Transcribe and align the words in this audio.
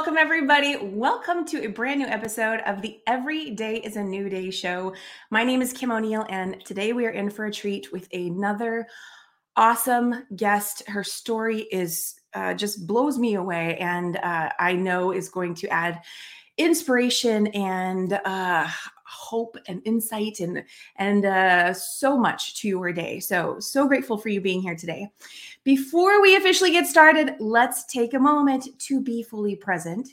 welcome 0.00 0.16
everybody. 0.16 0.78
Welcome 0.80 1.44
to 1.44 1.62
a 1.62 1.66
brand 1.66 2.00
new 2.00 2.06
episode 2.06 2.60
of 2.60 2.80
the 2.80 3.00
Every 3.06 3.50
Day 3.50 3.76
is 3.76 3.96
a 3.96 4.02
New 4.02 4.30
Day 4.30 4.50
show. 4.50 4.94
My 5.30 5.44
name 5.44 5.60
is 5.60 5.74
Kim 5.74 5.92
O'Neill, 5.92 6.24
and 6.30 6.58
today 6.64 6.94
we 6.94 7.04
are 7.04 7.10
in 7.10 7.28
for 7.28 7.44
a 7.44 7.52
treat 7.52 7.92
with 7.92 8.08
another 8.14 8.86
awesome 9.58 10.24
guest. 10.36 10.88
Her 10.88 11.04
story 11.04 11.68
is 11.70 12.14
uh, 12.32 12.54
just 12.54 12.86
blows 12.86 13.18
me 13.18 13.34
away, 13.34 13.76
and 13.76 14.16
uh, 14.16 14.48
I 14.58 14.72
know 14.72 15.12
is 15.12 15.28
going 15.28 15.54
to 15.56 15.68
add 15.68 16.00
inspiration 16.56 17.48
and 17.48 18.18
uh, 18.24 18.68
hope 19.10 19.56
and 19.66 19.82
insight 19.84 20.40
and 20.40 20.62
and 20.96 21.24
uh, 21.24 21.74
so 21.74 22.16
much 22.16 22.60
to 22.60 22.68
your 22.68 22.92
day. 22.92 23.20
So 23.20 23.58
so 23.58 23.86
grateful 23.88 24.16
for 24.18 24.28
you 24.28 24.40
being 24.40 24.62
here 24.62 24.76
today. 24.76 25.08
Before 25.64 26.22
we 26.22 26.36
officially 26.36 26.70
get 26.70 26.86
started, 26.86 27.34
let's 27.40 27.84
take 27.86 28.14
a 28.14 28.18
moment 28.18 28.68
to 28.78 29.00
be 29.00 29.22
fully 29.22 29.56
present 29.56 30.08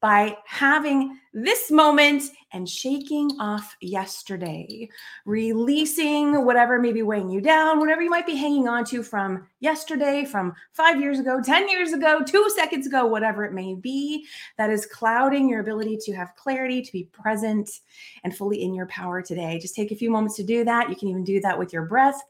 by 0.00 0.36
having 0.46 1.18
this 1.34 1.70
moment 1.70 2.22
and 2.52 2.68
shaking 2.68 3.30
off 3.40 3.76
yesterday, 3.80 4.88
releasing 5.24 6.44
whatever 6.44 6.78
may 6.78 6.92
be 6.92 7.02
weighing 7.02 7.28
you 7.28 7.40
down, 7.40 7.78
whatever 7.78 8.00
you 8.00 8.10
might 8.10 8.26
be 8.26 8.36
hanging 8.36 8.68
on 8.68 8.84
to 8.84 9.02
from 9.02 9.46
yesterday, 9.60 10.24
from 10.24 10.54
five 10.72 11.00
years 11.00 11.18
ago, 11.18 11.40
10 11.42 11.68
years 11.68 11.92
ago, 11.92 12.20
two 12.24 12.48
seconds 12.54 12.86
ago, 12.86 13.06
whatever 13.06 13.44
it 13.44 13.52
may 13.52 13.74
be, 13.74 14.24
that 14.56 14.70
is 14.70 14.86
clouding 14.86 15.48
your 15.48 15.60
ability 15.60 15.96
to 15.96 16.12
have 16.12 16.34
clarity, 16.36 16.80
to 16.80 16.92
be 16.92 17.04
present 17.04 17.80
and 18.24 18.36
fully 18.36 18.62
in 18.62 18.72
your 18.74 18.86
power 18.86 19.20
today. 19.20 19.58
Just 19.58 19.74
take 19.74 19.90
a 19.90 19.96
few 19.96 20.10
moments 20.10 20.36
to 20.36 20.44
do 20.44 20.64
that. 20.64 20.88
You 20.88 20.96
can 20.96 21.08
even 21.08 21.24
do 21.24 21.40
that 21.40 21.58
with 21.58 21.72
your 21.72 21.84
breath. 21.84 22.22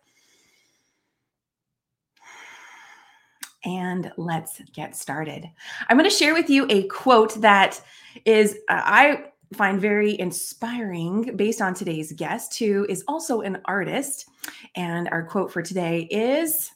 And 3.68 4.10
let's 4.16 4.62
get 4.72 4.96
started. 4.96 5.48
I'm 5.88 5.98
going 5.98 6.08
to 6.08 6.16
share 6.16 6.32
with 6.32 6.48
you 6.48 6.66
a 6.70 6.84
quote 6.84 7.34
that 7.42 7.80
is, 8.24 8.54
uh, 8.70 8.80
I 8.82 9.24
find 9.52 9.78
very 9.78 10.18
inspiring 10.18 11.36
based 11.36 11.60
on 11.60 11.74
today's 11.74 12.12
guest, 12.12 12.58
who 12.58 12.86
is 12.88 13.04
also 13.06 13.42
an 13.42 13.60
artist. 13.66 14.26
And 14.74 15.08
our 15.10 15.22
quote 15.22 15.52
for 15.52 15.60
today 15.60 16.08
is 16.10 16.70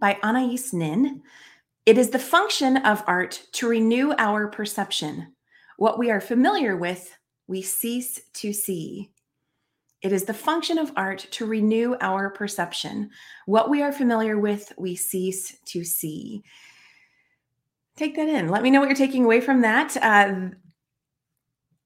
by 0.00 0.18
Anais 0.24 0.72
Nin. 0.72 1.22
It 1.86 1.96
is 1.96 2.10
the 2.10 2.18
function 2.18 2.78
of 2.78 3.04
art 3.06 3.46
to 3.52 3.68
renew 3.68 4.12
our 4.18 4.48
perception. 4.48 5.32
What 5.76 5.98
we 5.98 6.10
are 6.10 6.20
familiar 6.20 6.76
with, 6.76 7.16
we 7.46 7.62
cease 7.62 8.20
to 8.34 8.52
see. 8.52 9.10
It 10.00 10.12
is 10.12 10.24
the 10.24 10.34
function 10.34 10.78
of 10.78 10.92
art 10.96 11.26
to 11.32 11.46
renew 11.46 11.96
our 12.00 12.30
perception. 12.30 13.10
What 13.46 13.68
we 13.68 13.82
are 13.82 13.92
familiar 13.92 14.38
with, 14.38 14.72
we 14.78 14.94
cease 14.94 15.56
to 15.66 15.84
see. 15.84 16.44
Take 17.96 18.14
that 18.14 18.28
in. 18.28 18.48
Let 18.48 18.62
me 18.62 18.70
know 18.70 18.78
what 18.78 18.88
you're 18.88 18.96
taking 18.96 19.24
away 19.24 19.40
from 19.40 19.62
that. 19.62 19.96
Uh, 19.96 20.50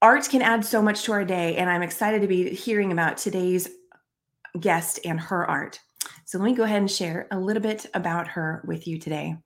art 0.01 0.29
can 0.29 0.43
add 0.43 0.63
so 0.63 0.79
much 0.79 1.03
to 1.03 1.11
our 1.11 1.25
day, 1.25 1.55
and 1.57 1.69
I'm 1.69 1.81
excited 1.81 2.21
to 2.21 2.27
be 2.27 2.53
hearing 2.53 2.91
about 2.91 3.17
today's 3.17 3.67
guest 4.59 4.99
and 5.05 5.19
her 5.19 5.49
art. 5.49 5.79
So 6.25 6.37
let 6.37 6.45
me 6.45 6.53
go 6.53 6.63
ahead 6.63 6.81
and 6.81 6.91
share 6.91 7.27
a 7.31 7.39
little 7.39 7.63
bit 7.63 7.87
about 7.95 8.27
her 8.27 8.63
with 8.67 8.87
you 8.87 8.99
today. 8.99 9.37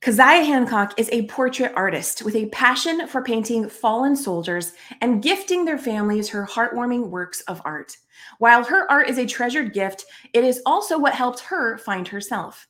Kaziah 0.00 0.46
Hancock 0.46 0.98
is 0.98 1.10
a 1.12 1.26
portrait 1.26 1.74
artist 1.76 2.22
with 2.22 2.34
a 2.34 2.46
passion 2.46 3.06
for 3.06 3.22
painting 3.22 3.68
fallen 3.68 4.16
soldiers 4.16 4.72
and 5.02 5.22
gifting 5.22 5.66
their 5.66 5.76
families 5.76 6.26
her 6.30 6.46
heartwarming 6.46 7.08
works 7.10 7.42
of 7.42 7.60
art. 7.66 7.98
While 8.38 8.64
her 8.64 8.90
art 8.90 9.10
is 9.10 9.18
a 9.18 9.26
treasured 9.26 9.74
gift, 9.74 10.06
it 10.32 10.42
is 10.42 10.62
also 10.64 10.98
what 10.98 11.14
helped 11.14 11.40
her 11.40 11.76
find 11.76 12.08
herself. 12.08 12.66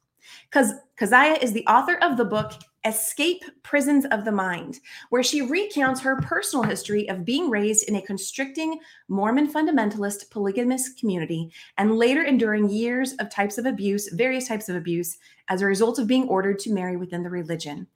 Kaziah 0.52 1.40
is 1.40 1.52
the 1.52 1.64
author 1.68 1.98
of 2.02 2.16
the 2.16 2.24
book 2.24 2.54
Escape 2.86 3.44
Prisons 3.62 4.06
of 4.06 4.24
the 4.24 4.32
Mind, 4.32 4.80
where 5.10 5.22
she 5.22 5.42
recounts 5.42 6.00
her 6.00 6.16
personal 6.16 6.62
history 6.62 7.06
of 7.10 7.26
being 7.26 7.50
raised 7.50 7.86
in 7.88 7.96
a 7.96 8.02
constricting 8.02 8.80
Mormon 9.08 9.52
fundamentalist 9.52 10.30
polygamous 10.30 10.94
community 10.94 11.52
and 11.76 11.96
later 11.96 12.22
enduring 12.22 12.70
years 12.70 13.12
of 13.14 13.30
types 13.30 13.58
of 13.58 13.66
abuse, 13.66 14.08
various 14.14 14.48
types 14.48 14.70
of 14.70 14.76
abuse, 14.76 15.18
as 15.48 15.60
a 15.60 15.66
result 15.66 15.98
of 15.98 16.06
being 16.06 16.26
ordered 16.28 16.58
to 16.60 16.72
marry 16.72 16.96
within 16.96 17.22
the 17.22 17.28
religion. 17.28 17.86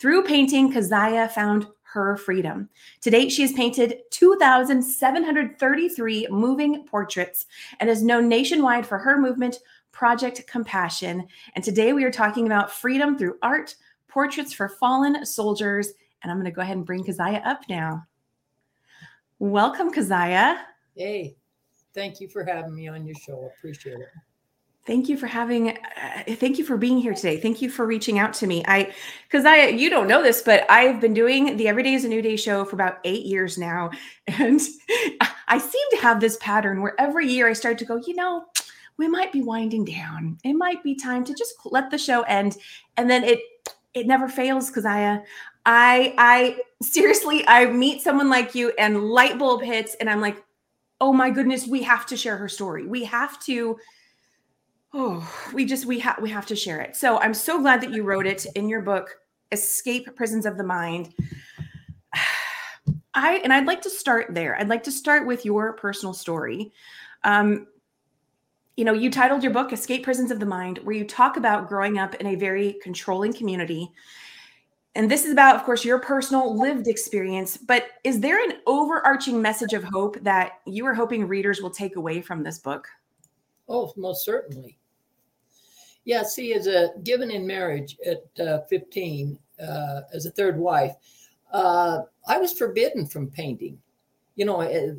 Through 0.00 0.24
painting, 0.24 0.72
Kaziah 0.72 1.30
found 1.30 1.68
her 1.92 2.16
freedom. 2.16 2.68
To 3.02 3.10
date, 3.10 3.30
she 3.30 3.42
has 3.42 3.52
painted 3.52 3.98
2,733 4.10 6.26
moving 6.30 6.84
portraits 6.86 7.46
and 7.78 7.88
is 7.88 8.02
known 8.02 8.28
nationwide 8.28 8.84
for 8.86 8.98
her 8.98 9.20
movement, 9.20 9.58
Project 9.92 10.44
Compassion. 10.48 11.28
And 11.54 11.62
today 11.62 11.92
we 11.92 12.02
are 12.04 12.10
talking 12.10 12.46
about 12.46 12.72
freedom 12.72 13.18
through 13.18 13.36
art 13.42 13.76
Portraits 14.12 14.52
for 14.52 14.68
Fallen 14.68 15.24
Soldiers. 15.24 15.92
And 16.22 16.30
I'm 16.30 16.36
going 16.36 16.44
to 16.44 16.54
go 16.54 16.60
ahead 16.60 16.76
and 16.76 16.84
bring 16.84 17.02
Kaziah 17.02 17.44
up 17.46 17.62
now. 17.68 18.04
Welcome, 19.38 19.92
Kaziah. 19.92 20.58
Hey, 20.94 21.36
thank 21.94 22.20
you 22.20 22.28
for 22.28 22.44
having 22.44 22.74
me 22.74 22.88
on 22.88 23.06
your 23.06 23.16
show. 23.16 23.50
Appreciate 23.56 24.00
it. 24.00 24.08
Thank 24.84 25.08
you 25.08 25.16
for 25.16 25.28
having, 25.28 25.78
uh, 25.78 26.34
thank 26.34 26.58
you 26.58 26.64
for 26.64 26.76
being 26.76 26.98
here 26.98 27.14
today. 27.14 27.38
Thank 27.38 27.62
you 27.62 27.70
for 27.70 27.86
reaching 27.86 28.18
out 28.18 28.34
to 28.34 28.48
me. 28.48 28.64
I, 28.66 28.92
because 29.28 29.44
I, 29.44 29.68
you 29.68 29.88
don't 29.88 30.08
know 30.08 30.22
this, 30.22 30.42
but 30.42 30.68
I've 30.68 31.00
been 31.00 31.14
doing 31.14 31.56
the 31.56 31.68
Every 31.68 31.84
Day 31.84 31.94
is 31.94 32.04
a 32.04 32.08
New 32.08 32.20
Day 32.20 32.34
show 32.34 32.64
for 32.64 32.74
about 32.74 32.98
eight 33.04 33.24
years 33.24 33.56
now. 33.58 33.90
And 34.26 34.60
I 35.48 35.58
seem 35.58 35.90
to 35.92 35.98
have 35.98 36.20
this 36.20 36.36
pattern 36.40 36.82
where 36.82 36.94
every 36.98 37.28
year 37.28 37.48
I 37.48 37.52
start 37.52 37.78
to 37.78 37.84
go, 37.84 37.96
you 37.96 38.14
know, 38.14 38.44
we 38.96 39.08
might 39.08 39.32
be 39.32 39.42
winding 39.42 39.84
down. 39.84 40.38
It 40.44 40.54
might 40.54 40.82
be 40.82 40.94
time 40.94 41.24
to 41.24 41.34
just 41.34 41.54
let 41.64 41.90
the 41.90 41.98
show 41.98 42.22
end. 42.22 42.56
And 42.96 43.08
then 43.08 43.24
it 43.24 43.40
it 43.94 44.06
never 44.06 44.28
fails, 44.28 44.70
Kaziah. 44.70 45.24
I 45.64 46.14
I 46.18 46.58
seriously 46.82 47.44
I 47.46 47.66
meet 47.66 48.02
someone 48.02 48.28
like 48.28 48.54
you 48.54 48.72
and 48.78 49.04
light 49.04 49.38
bulb 49.38 49.62
hits 49.62 49.94
and 49.96 50.10
I'm 50.10 50.20
like, 50.20 50.42
oh 51.00 51.12
my 51.12 51.30
goodness, 51.30 51.66
we 51.66 51.82
have 51.82 52.06
to 52.06 52.16
share 52.16 52.36
her 52.36 52.48
story. 52.48 52.86
We 52.86 53.04
have 53.04 53.40
to 53.44 53.78
oh 54.92 55.28
we 55.54 55.64
just 55.64 55.86
we 55.86 55.98
have 56.00 56.18
we 56.20 56.30
have 56.30 56.46
to 56.46 56.56
share 56.56 56.80
it. 56.80 56.96
So 56.96 57.18
I'm 57.18 57.34
so 57.34 57.60
glad 57.60 57.80
that 57.82 57.92
you 57.92 58.02
wrote 58.02 58.26
it 58.26 58.46
in 58.54 58.68
your 58.68 58.82
book, 58.82 59.16
Escape 59.52 60.14
Prisons 60.16 60.46
of 60.46 60.56
the 60.56 60.64
Mind. 60.64 61.14
I 63.14 63.36
and 63.44 63.52
I'd 63.52 63.66
like 63.66 63.82
to 63.82 63.90
start 63.90 64.28
there. 64.30 64.58
I'd 64.58 64.68
like 64.68 64.84
to 64.84 64.92
start 64.92 65.26
with 65.26 65.44
your 65.44 65.74
personal 65.74 66.14
story. 66.14 66.72
Um, 67.24 67.68
you 68.76 68.84
know, 68.84 68.94
you 68.94 69.10
titled 69.10 69.42
your 69.42 69.52
book 69.52 69.72
Escape 69.72 70.02
Prisons 70.02 70.30
of 70.30 70.40
the 70.40 70.46
Mind, 70.46 70.78
where 70.78 70.96
you 70.96 71.04
talk 71.04 71.36
about 71.36 71.68
growing 71.68 71.98
up 71.98 72.14
in 72.14 72.26
a 72.28 72.34
very 72.34 72.78
controlling 72.82 73.32
community. 73.32 73.90
And 74.94 75.10
this 75.10 75.24
is 75.24 75.32
about, 75.32 75.56
of 75.56 75.64
course, 75.64 75.84
your 75.84 75.98
personal 75.98 76.58
lived 76.58 76.86
experience. 76.86 77.56
But 77.56 77.86
is 78.04 78.20
there 78.20 78.42
an 78.42 78.58
overarching 78.66 79.40
message 79.40 79.72
of 79.72 79.84
hope 79.84 80.18
that 80.22 80.60
you 80.66 80.86
are 80.86 80.94
hoping 80.94 81.28
readers 81.28 81.60
will 81.60 81.70
take 81.70 81.96
away 81.96 82.22
from 82.22 82.42
this 82.42 82.58
book? 82.58 82.88
Oh, 83.68 83.92
most 83.96 84.24
certainly. 84.24 84.78
Yeah, 86.04 86.22
see, 86.22 86.52
as 86.54 86.66
a 86.66 86.90
given 87.04 87.30
in 87.30 87.46
marriage 87.46 87.96
at 88.06 88.44
uh, 88.44 88.60
15, 88.68 89.38
uh, 89.62 90.00
as 90.12 90.26
a 90.26 90.30
third 90.30 90.58
wife, 90.58 90.94
uh, 91.52 92.02
I 92.26 92.38
was 92.38 92.52
forbidden 92.52 93.06
from 93.06 93.30
painting. 93.30 93.78
You 94.34 94.46
know, 94.46 94.62
uh, 94.62 94.94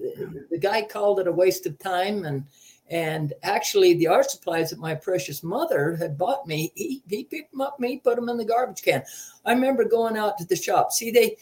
the 0.50 0.60
guy 0.60 0.84
called 0.84 1.20
it 1.20 1.28
a 1.28 1.32
waste 1.32 1.66
of 1.66 1.78
time 1.80 2.26
and 2.26 2.46
and 2.90 3.34
actually, 3.44 3.94
the 3.94 4.08
art 4.08 4.30
supplies 4.30 4.70
that 4.70 4.80
my 4.80 4.94
precious 4.94 5.42
mother 5.42 5.96
had 5.96 6.18
bought 6.18 6.46
me, 6.46 6.72
he, 6.76 7.02
he 7.08 7.24
picked 7.24 7.52
them 7.52 7.62
up, 7.62 7.80
me 7.80 7.98
put 7.98 8.16
them 8.16 8.30
in 8.30 8.38
the 8.38 8.46
garbage 8.46 8.82
can. 8.82 9.04
I 9.46 9.54
remember 9.54 9.86
going 9.86 10.18
out 10.18 10.38
to 10.38 10.46
the 10.46 10.56
shop. 10.56 10.92
See, 10.92 11.10
they 11.10 11.38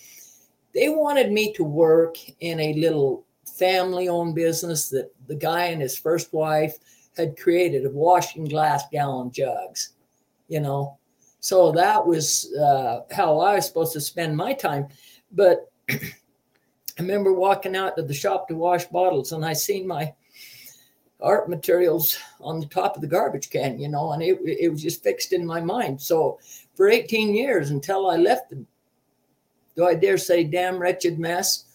they 0.73 0.89
wanted 0.89 1.31
me 1.31 1.51
to 1.53 1.63
work 1.63 2.15
in 2.39 2.59
a 2.59 2.73
little 2.75 3.25
family-owned 3.45 4.35
business 4.35 4.89
that 4.89 5.11
the 5.27 5.35
guy 5.35 5.65
and 5.65 5.81
his 5.81 5.97
first 5.97 6.31
wife 6.31 6.77
had 7.17 7.37
created 7.37 7.85
of 7.85 7.93
washing 7.93 8.45
glass 8.45 8.83
gallon 8.91 9.31
jugs. 9.31 9.93
You 10.47 10.59
know, 10.59 10.99
so 11.39 11.71
that 11.71 12.05
was 12.05 12.53
uh, 12.53 13.01
how 13.11 13.39
I 13.39 13.55
was 13.55 13.65
supposed 13.65 13.93
to 13.93 14.01
spend 14.01 14.37
my 14.37 14.53
time. 14.53 14.87
But 15.31 15.71
I 15.89 15.99
remember 16.99 17.33
walking 17.33 17.75
out 17.75 17.95
to 17.97 18.03
the 18.03 18.13
shop 18.13 18.47
to 18.47 18.55
wash 18.55 18.85
bottles, 18.85 19.31
and 19.31 19.43
I 19.43 19.53
seen 19.53 19.87
my 19.87 20.13
art 21.21 21.49
materials 21.49 22.17
on 22.39 22.59
the 22.59 22.65
top 22.65 22.95
of 22.95 23.01
the 23.01 23.07
garbage 23.07 23.49
can, 23.49 23.79
you 23.79 23.87
know, 23.87 24.11
and 24.11 24.23
it, 24.23 24.39
it 24.43 24.69
was 24.69 24.81
just 24.81 25.03
fixed 25.03 25.33
in 25.33 25.45
my 25.45 25.61
mind. 25.61 26.01
So 26.01 26.39
for 26.75 26.89
18 26.89 27.35
years 27.35 27.69
until 27.69 28.09
I 28.09 28.17
left 28.17 28.49
the, 28.49 28.65
do 29.75 29.85
I 29.85 29.95
dare 29.95 30.17
say, 30.17 30.43
damn 30.43 30.79
wretched 30.79 31.19
mess, 31.19 31.65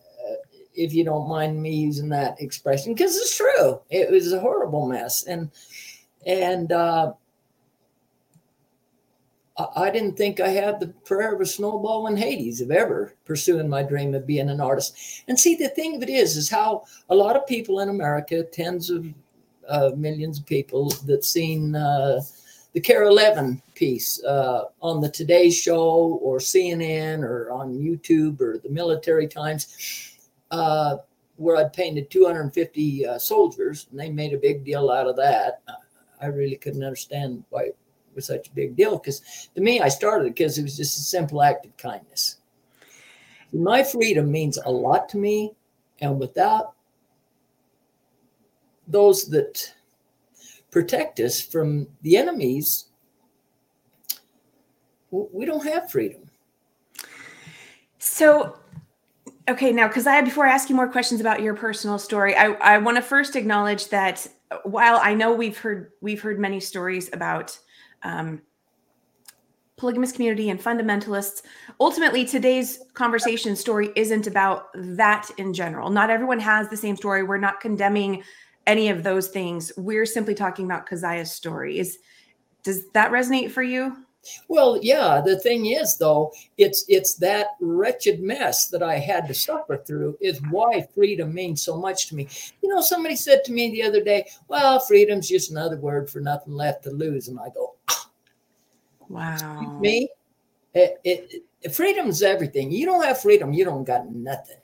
uh, 0.00 0.34
if 0.74 0.94
you 0.94 1.04
don't 1.04 1.28
mind 1.28 1.60
me 1.60 1.74
using 1.74 2.08
that 2.10 2.40
expression, 2.40 2.94
because 2.94 3.16
it's 3.16 3.36
true. 3.36 3.80
It 3.90 4.10
was 4.10 4.32
a 4.32 4.40
horrible 4.40 4.86
mess. 4.86 5.24
And, 5.24 5.50
and, 6.26 6.72
uh, 6.72 7.12
I 9.76 9.90
didn't 9.90 10.16
think 10.16 10.40
I 10.40 10.48
had 10.48 10.80
the 10.80 10.88
prayer 11.04 11.34
of 11.34 11.40
a 11.40 11.46
snowball 11.46 12.06
in 12.06 12.16
Hades 12.16 12.62
of 12.62 12.70
ever 12.70 13.14
pursuing 13.26 13.68
my 13.68 13.82
dream 13.82 14.14
of 14.14 14.26
being 14.26 14.48
an 14.48 14.60
artist. 14.62 15.24
And 15.28 15.38
see, 15.38 15.56
the 15.56 15.68
thing 15.68 15.96
of 15.96 16.02
it 16.02 16.08
is, 16.08 16.36
is 16.36 16.48
how 16.48 16.84
a 17.10 17.14
lot 17.14 17.36
of 17.36 17.46
people 17.46 17.80
in 17.80 17.90
America, 17.90 18.42
tens 18.44 18.88
of 18.88 19.06
uh, 19.68 19.90
millions 19.94 20.38
of 20.38 20.46
people 20.46 20.90
that 21.06 21.24
seen 21.24 21.74
uh, 21.74 22.22
the 22.72 22.80
KARE 22.80 23.04
11 23.04 23.60
piece 23.74 24.22
uh, 24.24 24.64
on 24.80 25.02
the 25.02 25.10
Today 25.10 25.50
Show 25.50 26.18
or 26.22 26.38
CNN 26.38 27.22
or 27.22 27.50
on 27.52 27.74
YouTube 27.74 28.40
or 28.40 28.58
the 28.58 28.70
Military 28.70 29.28
Times, 29.28 30.16
uh, 30.50 30.96
where 31.36 31.56
I'd 31.56 31.74
painted 31.74 32.10
250 32.10 33.06
uh, 33.06 33.18
soldiers, 33.18 33.86
and 33.90 34.00
they 34.00 34.08
made 34.08 34.32
a 34.32 34.38
big 34.38 34.64
deal 34.64 34.90
out 34.90 35.06
of 35.06 35.16
that. 35.16 35.60
I 36.22 36.26
really 36.26 36.56
couldn't 36.56 36.84
understand 36.84 37.44
why 37.50 37.72
was 38.14 38.26
such 38.26 38.48
a 38.48 38.52
big 38.52 38.76
deal 38.76 38.98
because 38.98 39.48
to 39.54 39.60
me, 39.60 39.80
I 39.80 39.88
started 39.88 40.34
because 40.34 40.58
it 40.58 40.62
was 40.62 40.76
just 40.76 40.98
a 40.98 41.02
simple 41.02 41.42
act 41.42 41.66
of 41.66 41.76
kindness. 41.76 42.36
My 43.52 43.82
freedom 43.82 44.30
means 44.30 44.58
a 44.64 44.70
lot 44.70 45.08
to 45.10 45.18
me, 45.18 45.52
and 46.00 46.18
without 46.18 46.72
those 48.88 49.26
that 49.26 49.74
protect 50.70 51.20
us 51.20 51.40
from 51.40 51.86
the 52.00 52.16
enemies, 52.16 52.86
we 55.10 55.44
don't 55.44 55.64
have 55.64 55.90
freedom. 55.90 56.30
So, 57.98 58.58
okay, 59.48 59.70
now, 59.72 59.86
because 59.86 60.06
I, 60.06 60.22
before 60.22 60.46
I 60.46 60.52
ask 60.52 60.70
you 60.70 60.74
more 60.74 60.88
questions 60.88 61.20
about 61.20 61.42
your 61.42 61.54
personal 61.54 61.98
story, 61.98 62.34
I, 62.34 62.52
I 62.54 62.78
want 62.78 62.96
to 62.96 63.02
first 63.02 63.36
acknowledge 63.36 63.88
that 63.88 64.26
while 64.64 64.98
I 65.02 65.14
know 65.14 65.32
we've 65.34 65.58
heard, 65.58 65.92
we've 66.00 66.20
heard 66.20 66.38
many 66.38 66.58
stories 66.58 67.10
about, 67.12 67.58
um, 68.04 68.42
polygamous 69.76 70.12
community 70.12 70.50
and 70.50 70.60
fundamentalists. 70.60 71.42
Ultimately, 71.80 72.24
today's 72.24 72.80
conversation 72.94 73.56
story 73.56 73.90
isn't 73.96 74.26
about 74.26 74.68
that 74.74 75.28
in 75.38 75.52
general. 75.52 75.90
Not 75.90 76.10
everyone 76.10 76.38
has 76.40 76.68
the 76.68 76.76
same 76.76 76.96
story. 76.96 77.22
We're 77.22 77.38
not 77.38 77.60
condemning 77.60 78.22
any 78.66 78.88
of 78.88 79.02
those 79.02 79.28
things. 79.28 79.72
We're 79.76 80.06
simply 80.06 80.34
talking 80.34 80.66
about 80.66 80.88
Kaziah's 80.88 81.32
story. 81.32 81.78
Is 81.78 81.98
does 82.62 82.88
that 82.90 83.10
resonate 83.10 83.50
for 83.50 83.64
you? 83.64 83.96
Well, 84.46 84.78
yeah. 84.80 85.20
The 85.20 85.40
thing 85.40 85.66
is, 85.66 85.96
though, 85.96 86.32
it's 86.58 86.84
it's 86.86 87.14
that 87.14 87.48
wretched 87.60 88.20
mess 88.20 88.68
that 88.68 88.82
I 88.82 88.98
had 88.98 89.26
to 89.26 89.34
suffer 89.34 89.78
through 89.78 90.16
is 90.20 90.40
why 90.50 90.86
freedom 90.94 91.34
means 91.34 91.64
so 91.64 91.76
much 91.76 92.06
to 92.08 92.14
me. 92.14 92.28
You 92.62 92.68
know, 92.68 92.80
somebody 92.80 93.16
said 93.16 93.42
to 93.44 93.52
me 93.52 93.70
the 93.70 93.82
other 93.82 94.02
day, 94.02 94.28
"Well, 94.46 94.78
freedom's 94.78 95.28
just 95.28 95.50
another 95.50 95.76
word 95.76 96.08
for 96.08 96.20
nothing 96.20 96.52
left 96.54 96.84
to 96.84 96.90
lose," 96.90 97.26
and 97.26 97.40
I 97.40 97.48
go, 97.48 97.74
"Wow, 99.12 99.78
me, 99.80 100.08
it, 100.74 101.00
it, 101.04 101.42
it, 101.62 101.74
freedom's 101.74 102.22
everything. 102.22 102.70
You 102.70 102.86
don't 102.86 103.04
have 103.04 103.20
freedom, 103.20 103.52
you 103.52 103.64
don't 103.64 103.84
got 103.84 104.10
nothing." 104.10 104.56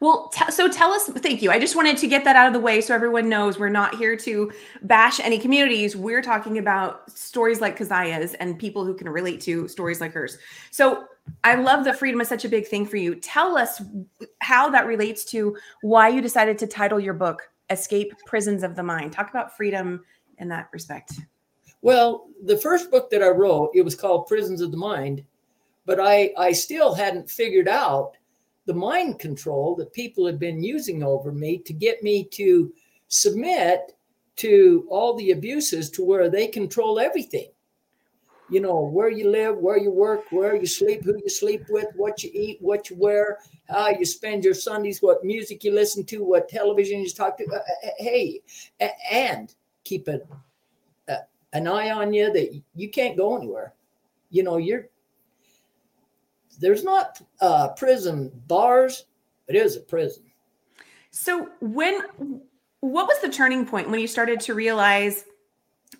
Well, 0.00 0.28
t- 0.28 0.50
so 0.50 0.68
tell 0.68 0.92
us, 0.92 1.08
thank 1.08 1.40
you. 1.42 1.50
I 1.50 1.58
just 1.58 1.74
wanted 1.74 1.96
to 1.98 2.06
get 2.06 2.24
that 2.24 2.36
out 2.36 2.46
of 2.46 2.52
the 2.52 2.60
way 2.60 2.80
so 2.80 2.94
everyone 2.94 3.28
knows 3.28 3.58
we're 3.58 3.68
not 3.68 3.94
here 3.94 4.16
to 4.16 4.52
bash 4.82 5.20
any 5.20 5.38
communities. 5.38 5.96
We're 5.96 6.22
talking 6.22 6.58
about 6.58 7.10
stories 7.10 7.60
like 7.60 7.78
Kaziah's 7.78 8.34
and 8.34 8.58
people 8.58 8.84
who 8.84 8.94
can 8.94 9.08
relate 9.08 9.40
to 9.42 9.68
stories 9.68 10.00
like 10.00 10.12
hers. 10.12 10.36
So 10.70 11.06
I 11.44 11.54
love 11.54 11.84
that 11.84 11.98
freedom 11.98 12.20
is 12.20 12.28
such 12.28 12.44
a 12.44 12.48
big 12.48 12.66
thing 12.66 12.86
for 12.86 12.98
you. 12.98 13.14
Tell 13.14 13.56
us 13.56 13.82
how 14.40 14.68
that 14.70 14.86
relates 14.86 15.24
to 15.26 15.56
why 15.80 16.08
you 16.08 16.20
decided 16.20 16.58
to 16.58 16.66
title 16.66 17.00
your 17.00 17.14
book 17.14 17.42
Escape 17.70 18.12
Prisons 18.26 18.62
of 18.62 18.76
the 18.76 18.82
Mind. 18.82 19.12
Talk 19.12 19.30
about 19.30 19.56
freedom 19.56 20.04
in 20.38 20.48
that 20.48 20.68
respect. 20.72 21.12
Well, 21.82 22.28
the 22.42 22.56
first 22.56 22.90
book 22.90 23.10
that 23.10 23.22
I 23.22 23.28
wrote, 23.28 23.70
it 23.74 23.82
was 23.82 23.94
called 23.94 24.26
Prisons 24.26 24.60
of 24.60 24.70
the 24.70 24.76
Mind, 24.76 25.24
but 25.84 26.00
I 26.00 26.32
I 26.36 26.52
still 26.52 26.94
hadn't 26.94 27.30
figured 27.30 27.68
out 27.68 28.16
the 28.66 28.74
mind 28.74 29.18
control 29.18 29.76
that 29.76 29.92
people 29.92 30.26
had 30.26 30.38
been 30.38 30.62
using 30.62 31.02
over 31.02 31.32
me 31.32 31.58
to 31.58 31.72
get 31.72 32.02
me 32.02 32.24
to 32.24 32.72
submit 33.08 33.96
to 34.36 34.86
all 34.90 35.14
the 35.16 35.30
abuses 35.30 35.88
to 35.90 36.04
where 36.04 36.28
they 36.28 36.46
control 36.46 36.98
everything. 36.98 37.48
You 38.50 38.60
know, 38.60 38.80
where 38.80 39.10
you 39.10 39.28
live, 39.30 39.56
where 39.56 39.78
you 39.78 39.90
work, 39.90 40.24
where 40.30 40.54
you 40.54 40.66
sleep, 40.66 41.02
who 41.02 41.16
you 41.16 41.28
sleep 41.28 41.62
with, 41.68 41.86
what 41.96 42.22
you 42.22 42.30
eat, 42.32 42.58
what 42.60 42.90
you 42.90 42.96
wear, 42.96 43.38
how 43.68 43.88
you 43.88 44.04
spend 44.04 44.44
your 44.44 44.54
Sundays, 44.54 45.02
what 45.02 45.24
music 45.24 45.64
you 45.64 45.72
listen 45.72 46.04
to, 46.04 46.22
what 46.22 46.48
television 46.48 47.00
you 47.00 47.10
talk 47.10 47.38
to. 47.38 47.46
Uh, 47.46 47.56
uh, 47.56 47.90
hey, 47.98 48.40
and 49.10 49.54
keep 49.82 50.06
a, 50.06 50.20
an 51.56 51.66
eye 51.66 51.90
on 51.90 52.12
you 52.12 52.32
that 52.32 52.60
you 52.74 52.88
can't 52.88 53.16
go 53.16 53.36
anywhere. 53.36 53.74
You 54.30 54.42
know, 54.42 54.56
you're 54.58 54.88
there's 56.58 56.84
not 56.84 57.20
uh, 57.40 57.68
prison 57.68 58.30
bars, 58.46 59.06
but 59.46 59.56
it 59.56 59.64
is 59.64 59.76
a 59.76 59.80
prison. 59.80 60.24
So 61.10 61.48
when 61.60 62.00
what 62.80 63.08
was 63.08 63.20
the 63.20 63.28
turning 63.28 63.66
point 63.66 63.90
when 63.90 64.00
you 64.00 64.06
started 64.06 64.40
to 64.40 64.54
realize 64.54 65.24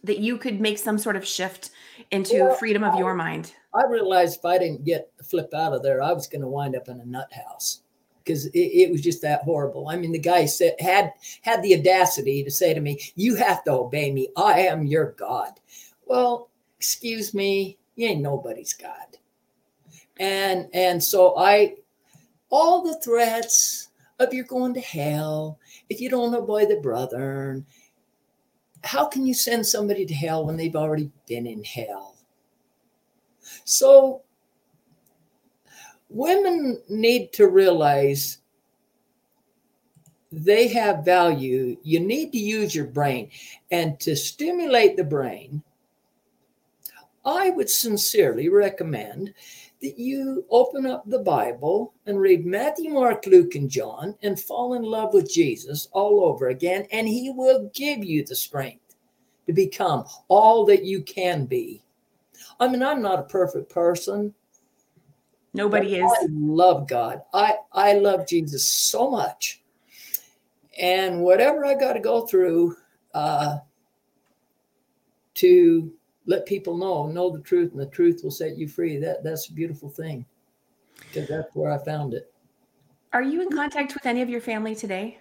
that 0.05 0.19
you 0.19 0.39
could 0.39 0.61
make 0.61 0.79
some 0.79 0.99
sort 0.99 1.17
of 1.17 1.27
shift 1.27 1.71
into 2.11 2.45
well, 2.45 2.55
freedom 2.55 2.85
of 2.85 2.99
your 2.99 3.15
mind? 3.15 3.55
I 3.75 3.85
realized 3.87 4.39
if 4.39 4.45
I 4.45 4.59
didn't 4.59 4.85
get 4.85 5.11
the 5.17 5.25
flip 5.25 5.53
out 5.55 5.73
of 5.73 5.83
there, 5.83 6.03
I 6.03 6.13
was 6.13 6.27
going 6.27 6.43
to 6.43 6.49
wind 6.49 6.77
up 6.77 6.89
in 6.89 7.01
a 7.01 7.05
nut 7.05 7.33
house 7.33 7.83
because 8.27 8.47
it, 8.47 8.59
it, 8.59 8.91
was 8.91 9.01
just 9.01 9.23
that 9.23 9.43
horrible. 9.43 9.89
I 9.89 9.97
mean, 9.97 10.11
the 10.11 10.19
guy 10.19 10.47
said 10.47 10.75
had 10.81 11.13
had 11.43 11.63
the 11.63 11.79
audacity 11.79 12.43
to 12.43 12.51
say 12.51 12.75
to 12.75 12.81
me, 12.81 13.01
"You 13.15 13.37
have 13.37 13.63
to 13.65 13.73
obey 13.73 14.11
me. 14.11 14.29
I 14.37 14.61
am 14.63 14.87
your 14.87 15.13
God." 15.13 15.61
Well, 16.05 16.51
excuse 16.77 17.33
me, 17.33 17.79
you 17.95 18.09
ain't 18.09 18.21
nobody's 18.21 18.73
God 18.73 19.17
and 20.19 20.69
and 20.73 21.03
so 21.03 21.37
i 21.37 21.75
all 22.51 22.83
the 22.83 22.99
threats 23.01 23.89
of 24.19 24.33
you're 24.33 24.45
going 24.45 24.73
to 24.73 24.81
hell 24.81 25.59
if 25.89 26.01
you 26.01 26.09
don't 26.09 26.35
obey 26.35 26.65
the 26.65 26.81
brother 26.81 27.63
how 28.85 29.05
can 29.05 29.27
you 29.27 29.35
send 29.35 29.67
somebody 29.67 30.07
to 30.07 30.15
hell 30.15 30.47
when 30.47 30.57
they've 30.57 30.77
already 30.77 31.11
been 31.27 31.47
in 31.47 31.63
hell 31.65 32.17
so 33.65 34.23
women 36.17 36.81
need 36.89 37.33
to 37.33 37.49
realize 37.49 38.39
they 40.33 40.67
have 40.69 41.05
value 41.05 41.77
you 41.83 42.01
need 42.01 42.33
to 42.33 42.39
use 42.39 42.75
your 42.75 42.87
brain 42.87 43.31
and 43.71 44.01
to 44.01 44.17
stimulate 44.17 44.97
the 44.97 45.05
brain 45.05 45.63
i 47.25 47.51
would 47.51 47.71
sincerely 47.71 48.49
recommend 48.49 49.33
that 49.83 49.99
you 49.99 50.45
open 50.51 50.87
up 50.87 51.05
the 51.07 51.19
Bible 51.19 51.93
and 52.07 52.19
read 52.19 52.47
Matthew, 52.47 52.91
Mark, 52.91 53.27
Luke, 53.27 53.55
and 53.55 53.69
John 53.69 54.15
and 54.23 54.41
fall 54.41 54.75
in 54.75 54.83
love 54.83 55.13
with 55.13 55.31
Jesus 55.31 55.89
all 55.93 56.25
over 56.25 56.49
again, 56.49 56.87
and 56.93 57.07
He 57.07 57.31
will 57.31 57.71
give 57.75 58.03
you 58.03 58.25
the 58.25 58.35
strength 58.35 58.97
to 59.47 59.53
become 59.53 60.05
all 60.29 60.65
that 60.67 60.85
you 60.85 61.03
can 61.03 61.45
be. 61.45 61.83
I 62.59 62.69
mean, 62.69 62.83
I'm 62.83 63.03
not 63.03 63.19
a 63.19 63.25
perfect 63.25 63.71
person. 63.71 64.35
Nobody 65.57 65.97
is. 65.97 66.13
I 66.23 66.27
love 66.31 66.87
God. 66.87 67.23
I, 67.33 67.57
I 67.73 67.95
love 67.95 68.27
Jesus 68.29 68.71
so 68.71 69.11
much. 69.11 69.63
And 70.79 71.23
whatever 71.23 71.65
I 71.65 71.75
got 71.75 71.95
to 71.95 72.01
go 72.01 72.27
through 72.27 72.77
uh, 73.15 73.59
to 75.35 75.93
let 76.27 76.45
people 76.45 76.77
know, 76.77 77.07
know 77.07 77.31
the 77.31 77.41
truth, 77.41 77.73
and 77.73 77.81
the 77.81 77.87
truth 77.87 78.21
will 78.23 78.31
set 78.31 78.59
you 78.59 78.69
free. 78.69 78.99
That 78.99 79.25
that's 79.25 79.49
a 79.49 79.53
beautiful 79.53 79.89
thing. 79.89 80.27
Because 80.99 81.29
that's 81.29 81.55
where 81.55 81.73
I 81.73 81.83
found 81.83 82.15
it. 82.15 82.33
Are 83.13 83.23
you 83.23 83.41
in 83.41 83.51
contact 83.51 83.95
with 83.95 84.05
any 84.05 84.21
of 84.21 84.29
your 84.29 84.41
family 84.41 84.75
today? 84.75 85.19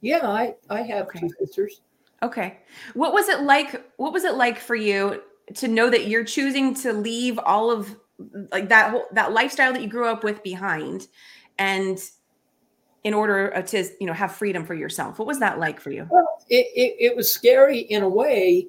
Yeah, 0.00 0.26
I 0.26 0.56
I 0.68 0.82
have 0.82 1.06
okay. 1.06 1.20
two 1.20 1.30
sisters. 1.38 1.82
Okay. 2.22 2.58
What 2.94 3.12
was 3.12 3.28
it 3.28 3.42
like? 3.42 3.84
What 3.96 4.12
was 4.12 4.24
it 4.24 4.34
like 4.34 4.58
for 4.58 4.74
you 4.74 5.22
to 5.54 5.68
know 5.68 5.90
that 5.90 6.08
you're 6.08 6.24
choosing 6.24 6.74
to 6.74 6.92
leave 6.92 7.38
all 7.38 7.70
of 7.70 7.96
like 8.52 8.68
that 8.68 8.90
whole 8.90 9.06
that 9.12 9.32
lifestyle 9.32 9.72
that 9.72 9.82
you 9.82 9.88
grew 9.88 10.06
up 10.06 10.24
with 10.24 10.42
behind 10.42 11.06
and 11.58 11.98
in 13.04 13.14
order 13.14 13.62
to 13.62 13.84
you 14.00 14.06
know 14.06 14.12
have 14.12 14.32
freedom 14.32 14.64
for 14.64 14.74
yourself 14.74 15.18
what 15.18 15.26
was 15.26 15.38
that 15.40 15.58
like 15.58 15.80
for 15.80 15.90
you 15.90 16.06
well 16.10 16.42
it, 16.48 16.66
it, 16.74 16.96
it 17.12 17.16
was 17.16 17.32
scary 17.32 17.78
in 17.78 18.02
a 18.02 18.08
way 18.08 18.66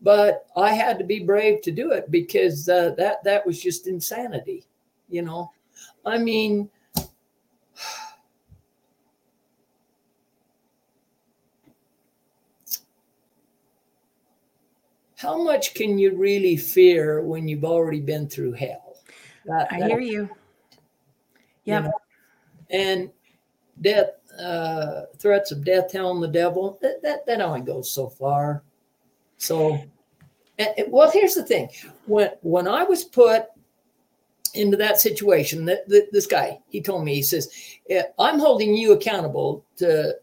but 0.00 0.46
I 0.56 0.72
had 0.74 0.98
to 0.98 1.04
be 1.04 1.20
brave 1.20 1.62
to 1.62 1.70
do 1.70 1.92
it 1.92 2.10
because 2.10 2.68
uh, 2.68 2.94
that 2.98 3.24
that 3.24 3.46
was 3.46 3.60
just 3.60 3.86
insanity, 3.86 4.66
you 5.08 5.22
know. 5.22 5.50
I 6.04 6.18
mean, 6.18 6.68
how 15.16 15.42
much 15.42 15.72
can 15.74 15.98
you 15.98 16.14
really 16.16 16.56
fear 16.56 17.22
when 17.22 17.48
you've 17.48 17.64
already 17.64 18.00
been 18.00 18.28
through 18.28 18.52
hell? 18.52 18.85
That, 19.46 19.68
I 19.72 19.86
hear 19.86 20.00
you. 20.00 20.28
Yeah. 21.64 21.78
You 21.78 21.84
know? 21.84 21.92
And 22.70 23.10
death, 23.80 24.10
uh, 24.40 25.02
threats 25.18 25.52
of 25.52 25.64
death, 25.64 25.92
hell, 25.92 26.12
and 26.12 26.22
the 26.22 26.28
devil, 26.28 26.78
that, 26.82 27.02
that, 27.02 27.26
that 27.26 27.40
only 27.40 27.60
goes 27.60 27.90
so 27.90 28.08
far. 28.08 28.62
So, 29.38 29.78
and, 30.58 30.70
well, 30.88 31.10
here's 31.10 31.34
the 31.34 31.44
thing: 31.44 31.68
when 32.06 32.30
when 32.40 32.66
I 32.66 32.82
was 32.84 33.04
put 33.04 33.46
into 34.54 34.76
that 34.78 35.00
situation, 35.00 35.66
that, 35.66 35.86
that 35.88 36.10
this 36.12 36.26
guy 36.26 36.58
he 36.70 36.80
told 36.80 37.04
me 37.04 37.14
he 37.14 37.22
says, 37.22 37.50
"I'm 38.18 38.38
holding 38.38 38.74
you 38.74 38.92
accountable 38.92 39.64
to 39.76 40.16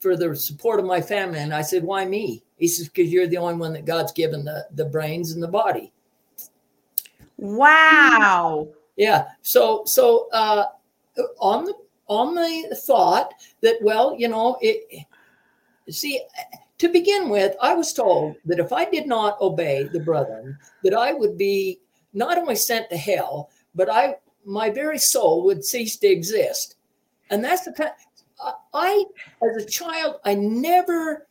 for 0.00 0.16
the 0.16 0.34
support 0.34 0.80
of 0.80 0.86
my 0.86 1.00
family. 1.00 1.38
And 1.38 1.54
I 1.54 1.62
said, 1.62 1.84
Why 1.84 2.04
me? 2.04 2.42
He 2.56 2.66
says, 2.66 2.88
Because 2.88 3.12
you're 3.12 3.26
the 3.26 3.36
only 3.36 3.54
one 3.54 3.72
that 3.74 3.84
God's 3.84 4.12
given 4.12 4.44
the, 4.44 4.66
the 4.74 4.86
brains 4.86 5.32
and 5.32 5.42
the 5.42 5.48
body. 5.48 5.92
Wow. 7.40 8.68
Yeah. 8.96 9.28
So 9.40 9.82
so 9.86 10.28
uh 10.32 10.66
on 11.38 11.64
the 11.64 11.74
on 12.06 12.34
the 12.34 12.76
thought 12.86 13.32
that, 13.62 13.76
well, 13.82 14.14
you 14.18 14.28
know, 14.28 14.58
it 14.60 15.06
see 15.88 16.20
to 16.78 16.88
begin 16.88 17.28
with, 17.28 17.56
I 17.62 17.74
was 17.74 17.92
told 17.92 18.36
that 18.44 18.58
if 18.58 18.72
I 18.72 18.84
did 18.84 19.06
not 19.06 19.40
obey 19.40 19.84
the 19.84 20.00
brethren, 20.00 20.58
that 20.82 20.94
I 20.94 21.12
would 21.12 21.38
be 21.38 21.80
not 22.12 22.36
only 22.36 22.56
sent 22.56 22.90
to 22.90 22.96
hell, 22.96 23.50
but 23.74 23.90
I 23.90 24.16
my 24.44 24.70
very 24.70 24.98
soul 24.98 25.44
would 25.44 25.64
cease 25.64 25.96
to 25.98 26.08
exist. 26.08 26.76
And 27.30 27.42
that's 27.44 27.64
the 27.64 27.72
kind. 27.72 27.92
I, 28.72 29.04
as 29.42 29.62
a 29.62 29.66
child, 29.66 30.16
I 30.24 30.34
never 30.34 31.26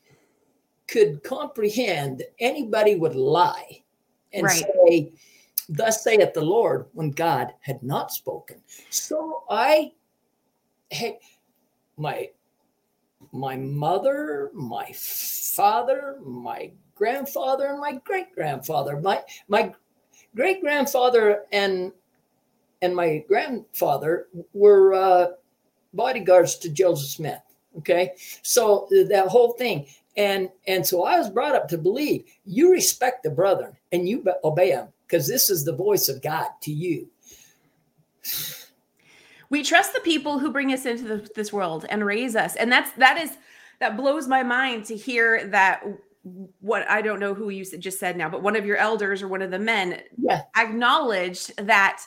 could 0.87 1.23
comprehend 1.23 2.19
that 2.19 2.33
anybody 2.39 2.95
would 2.95 3.15
lie 3.15 3.83
and 4.31 4.43
right. 4.43 4.63
say, 4.87 5.11
Thus 5.69 6.03
saith 6.03 6.33
the 6.33 6.41
Lord, 6.41 6.87
when 6.93 7.11
God 7.11 7.53
had 7.61 7.83
not 7.83 8.11
spoken. 8.11 8.59
So 8.89 9.43
I, 9.49 9.91
hey, 10.89 11.19
my 11.95 12.29
my 13.31 13.55
mother, 13.55 14.49
my 14.53 14.91
father, 14.93 16.17
my 16.25 16.71
grandfather, 16.95 17.67
and 17.67 17.79
my 17.79 17.99
great 18.03 18.33
grandfather. 18.33 18.99
My 18.99 19.21
my 19.47 19.71
great 20.35 20.61
grandfather 20.61 21.43
and 21.51 21.91
and 22.81 22.95
my 22.95 23.23
grandfather 23.27 24.27
were 24.53 24.93
uh, 24.95 25.27
bodyguards 25.93 26.55
to 26.59 26.69
Joseph 26.69 27.09
Smith. 27.09 27.41
Okay, 27.77 28.13
so 28.41 28.87
that 29.09 29.27
whole 29.27 29.51
thing, 29.51 29.85
and 30.17 30.49
and 30.65 30.85
so 30.85 31.03
I 31.03 31.19
was 31.19 31.29
brought 31.29 31.53
up 31.53 31.67
to 31.67 31.77
believe 31.77 32.25
you 32.43 32.71
respect 32.71 33.21
the 33.21 33.29
brethren 33.29 33.77
and 33.91 34.09
you 34.09 34.25
obey 34.43 34.71
them 34.71 34.87
because 35.09 35.27
this 35.27 35.49
is 35.49 35.65
the 35.65 35.75
voice 35.75 36.07
of 36.07 36.21
God 36.21 36.47
to 36.61 36.71
you. 36.71 37.07
We 39.49 39.63
trust 39.63 39.93
the 39.93 39.99
people 40.01 40.37
who 40.37 40.51
bring 40.51 40.71
us 40.71 40.85
into 40.85 41.03
the, 41.03 41.29
this 41.35 41.51
world 41.51 41.85
and 41.89 42.05
raise 42.05 42.35
us, 42.35 42.55
and 42.55 42.71
that's 42.71 42.91
that 42.93 43.17
is 43.17 43.37
that 43.79 43.97
blows 43.97 44.27
my 44.27 44.43
mind 44.43 44.85
to 44.85 44.95
hear 44.95 45.47
that 45.47 45.83
what 46.59 46.87
I 46.89 47.01
don't 47.01 47.19
know 47.19 47.33
who 47.33 47.49
you 47.49 47.65
just 47.65 47.99
said 47.99 48.15
now, 48.15 48.29
but 48.29 48.43
one 48.43 48.55
of 48.55 48.65
your 48.65 48.77
elders 48.77 49.23
or 49.23 49.27
one 49.27 49.41
of 49.41 49.49
the 49.49 49.57
men 49.57 50.01
yeah. 50.17 50.43
acknowledged 50.55 51.55
that 51.65 52.01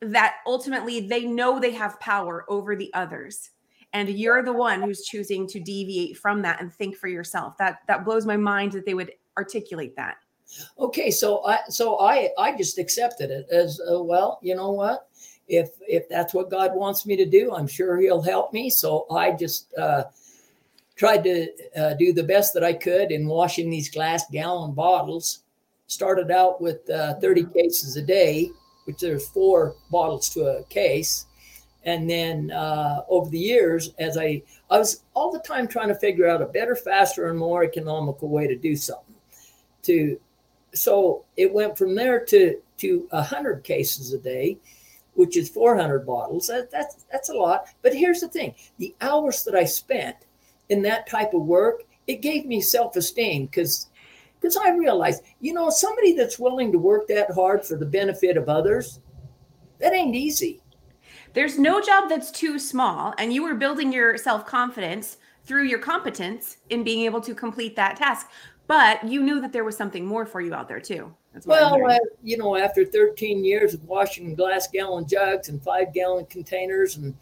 that 0.00 0.36
ultimately 0.46 1.06
they 1.06 1.24
know 1.24 1.60
they 1.60 1.70
have 1.70 2.00
power 2.00 2.44
over 2.48 2.74
the 2.74 2.92
others 2.94 3.50
and 3.92 4.10
you're 4.10 4.42
the 4.42 4.52
one 4.52 4.82
who's 4.82 5.04
choosing 5.04 5.46
to 5.46 5.58
deviate 5.58 6.18
from 6.18 6.42
that 6.42 6.60
and 6.60 6.72
think 6.72 6.96
for 6.96 7.08
yourself 7.08 7.56
that 7.56 7.78
that 7.86 8.04
blows 8.04 8.26
my 8.26 8.36
mind 8.36 8.72
that 8.72 8.84
they 8.84 8.92
would 8.92 9.12
articulate 9.38 9.96
that 9.96 10.16
okay 10.78 11.10
so 11.10 11.44
i 11.46 11.58
so 11.68 11.98
i 11.98 12.30
i 12.38 12.56
just 12.56 12.78
accepted 12.78 13.30
it 13.30 13.46
as 13.50 13.80
uh, 13.90 14.02
well 14.02 14.38
you 14.42 14.54
know 14.54 14.70
what 14.70 15.08
if 15.48 15.70
if 15.80 16.08
that's 16.08 16.34
what 16.34 16.50
god 16.50 16.74
wants 16.74 17.06
me 17.06 17.16
to 17.16 17.26
do 17.26 17.52
i'm 17.54 17.66
sure 17.66 17.98
he'll 17.98 18.22
help 18.22 18.52
me 18.52 18.70
so 18.70 19.06
i 19.10 19.30
just 19.30 19.72
uh 19.76 20.04
tried 20.94 21.22
to 21.22 21.48
uh, 21.76 21.94
do 21.94 22.12
the 22.12 22.22
best 22.22 22.54
that 22.54 22.64
i 22.64 22.72
could 22.72 23.10
in 23.10 23.26
washing 23.26 23.68
these 23.68 23.90
glass 23.90 24.24
gallon 24.30 24.72
bottles 24.72 25.40
started 25.88 26.30
out 26.30 26.60
with 26.60 26.88
uh, 26.90 27.14
30 27.20 27.44
cases 27.54 27.96
a 27.96 28.02
day 28.02 28.50
which 28.86 29.00
there's 29.00 29.28
four 29.28 29.74
bottles 29.90 30.28
to 30.30 30.46
a 30.46 30.64
case. 30.64 31.26
And 31.84 32.08
then 32.08 32.50
uh, 32.50 33.02
over 33.08 33.28
the 33.30 33.38
years, 33.38 33.92
as 33.98 34.16
I 34.16 34.42
I 34.70 34.78
was 34.78 35.02
all 35.14 35.30
the 35.30 35.38
time 35.40 35.68
trying 35.68 35.88
to 35.88 35.94
figure 35.94 36.26
out 36.26 36.42
a 36.42 36.46
better, 36.46 36.74
faster, 36.74 37.28
and 37.28 37.38
more 37.38 37.62
economical 37.62 38.28
way 38.28 38.48
to 38.48 38.56
do 38.56 38.74
something. 38.74 39.14
To 39.82 40.18
so 40.74 41.24
it 41.36 41.52
went 41.52 41.76
from 41.76 41.94
there 41.94 42.24
to 42.26 42.60
to 42.78 43.08
hundred 43.12 43.64
cases 43.64 44.12
a 44.12 44.18
day, 44.18 44.58
which 45.14 45.36
is 45.36 45.48
400 45.48 46.06
bottles. 46.06 46.46
That, 46.48 46.70
that's 46.70 47.04
that's 47.10 47.30
a 47.30 47.34
lot. 47.34 47.66
But 47.82 47.94
here's 47.94 48.20
the 48.20 48.28
thing: 48.28 48.54
the 48.78 48.94
hours 49.00 49.44
that 49.44 49.54
I 49.54 49.64
spent 49.64 50.16
in 50.68 50.82
that 50.82 51.08
type 51.08 51.32
of 51.34 51.42
work, 51.42 51.82
it 52.06 52.20
gave 52.20 52.46
me 52.46 52.60
self-esteem 52.60 53.46
because 53.46 53.88
because 54.40 54.56
I 54.56 54.70
realized, 54.70 55.22
you 55.40 55.54
know, 55.54 55.70
somebody 55.70 56.12
that's 56.12 56.38
willing 56.38 56.70
to 56.72 56.78
work 56.78 57.08
that 57.08 57.30
hard 57.32 57.64
for 57.64 57.76
the 57.76 57.86
benefit 57.86 58.36
of 58.36 58.48
others, 58.48 59.00
that 59.78 59.92
ain't 59.92 60.14
easy. 60.14 60.60
There's 61.32 61.58
no 61.58 61.80
job 61.80 62.08
that's 62.08 62.30
too 62.30 62.58
small, 62.58 63.14
and 63.18 63.32
you 63.32 63.42
were 63.42 63.54
building 63.54 63.92
your 63.92 64.16
self 64.16 64.46
confidence 64.46 65.18
through 65.44 65.64
your 65.64 65.78
competence 65.78 66.58
in 66.70 66.82
being 66.82 67.04
able 67.04 67.20
to 67.20 67.34
complete 67.34 67.76
that 67.76 67.96
task. 67.96 68.28
But 68.66 69.04
you 69.04 69.22
knew 69.22 69.40
that 69.40 69.52
there 69.52 69.64
was 69.64 69.76
something 69.76 70.04
more 70.04 70.26
for 70.26 70.40
you 70.40 70.52
out 70.54 70.68
there 70.68 70.80
too. 70.80 71.14
well, 71.44 71.78
uh, 71.88 71.98
you 72.22 72.36
know, 72.36 72.56
after 72.56 72.84
13 72.84 73.44
years 73.44 73.74
of 73.74 73.84
washing 73.84 74.34
glass 74.34 74.68
gallon 74.68 75.06
jugs 75.06 75.48
and 75.48 75.62
five 75.62 75.92
gallon 75.92 76.26
containers 76.26 76.96
and 76.96 77.14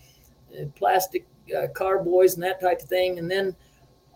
uh, 0.58 0.64
plastic 0.74 1.26
uh, 1.56 1.66
carboys 1.74 2.34
and 2.34 2.42
that 2.42 2.60
type 2.60 2.80
of 2.80 2.88
thing, 2.88 3.18
and 3.18 3.30
then 3.30 3.54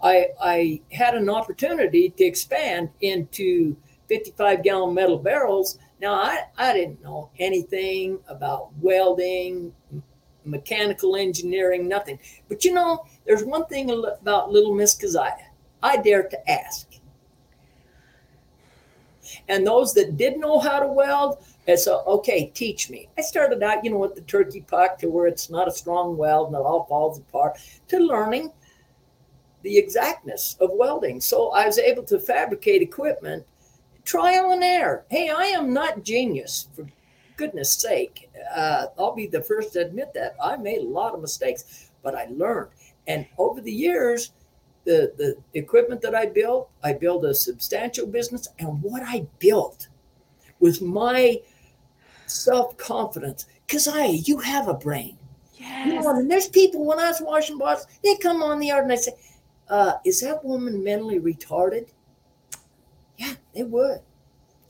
I, 0.02 0.28
I 0.40 0.80
had 0.92 1.14
an 1.14 1.28
opportunity 1.28 2.10
to 2.10 2.24
expand 2.24 2.90
into 3.00 3.76
55 4.08 4.62
gallon 4.62 4.94
metal 4.94 5.18
barrels. 5.18 5.78
Now, 6.00 6.14
I, 6.14 6.44
I 6.56 6.72
didn't 6.72 7.02
know 7.02 7.30
anything 7.38 8.20
about 8.28 8.70
welding, 8.80 9.74
mechanical 10.44 11.16
engineering, 11.16 11.88
nothing. 11.88 12.18
But 12.48 12.64
you 12.64 12.72
know, 12.72 13.04
there's 13.26 13.44
one 13.44 13.66
thing 13.66 13.90
about 13.90 14.50
little 14.50 14.74
Miss 14.74 14.96
Kaziah 14.96 15.36
I 15.82 15.96
dare 15.96 16.24
to 16.24 16.50
ask. 16.50 16.87
And 19.48 19.66
those 19.66 19.94
that 19.94 20.16
did 20.16 20.38
know 20.38 20.58
how 20.58 20.80
to 20.80 20.86
weld, 20.86 21.38
I 21.66 21.74
said, 21.74 21.98
okay, 22.06 22.50
teach 22.54 22.90
me. 22.90 23.08
I 23.16 23.22
started 23.22 23.62
out, 23.62 23.84
you 23.84 23.90
know, 23.90 23.98
with 23.98 24.14
the 24.14 24.20
turkey 24.22 24.60
puck 24.60 24.98
to 24.98 25.08
where 25.08 25.26
it's 25.26 25.50
not 25.50 25.68
a 25.68 25.72
strong 25.72 26.16
weld 26.16 26.48
and 26.48 26.56
it 26.56 26.60
all 26.60 26.84
falls 26.84 27.18
apart, 27.18 27.58
to 27.88 27.98
learning 27.98 28.52
the 29.62 29.76
exactness 29.76 30.56
of 30.60 30.70
welding. 30.72 31.20
So 31.20 31.50
I 31.50 31.66
was 31.66 31.78
able 31.78 32.04
to 32.04 32.18
fabricate 32.18 32.82
equipment, 32.82 33.44
trial 34.04 34.52
and 34.52 34.62
error. 34.62 35.04
Hey, 35.10 35.30
I 35.30 35.44
am 35.44 35.72
not 35.72 36.04
genius, 36.04 36.68
for 36.74 36.86
goodness 37.36 37.72
sake. 37.72 38.30
Uh, 38.54 38.86
I'll 38.98 39.14
be 39.14 39.26
the 39.26 39.42
first 39.42 39.72
to 39.74 39.80
admit 39.80 40.12
that. 40.14 40.36
I 40.42 40.56
made 40.56 40.82
a 40.82 40.88
lot 40.88 41.14
of 41.14 41.20
mistakes, 41.20 41.90
but 42.02 42.14
I 42.14 42.26
learned. 42.30 42.70
And 43.06 43.26
over 43.38 43.60
the 43.60 43.72
years, 43.72 44.32
the, 44.88 45.12
the 45.18 45.36
equipment 45.52 46.00
that 46.00 46.14
I 46.14 46.24
built, 46.24 46.70
I 46.82 46.94
built 46.94 47.22
a 47.26 47.34
substantial 47.34 48.06
business. 48.06 48.48
And 48.58 48.82
what 48.82 49.02
I 49.04 49.26
built 49.38 49.88
was 50.60 50.80
my 50.80 51.42
self 52.26 52.74
confidence. 52.78 53.46
Because 53.66 53.86
I, 53.86 54.06
you 54.06 54.38
have 54.38 54.66
a 54.66 54.72
brain. 54.72 55.18
Yes. 55.58 55.86
You 55.86 56.00
know, 56.00 56.16
and 56.16 56.30
there's 56.30 56.48
people 56.48 56.86
when 56.86 56.98
I 56.98 57.08
was 57.08 57.20
washing 57.20 57.58
bottles, 57.58 57.86
they 58.02 58.16
come 58.16 58.42
on 58.42 58.58
the 58.58 58.68
yard 58.68 58.84
and 58.84 58.92
I 58.92 58.96
say, 58.96 59.12
uh, 59.68 59.94
is 60.06 60.22
that 60.22 60.42
woman 60.42 60.82
mentally 60.82 61.20
retarded? 61.20 61.88
Yeah, 63.18 63.34
they 63.54 63.64
would. 63.64 64.00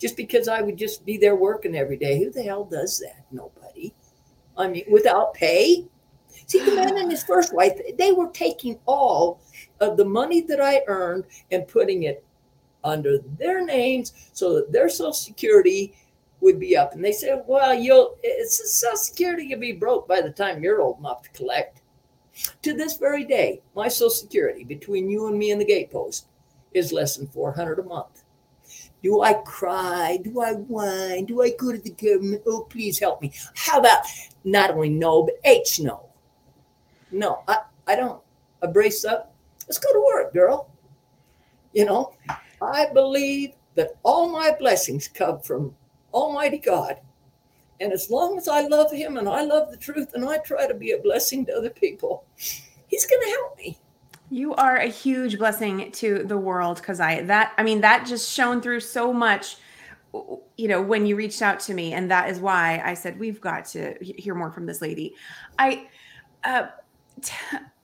Just 0.00 0.16
because 0.16 0.48
I 0.48 0.62
would 0.62 0.76
just 0.76 1.06
be 1.06 1.16
there 1.16 1.36
working 1.36 1.76
every 1.76 1.96
day. 1.96 2.18
Who 2.18 2.32
the 2.32 2.42
hell 2.42 2.64
does 2.64 2.98
that? 2.98 3.24
Nobody. 3.30 3.94
I 4.56 4.66
mean, 4.66 4.84
without 4.90 5.32
pay. 5.34 5.86
See, 6.48 6.64
the 6.64 6.74
man 6.74 6.96
and 6.98 7.10
his 7.10 7.22
first 7.28 7.54
wife, 7.54 7.78
they 7.96 8.10
were 8.10 8.30
taking 8.30 8.80
all 8.84 9.40
of 9.80 9.96
the 9.96 10.04
money 10.04 10.40
that 10.42 10.60
I 10.60 10.82
earned 10.86 11.24
and 11.50 11.68
putting 11.68 12.04
it 12.04 12.24
under 12.84 13.18
their 13.38 13.64
names 13.64 14.12
so 14.32 14.54
that 14.54 14.72
their 14.72 14.88
social 14.88 15.12
security 15.12 15.94
would 16.40 16.60
be 16.60 16.76
up. 16.76 16.94
And 16.94 17.04
they 17.04 17.12
said, 17.12 17.42
well, 17.46 17.74
you'll, 17.74 18.16
it's 18.22 18.80
social 18.80 18.96
security 18.96 19.46
you'll 19.46 19.60
be 19.60 19.72
broke 19.72 20.06
by 20.06 20.20
the 20.20 20.30
time 20.30 20.62
you're 20.62 20.80
old 20.80 20.98
enough 20.98 21.22
to 21.22 21.30
collect. 21.30 21.80
To 22.62 22.72
this 22.72 22.96
very 22.96 23.24
day, 23.24 23.62
my 23.74 23.88
Social 23.88 24.10
Security 24.10 24.62
between 24.62 25.08
you 25.08 25.26
and 25.26 25.36
me 25.36 25.50
and 25.50 25.60
the 25.60 25.64
gatepost 25.64 26.26
is 26.72 26.92
less 26.92 27.16
than 27.16 27.26
400 27.26 27.80
a 27.80 27.82
month. 27.82 28.22
Do 29.02 29.22
I 29.22 29.34
cry? 29.34 30.18
Do 30.22 30.40
I 30.40 30.52
whine? 30.54 31.24
Do 31.24 31.42
I 31.42 31.50
go 31.50 31.72
to 31.72 31.78
the 31.78 31.90
government? 31.90 32.42
Oh, 32.46 32.62
please 32.68 32.98
help 32.98 33.22
me. 33.22 33.32
How 33.54 33.78
about 33.78 34.02
not 34.44 34.70
only 34.70 34.88
no, 34.88 35.22
but 35.22 35.34
H 35.44 35.80
no? 35.80 36.06
No, 37.10 37.42
I, 37.48 37.58
I 37.86 37.96
don't. 37.96 38.20
I 38.62 38.66
brace 38.66 39.04
up. 39.04 39.27
Let's 39.68 39.78
go 39.78 39.92
to 39.92 40.04
work, 40.14 40.32
girl. 40.32 40.70
You 41.72 41.84
know, 41.84 42.14
I 42.62 42.86
believe 42.92 43.52
that 43.74 43.96
all 44.02 44.28
my 44.28 44.52
blessings 44.58 45.08
come 45.08 45.40
from 45.40 45.74
Almighty 46.12 46.58
God. 46.58 46.96
And 47.80 47.92
as 47.92 48.10
long 48.10 48.38
as 48.38 48.48
I 48.48 48.62
love 48.62 48.90
him 48.90 49.18
and 49.18 49.28
I 49.28 49.42
love 49.42 49.70
the 49.70 49.76
truth 49.76 50.14
and 50.14 50.28
I 50.28 50.38
try 50.38 50.66
to 50.66 50.74
be 50.74 50.92
a 50.92 50.98
blessing 50.98 51.46
to 51.46 51.52
other 51.52 51.70
people, 51.70 52.24
he's 52.36 53.06
going 53.06 53.22
to 53.22 53.28
help 53.28 53.56
me. 53.56 53.78
You 54.30 54.54
are 54.54 54.76
a 54.76 54.88
huge 54.88 55.38
blessing 55.38 55.90
to 55.92 56.24
the 56.24 56.36
world 56.36 56.78
because 56.78 57.00
I 57.00 57.22
that 57.22 57.52
I 57.56 57.62
mean 57.62 57.80
that 57.80 58.06
just 58.06 58.30
shone 58.30 58.60
through 58.60 58.80
so 58.80 59.10
much 59.10 59.56
you 60.56 60.68
know 60.68 60.82
when 60.82 61.06
you 61.06 61.16
reached 61.16 61.40
out 61.40 61.60
to 61.60 61.72
me 61.72 61.94
and 61.94 62.10
that 62.10 62.28
is 62.28 62.38
why 62.38 62.82
I 62.84 62.92
said 62.92 63.18
we've 63.18 63.40
got 63.40 63.64
to 63.66 63.94
hear 64.02 64.34
more 64.34 64.50
from 64.50 64.66
this 64.66 64.82
lady. 64.82 65.14
I 65.58 65.88
uh 66.44 66.66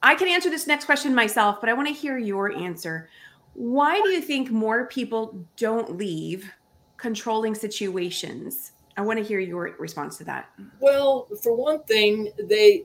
I 0.05 0.15
can 0.15 0.29
answer 0.29 0.51
this 0.51 0.67
next 0.67 0.85
question 0.85 1.15
myself, 1.15 1.61
but 1.61 1.71
I 1.71 1.73
want 1.73 1.89
to 1.89 1.95
hear 1.95 2.19
your 2.19 2.53
answer. 2.53 3.09
Why 3.55 4.01
do 4.03 4.11
you 4.11 4.21
think 4.21 4.51
more 4.51 4.87
people 4.87 5.47
don't 5.57 5.97
leave 5.97 6.53
controlling 6.99 7.55
situations? 7.55 8.73
I 8.99 9.01
want 9.01 9.19
to 9.19 9.25
hear 9.25 9.41
your 9.41 9.75
response 9.79 10.19
to 10.19 10.25
that. 10.25 10.51
Well, 10.79 11.27
for 11.43 11.57
one 11.57 11.83
thing, 11.85 12.31
they 12.39 12.85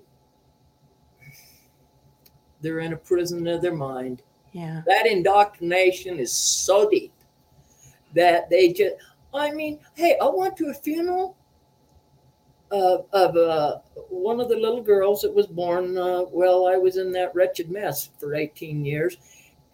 they're 2.61 2.79
in 2.79 2.93
a 2.93 2.97
prison 2.97 3.45
of 3.47 3.61
their 3.61 3.75
mind. 3.75 4.21
Yeah. 4.53 4.81
That 4.87 5.05
indoctrination 5.05 6.19
is 6.19 6.31
so 6.31 6.89
deep 6.89 7.13
that 8.15 8.49
they 8.49 8.71
just 8.71 8.95
I 9.33 9.51
mean, 9.51 9.79
hey, 9.95 10.17
I 10.21 10.27
went 10.29 10.55
to 10.57 10.69
a 10.69 10.73
funeral 10.73 11.35
of, 12.71 13.05
of 13.11 13.35
uh, 13.35 13.79
one 14.09 14.39
of 14.39 14.49
the 14.49 14.55
little 14.55 14.81
girls 14.81 15.21
that 15.21 15.33
was 15.33 15.47
born 15.47 15.97
uh, 15.97 16.21
I 16.21 16.77
was 16.77 16.97
in 16.97 17.11
that 17.13 17.33
wretched 17.33 17.69
mess 17.71 18.09
for 18.19 18.35
18 18.35 18.85
years, 18.85 19.17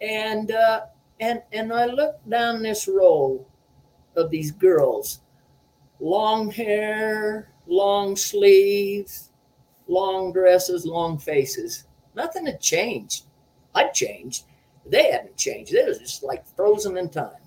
and 0.00 0.50
uh, 0.50 0.82
and 1.20 1.42
and 1.52 1.72
I 1.72 1.86
looked 1.86 2.28
down 2.28 2.62
this 2.62 2.88
row 2.88 3.44
of 4.16 4.30
these 4.30 4.50
girls, 4.50 5.20
long 6.00 6.50
hair, 6.50 7.50
long 7.66 8.16
sleeves, 8.16 9.30
long 9.88 10.32
dresses, 10.32 10.86
long 10.86 11.18
faces. 11.18 11.84
Nothing 12.14 12.46
had 12.46 12.60
changed. 12.60 13.24
I'd 13.74 13.92
changed. 13.92 14.44
They 14.86 15.10
hadn't 15.10 15.36
changed. 15.36 15.72
They 15.72 15.84
was 15.84 15.98
just 15.98 16.22
like 16.22 16.46
frozen 16.56 16.96
in 16.96 17.10
time 17.10 17.45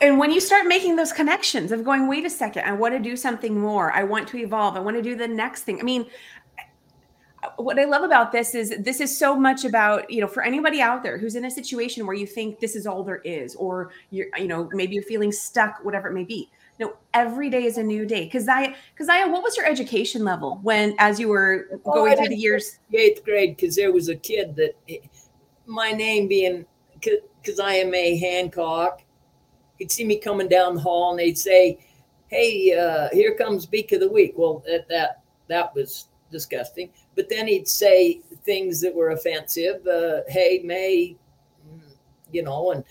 and 0.00 0.18
when 0.18 0.30
you 0.30 0.40
start 0.40 0.66
making 0.66 0.96
those 0.96 1.12
connections 1.12 1.72
of 1.72 1.84
going 1.84 2.08
wait 2.08 2.24
a 2.24 2.30
second 2.30 2.64
i 2.64 2.72
want 2.72 2.94
to 2.94 3.00
do 3.00 3.16
something 3.16 3.58
more. 3.58 3.92
I 3.92 4.02
want 4.02 4.28
to 4.28 4.38
evolve. 4.38 4.76
I 4.76 4.80
want 4.80 4.96
to 4.96 5.02
do 5.02 5.16
the 5.16 5.28
next 5.28 5.62
thing. 5.62 5.80
I 5.80 5.82
mean 5.82 6.06
what 7.56 7.78
i 7.78 7.84
love 7.84 8.02
about 8.02 8.32
this 8.32 8.54
is 8.54 8.74
this 8.80 9.00
is 9.00 9.16
so 9.16 9.36
much 9.36 9.64
about 9.64 10.10
you 10.10 10.20
know 10.20 10.26
for 10.26 10.42
anybody 10.42 10.80
out 10.80 11.02
there 11.02 11.18
who's 11.18 11.34
in 11.34 11.44
a 11.44 11.50
situation 11.50 12.06
where 12.06 12.16
you 12.16 12.26
think 12.26 12.58
this 12.58 12.74
is 12.74 12.86
all 12.86 13.04
there 13.04 13.18
is 13.18 13.54
or 13.56 13.90
you're 14.10 14.26
you 14.38 14.46
know 14.46 14.68
maybe 14.72 14.94
you're 14.94 15.04
feeling 15.04 15.30
stuck 15.30 15.84
whatever 15.84 16.08
it 16.08 16.14
may 16.14 16.24
be. 16.24 16.50
No 16.80 16.96
every 17.12 17.50
day 17.50 17.64
is 17.64 17.78
a 17.78 17.82
new 17.82 18.04
day. 18.06 18.24
Because 18.24 18.48
i 18.48 18.74
because 18.92 19.08
i 19.08 19.24
what 19.26 19.42
was 19.42 19.56
your 19.56 19.66
education 19.66 20.24
level 20.24 20.58
when 20.62 20.94
as 20.98 21.20
you 21.20 21.28
were 21.28 21.68
oh, 21.84 21.92
going 21.92 22.14
oh, 22.14 22.16
through 22.16 22.28
the 22.28 22.36
years? 22.36 22.78
eighth 22.92 23.24
grade 23.24 23.56
because 23.56 23.76
there 23.76 23.92
was 23.92 24.08
a 24.08 24.16
kid 24.16 24.56
that 24.56 24.74
eh, 24.88 24.98
my 25.66 25.92
name 25.92 26.28
being 26.28 26.66
because 27.00 27.60
i 27.60 27.74
am 27.74 27.94
a 27.94 28.16
hancock 28.16 29.03
he'd 29.78 29.92
see 29.92 30.04
me 30.04 30.18
coming 30.18 30.48
down 30.48 30.74
the 30.74 30.80
hall 30.80 31.10
and 31.10 31.18
they'd 31.18 31.38
say, 31.38 31.78
Hey, 32.28 32.76
uh, 32.76 33.08
here 33.12 33.34
comes 33.34 33.66
Beak 33.66 33.92
of 33.92 34.00
the 34.00 34.10
Week. 34.10 34.34
Well, 34.36 34.62
that, 34.66 34.88
that, 34.88 35.22
that 35.48 35.74
was 35.74 36.06
disgusting. 36.30 36.90
But 37.14 37.28
then 37.28 37.46
he'd 37.46 37.68
say 37.68 38.20
things 38.44 38.80
that 38.80 38.94
were 38.94 39.10
offensive. 39.10 39.86
Uh, 39.86 40.20
hey, 40.28 40.60
May, 40.64 41.16
you 42.32 42.42
know, 42.42 42.72
and 42.72 42.84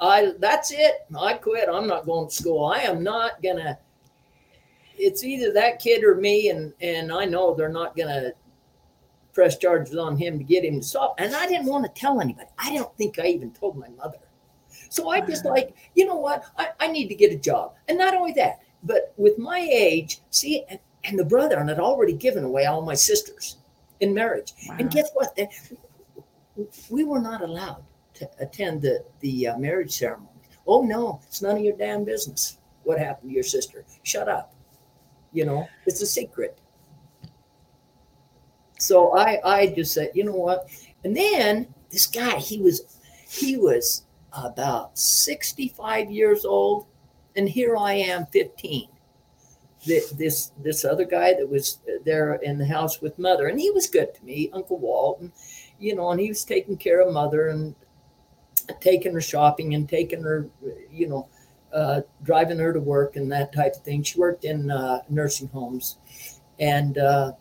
I, 0.00 0.32
that's 0.38 0.72
it. 0.72 1.06
I 1.18 1.34
quit. 1.34 1.68
I'm 1.72 1.86
not 1.86 2.06
going 2.06 2.28
to 2.28 2.34
school. 2.34 2.66
I 2.66 2.80
am 2.80 3.02
not 3.02 3.42
going 3.42 3.56
to, 3.56 3.78
it's 4.98 5.24
either 5.24 5.52
that 5.52 5.78
kid 5.80 6.04
or 6.04 6.16
me. 6.16 6.50
And, 6.50 6.72
and 6.80 7.12
I 7.12 7.24
know 7.24 7.54
they're 7.54 7.68
not 7.68 7.96
going 7.96 8.08
to 8.08 8.34
press 9.32 9.56
charges 9.56 9.96
on 9.96 10.16
him 10.16 10.38
to 10.38 10.44
get 10.44 10.64
him 10.64 10.80
to 10.80 10.86
stop. 10.86 11.14
And 11.18 11.34
I 11.34 11.46
didn't 11.46 11.66
want 11.66 11.84
to 11.84 12.00
tell 12.00 12.20
anybody. 12.20 12.48
I 12.58 12.74
don't 12.74 12.94
think 12.96 13.18
I 13.18 13.26
even 13.26 13.52
told 13.52 13.76
my 13.76 13.88
mother. 13.88 14.18
So 14.92 15.08
I 15.08 15.22
just 15.22 15.46
like, 15.46 15.74
you 15.94 16.04
know 16.04 16.16
what? 16.16 16.44
I, 16.58 16.68
I 16.78 16.88
need 16.88 17.08
to 17.08 17.14
get 17.14 17.32
a 17.32 17.38
job. 17.38 17.72
And 17.88 17.96
not 17.96 18.14
only 18.14 18.32
that, 18.32 18.60
but 18.82 19.14
with 19.16 19.38
my 19.38 19.58
age, 19.58 20.20
see, 20.28 20.64
and, 20.68 20.78
and 21.04 21.18
the 21.18 21.24
brother, 21.24 21.58
and 21.58 21.70
I'd 21.70 21.78
already 21.78 22.12
given 22.12 22.44
away 22.44 22.66
all 22.66 22.82
my 22.82 22.92
sisters 22.92 23.56
in 24.00 24.12
marriage. 24.12 24.52
Wow. 24.68 24.76
And 24.80 24.90
guess 24.90 25.08
what? 25.14 25.38
We 26.90 27.04
were 27.04 27.20
not 27.20 27.40
allowed 27.40 27.82
to 28.14 28.28
attend 28.38 28.82
the, 28.82 29.02
the 29.20 29.48
uh, 29.48 29.56
marriage 29.56 29.92
ceremony. 29.92 30.28
Oh, 30.66 30.82
no, 30.82 31.20
it's 31.26 31.40
none 31.40 31.56
of 31.56 31.64
your 31.64 31.76
damn 31.78 32.04
business 32.04 32.58
what 32.84 32.98
happened 32.98 33.30
to 33.30 33.34
your 33.34 33.44
sister. 33.44 33.86
Shut 34.02 34.28
up. 34.28 34.54
You 35.32 35.46
know, 35.46 35.66
it's 35.86 36.02
a 36.02 36.06
secret. 36.06 36.58
So 38.78 39.16
I, 39.16 39.40
I 39.42 39.66
just 39.68 39.94
said, 39.94 40.10
you 40.12 40.24
know 40.24 40.32
what? 40.34 40.68
And 41.02 41.16
then 41.16 41.72
this 41.90 42.04
guy, 42.04 42.36
he 42.36 42.60
was, 42.60 42.98
he 43.26 43.56
was 43.56 44.04
about 44.32 44.98
65 44.98 46.10
years 46.10 46.44
old, 46.44 46.86
and 47.36 47.48
here 47.48 47.76
I 47.76 47.94
am, 47.94 48.26
15. 48.26 48.88
This 49.84 50.52
this 50.62 50.84
other 50.84 51.04
guy 51.04 51.34
that 51.34 51.48
was 51.48 51.80
there 52.04 52.34
in 52.34 52.56
the 52.56 52.66
house 52.66 53.00
with 53.00 53.18
mother, 53.18 53.48
and 53.48 53.58
he 53.58 53.72
was 53.72 53.88
good 53.88 54.14
to 54.14 54.24
me, 54.24 54.48
Uncle 54.52 54.78
Walt, 54.78 55.20
and 55.20 55.32
you 55.80 55.96
know, 55.96 56.10
and 56.10 56.20
he 56.20 56.28
was 56.28 56.44
taking 56.44 56.76
care 56.76 57.00
of 57.00 57.12
mother 57.12 57.48
and 57.48 57.74
taking 58.80 59.12
her 59.12 59.20
shopping 59.20 59.74
and 59.74 59.88
taking 59.88 60.22
her, 60.22 60.48
you 60.90 61.08
know, 61.08 61.28
uh, 61.72 62.02
driving 62.22 62.58
her 62.58 62.72
to 62.72 62.78
work 62.80 63.16
and 63.16 63.32
that 63.32 63.52
type 63.52 63.74
of 63.74 63.82
thing. 63.82 64.04
She 64.04 64.20
worked 64.20 64.44
in 64.44 64.70
uh, 64.70 65.00
nursing 65.08 65.48
homes, 65.48 65.98
and 66.60 66.98
uh, 66.98 67.32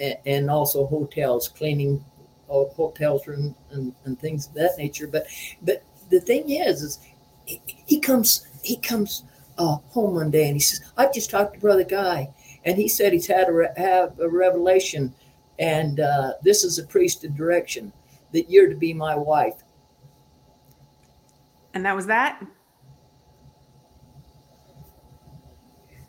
and 0.00 0.50
also 0.50 0.86
hotels, 0.86 1.48
cleaning 1.48 2.04
hotels 2.48 3.26
room 3.26 3.54
and, 3.70 3.94
and, 4.04 4.18
things 4.18 4.46
of 4.46 4.54
that 4.54 4.72
nature. 4.78 5.06
But 5.06 5.26
but 5.62 5.82
the 6.10 6.20
thing 6.20 6.50
is, 6.50 6.82
is 6.82 6.98
he, 7.44 7.60
he 7.66 8.00
comes 8.00 8.46
he 8.62 8.76
comes 8.76 9.24
uh, 9.58 9.76
home 9.88 10.14
one 10.14 10.30
day 10.30 10.46
and 10.46 10.56
he 10.56 10.60
says, 10.60 10.80
"I've 10.96 11.12
just 11.12 11.30
talked 11.30 11.54
to 11.54 11.60
Brother 11.60 11.84
Guy, 11.84 12.28
and 12.64 12.76
he 12.76 12.88
said 12.88 13.12
he's 13.12 13.26
had 13.26 13.48
a 13.48 13.52
re- 13.52 13.68
have 13.76 14.18
a 14.20 14.28
revelation, 14.28 15.14
and 15.58 16.00
uh, 16.00 16.32
this 16.42 16.64
is 16.64 16.78
a 16.78 16.86
priesthood 16.86 17.36
direction 17.36 17.92
that 18.32 18.50
you're 18.50 18.68
to 18.68 18.76
be 18.76 18.92
my 18.92 19.16
wife." 19.16 19.62
And 21.74 21.84
that 21.84 21.96
was 21.96 22.06
that. 22.06 22.44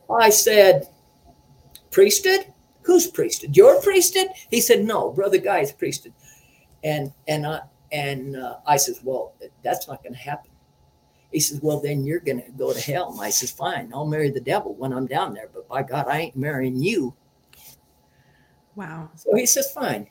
I 0.10 0.30
said, 0.30 0.88
"Priesthood." 1.92 2.54
Who's 2.88 3.06
priesthood? 3.06 3.58
Your 3.58 3.82
priesthood? 3.82 4.30
He 4.50 4.62
said, 4.62 4.86
no, 4.86 5.12
brother 5.12 5.38
Guy's 5.38 5.74
priesthood. 5.74 6.14
And 6.88 7.12
and 7.28 7.46
I 7.46 7.60
and 7.92 8.38
uh, 8.38 8.58
I 8.66 8.78
says, 8.78 9.02
well, 9.04 9.34
that's 9.62 9.88
not 9.90 10.02
going 10.04 10.14
to 10.14 10.20
happen. 10.20 10.52
He 11.32 11.42
says, 11.42 11.60
well, 11.62 11.82
then 11.82 12.06
you're 12.06 12.22
going 12.22 12.42
to 12.42 12.52
go 12.52 12.72
to 12.72 12.80
hell. 12.80 13.12
And 13.12 13.22
I 13.22 13.30
says, 13.30 13.52
fine, 13.52 13.92
I'll 13.94 14.08
marry 14.08 14.32
the 14.32 14.40
devil 14.40 14.74
when 14.76 14.94
I'm 14.94 15.06
down 15.06 15.34
there. 15.34 15.50
But 15.54 15.68
by 15.68 15.84
God, 15.84 16.08
I 16.08 16.20
ain't 16.20 16.38
marrying 16.38 16.78
you. 16.78 17.14
Wow. 18.76 19.10
So 19.16 19.36
he 19.36 19.46
says, 19.46 19.72
fine. 19.72 20.08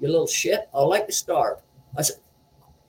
You 0.00 0.08
little 0.08 0.26
shit. 0.26 0.68
I'll 0.74 0.88
like 0.88 1.06
to 1.06 1.12
starve. 1.12 1.58
I 1.96 2.02
said, 2.02 2.16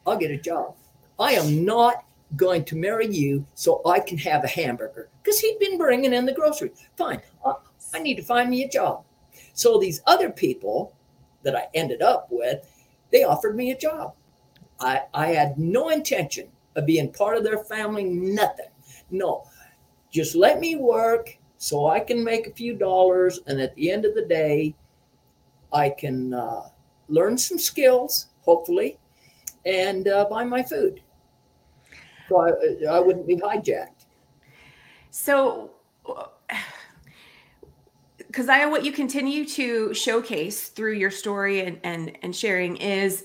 I'll 0.06 0.18
get 0.18 0.32
a 0.32 0.38
job. 0.38 0.76
I 1.18 1.34
am 1.34 1.64
not 1.64 2.04
going 2.36 2.66
to 2.66 2.76
marry 2.76 3.08
you 3.08 3.46
so 3.54 3.82
I 3.86 4.00
can 4.00 4.18
have 4.18 4.44
a 4.44 4.48
hamburger 4.48 5.10
because 5.24 5.40
he'd 5.40 5.60
been 5.60 5.78
bringing 5.78 6.12
in 6.12 6.26
the 6.26 6.34
groceries. 6.34 6.84
Fine. 6.98 7.22
I, 7.46 7.54
I 7.94 8.00
need 8.00 8.16
to 8.16 8.24
find 8.24 8.50
me 8.50 8.64
a 8.64 8.70
job. 8.70 9.06
So 9.54 9.80
these 9.80 10.02
other 10.06 10.30
people 10.30 10.94
that 11.46 11.56
I 11.56 11.68
ended 11.74 12.02
up 12.02 12.28
with, 12.30 12.68
they 13.12 13.24
offered 13.24 13.56
me 13.56 13.72
a 13.72 13.78
job. 13.78 14.14
I, 14.82 15.04
I 15.14 15.28
had 15.28 15.58
no 15.58 15.90
intention 15.90 16.50
of 16.76 16.86
being 16.86 17.14
part 17.14 17.38
of 17.38 17.46
their 17.46 17.64
family, 17.64 18.04
nothing. 18.04 18.66
No, 19.10 19.46
just 20.12 20.36
let 20.36 20.60
me 20.60 20.76
work 20.76 21.38
so 21.58 21.88
I 21.88 22.02
can 22.02 22.24
make 22.24 22.48
a 22.48 22.54
few 22.54 22.76
dollars. 22.76 23.40
And 23.48 23.62
at 23.62 23.74
the 23.76 23.92
end 23.92 24.04
of 24.04 24.16
the 24.16 24.26
day, 24.26 24.76
I 25.72 25.90
can 25.90 26.34
uh, 26.34 26.64
learn 27.08 27.38
some 27.38 27.58
skills, 27.58 28.28
hopefully, 28.42 28.98
and 29.66 30.08
uh, 30.08 30.26
buy 30.30 30.44
my 30.44 30.64
food. 30.64 31.02
So 32.28 32.42
I, 32.42 32.96
I 32.96 33.00
wouldn't 33.00 33.28
be 33.28 33.38
hijacked. 33.38 34.06
So, 35.12 35.72
because 38.36 38.50
I 38.50 38.66
what 38.66 38.84
you 38.84 38.92
continue 38.92 39.46
to 39.46 39.94
showcase 39.94 40.68
through 40.68 40.96
your 40.96 41.10
story 41.10 41.66
and, 41.66 41.80
and 41.86 42.18
and 42.22 42.36
sharing 42.36 42.76
is 42.76 43.24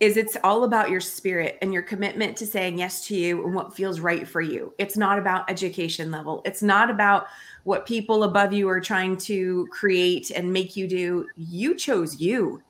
is 0.00 0.16
it's 0.16 0.34
all 0.42 0.64
about 0.64 0.88
your 0.88 1.00
spirit 1.00 1.58
and 1.60 1.74
your 1.74 1.82
commitment 1.82 2.38
to 2.38 2.46
saying 2.46 2.78
yes 2.78 3.06
to 3.06 3.14
you 3.14 3.44
and 3.44 3.54
what 3.54 3.76
feels 3.76 4.00
right 4.00 4.26
for 4.26 4.40
you. 4.40 4.72
It's 4.78 4.96
not 4.96 5.18
about 5.18 5.50
education 5.50 6.10
level. 6.10 6.40
It's 6.46 6.62
not 6.62 6.90
about 6.90 7.26
what 7.64 7.84
people 7.84 8.24
above 8.24 8.54
you 8.54 8.66
are 8.70 8.80
trying 8.80 9.18
to 9.18 9.66
create 9.70 10.30
and 10.30 10.50
make 10.50 10.74
you 10.74 10.88
do. 10.88 11.26
You 11.36 11.74
chose 11.74 12.18
you. 12.18 12.62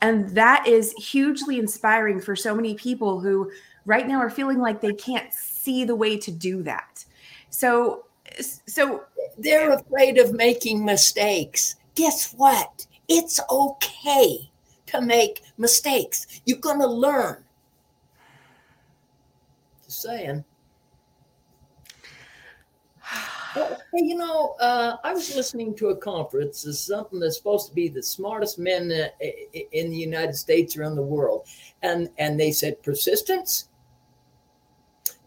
And 0.00 0.30
that 0.30 0.66
is 0.66 0.92
hugely 0.92 1.58
inspiring 1.58 2.18
for 2.18 2.34
so 2.34 2.54
many 2.54 2.74
people 2.74 3.20
who 3.20 3.50
right 3.84 4.08
now 4.08 4.18
are 4.18 4.30
feeling 4.30 4.58
like 4.58 4.80
they 4.80 4.94
can't 4.94 5.32
see 5.34 5.84
the 5.84 5.96
way 5.96 6.16
to 6.18 6.30
do 6.30 6.62
that. 6.62 7.04
So 7.50 8.05
so 8.66 9.04
they're 9.38 9.72
afraid 9.72 10.18
of 10.18 10.32
making 10.32 10.84
mistakes. 10.84 11.76
Guess 11.94 12.34
what? 12.34 12.86
It's 13.08 13.40
okay 13.50 14.50
to 14.86 15.00
make 15.00 15.42
mistakes. 15.58 16.40
You're 16.44 16.58
going 16.58 16.80
to 16.80 16.86
learn. 16.86 17.44
Just 19.84 20.02
saying. 20.02 20.44
Well, 23.54 23.78
hey, 23.94 24.04
you 24.04 24.16
know, 24.16 24.56
uh, 24.60 24.96
I 25.04 25.14
was 25.14 25.34
listening 25.34 25.74
to 25.76 25.88
a 25.88 25.96
conference. 25.96 26.66
It's 26.66 26.80
something 26.80 27.20
that's 27.20 27.36
supposed 27.36 27.68
to 27.68 27.74
be 27.74 27.88
the 27.88 28.02
smartest 28.02 28.58
men 28.58 28.92
uh, 28.92 29.26
in 29.72 29.90
the 29.90 29.96
United 29.96 30.34
States 30.34 30.76
or 30.76 30.82
in 30.82 30.96
the 30.96 31.02
world, 31.02 31.46
and 31.82 32.10
and 32.18 32.38
they 32.38 32.52
said 32.52 32.82
persistence 32.82 33.68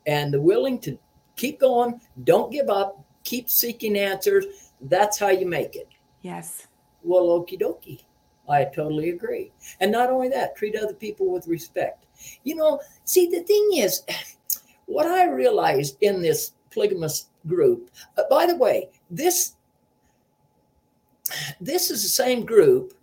and 0.06 0.34
the 0.34 0.42
willing 0.42 0.80
to 0.80 0.98
keep 1.40 1.60
going, 1.60 2.02
don't 2.26 2.52
give 2.52 2.70
up, 2.70 3.04
keep 3.24 3.50
seeking 3.50 3.98
answers. 3.98 4.46
That's 4.82 5.18
how 5.18 5.30
you 5.30 5.48
make 5.48 5.76
it. 5.76 5.88
Yes. 6.22 6.68
Well, 7.02 7.28
okie 7.28 7.60
dokie. 7.60 8.04
I 8.50 8.66
totally 8.66 9.12
agree. 9.12 9.52
And 9.80 9.92
not 9.92 10.10
only 10.10 10.28
that, 10.30 10.56
treat 10.56 10.76
other 10.76 10.94
people 10.94 11.32
with 11.32 11.48
respect. 11.48 12.06
You 12.44 12.56
know, 12.56 12.82
see, 13.06 13.28
the 13.28 13.42
thing 13.42 13.70
is, 13.76 14.04
what 14.86 15.08
I 15.08 15.30
realized 15.30 15.98
in 16.02 16.22
this 16.22 16.52
polygamous 16.72 17.30
group, 17.48 17.90
uh, 18.18 18.24
by 18.30 18.46
the 18.46 18.56
way, 18.56 18.90
this 19.10 19.54
this 21.62 21.90
is 21.90 22.04
the 22.04 22.10
same 22.10 22.46
group 22.46 22.94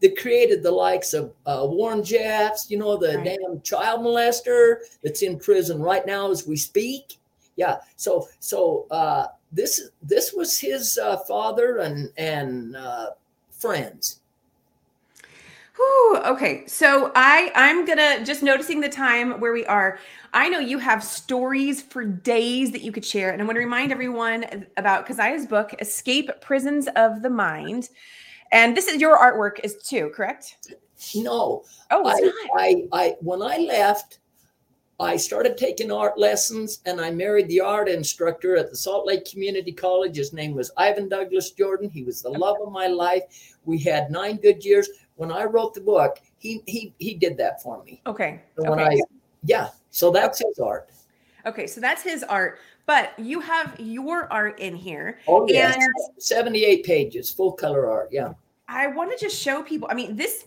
that 0.00 0.18
created 0.18 0.62
the 0.62 0.70
likes 0.70 1.14
of 1.14 1.32
uh, 1.46 1.66
Warren 1.68 2.04
Jeffs, 2.04 2.70
you 2.70 2.78
know, 2.78 2.96
the 2.96 3.16
right. 3.16 3.24
damn 3.24 3.60
child 3.62 4.00
molester 4.00 4.76
that's 5.02 5.22
in 5.22 5.38
prison 5.38 5.80
right 5.80 6.06
now 6.06 6.30
as 6.30 6.46
we 6.46 6.56
speak. 6.56 7.18
Yeah. 7.56 7.78
So, 7.96 8.28
so 8.38 8.86
uh, 8.90 9.28
this 9.52 9.90
this 10.02 10.32
was 10.32 10.58
his 10.58 10.98
uh, 10.98 11.18
father 11.18 11.78
and 11.78 12.10
and 12.16 12.76
uh, 12.76 13.10
friends. 13.50 14.20
Whew, 15.76 16.20
okay, 16.24 16.66
so 16.66 17.12
I 17.14 17.52
I'm 17.54 17.84
gonna 17.84 18.24
just 18.24 18.42
noticing 18.42 18.80
the 18.80 18.88
time 18.88 19.40
where 19.40 19.52
we 19.52 19.66
are. 19.66 19.98
I 20.32 20.48
know 20.48 20.58
you 20.58 20.78
have 20.78 21.04
stories 21.04 21.82
for 21.82 22.04
days 22.04 22.72
that 22.72 22.82
you 22.82 22.92
could 22.92 23.04
share, 23.04 23.30
and 23.30 23.42
I 23.42 23.44
want 23.44 23.56
to 23.56 23.60
remind 23.60 23.92
everyone 23.92 24.66
about 24.76 25.06
Kaziah's 25.06 25.46
book, 25.46 25.74
"Escape 25.80 26.30
Prisons 26.40 26.88
of 26.96 27.22
the 27.22 27.30
Mind." 27.30 27.90
And 28.52 28.76
this 28.76 28.86
is 28.86 29.00
your 29.00 29.18
artwork 29.18 29.60
is 29.64 29.76
too, 29.82 30.10
correct? 30.14 30.78
No. 31.14 31.64
Oh, 31.90 32.06
I, 32.06 32.32
I, 32.56 32.86
I, 32.92 33.16
when 33.20 33.42
I 33.42 33.58
left, 33.58 34.20
I 34.98 35.16
started 35.16 35.58
taking 35.58 35.92
art 35.92 36.18
lessons 36.18 36.80
and 36.86 37.00
I 37.00 37.10
married 37.10 37.48
the 37.48 37.60
art 37.60 37.88
instructor 37.88 38.56
at 38.56 38.70
the 38.70 38.76
Salt 38.76 39.06
Lake 39.06 39.30
Community 39.30 39.72
College. 39.72 40.16
His 40.16 40.32
name 40.32 40.54
was 40.54 40.70
Ivan 40.78 41.08
Douglas 41.08 41.50
Jordan. 41.50 41.90
He 41.90 42.02
was 42.02 42.22
the 42.22 42.30
love 42.30 42.56
of 42.64 42.72
my 42.72 42.86
life. 42.86 43.56
We 43.66 43.78
had 43.78 44.10
nine 44.10 44.36
good 44.36 44.64
years. 44.64 44.88
When 45.16 45.30
I 45.30 45.44
wrote 45.44 45.74
the 45.74 45.82
book, 45.82 46.20
he 46.38 46.62
he 46.66 46.94
he 46.98 47.14
did 47.14 47.36
that 47.38 47.62
for 47.62 47.82
me. 47.84 48.00
Okay. 48.06 48.40
So 48.56 48.70
when 48.70 48.80
okay. 48.80 48.96
I 48.96 49.00
yeah, 49.44 49.68
so 49.90 50.10
that's 50.10 50.38
his 50.38 50.58
art. 50.58 50.90
Okay, 51.44 51.66
so 51.66 51.80
that's 51.80 52.02
his 52.02 52.24
art, 52.24 52.58
but 52.86 53.16
you 53.18 53.40
have 53.40 53.76
your 53.78 54.30
art 54.32 54.58
in 54.58 54.74
here. 54.74 55.20
Oh 55.28 55.46
yeah, 55.48 55.72
and 55.72 55.92
78 56.18 56.84
pages, 56.84 57.30
full 57.30 57.52
color 57.52 57.88
art. 57.88 58.08
Yeah. 58.10 58.32
I 58.68 58.88
want 58.88 59.12
to 59.12 59.18
just 59.18 59.40
show 59.40 59.62
people. 59.62 59.88
I 59.90 59.94
mean, 59.94 60.16
this 60.16 60.46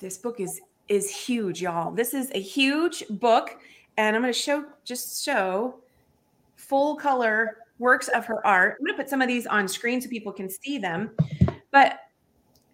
this 0.00 0.16
book 0.16 0.40
is 0.40 0.60
is 0.88 1.10
huge, 1.10 1.60
y'all. 1.60 1.90
This 1.90 2.14
is 2.14 2.30
a 2.32 2.40
huge 2.40 3.04
book, 3.10 3.58
and 3.98 4.14
I'm 4.16 4.22
going 4.22 4.32
to 4.32 4.38
show 4.38 4.64
just 4.84 5.22
show 5.22 5.74
full 6.56 6.96
color 6.96 7.58
works 7.78 8.08
of 8.08 8.24
her 8.26 8.44
art. 8.46 8.76
I'm 8.78 8.86
going 8.86 8.96
to 8.96 9.02
put 9.02 9.10
some 9.10 9.20
of 9.20 9.28
these 9.28 9.46
on 9.46 9.68
screen 9.68 10.00
so 10.00 10.08
people 10.08 10.32
can 10.32 10.48
see 10.48 10.78
them. 10.78 11.10
But 11.70 11.98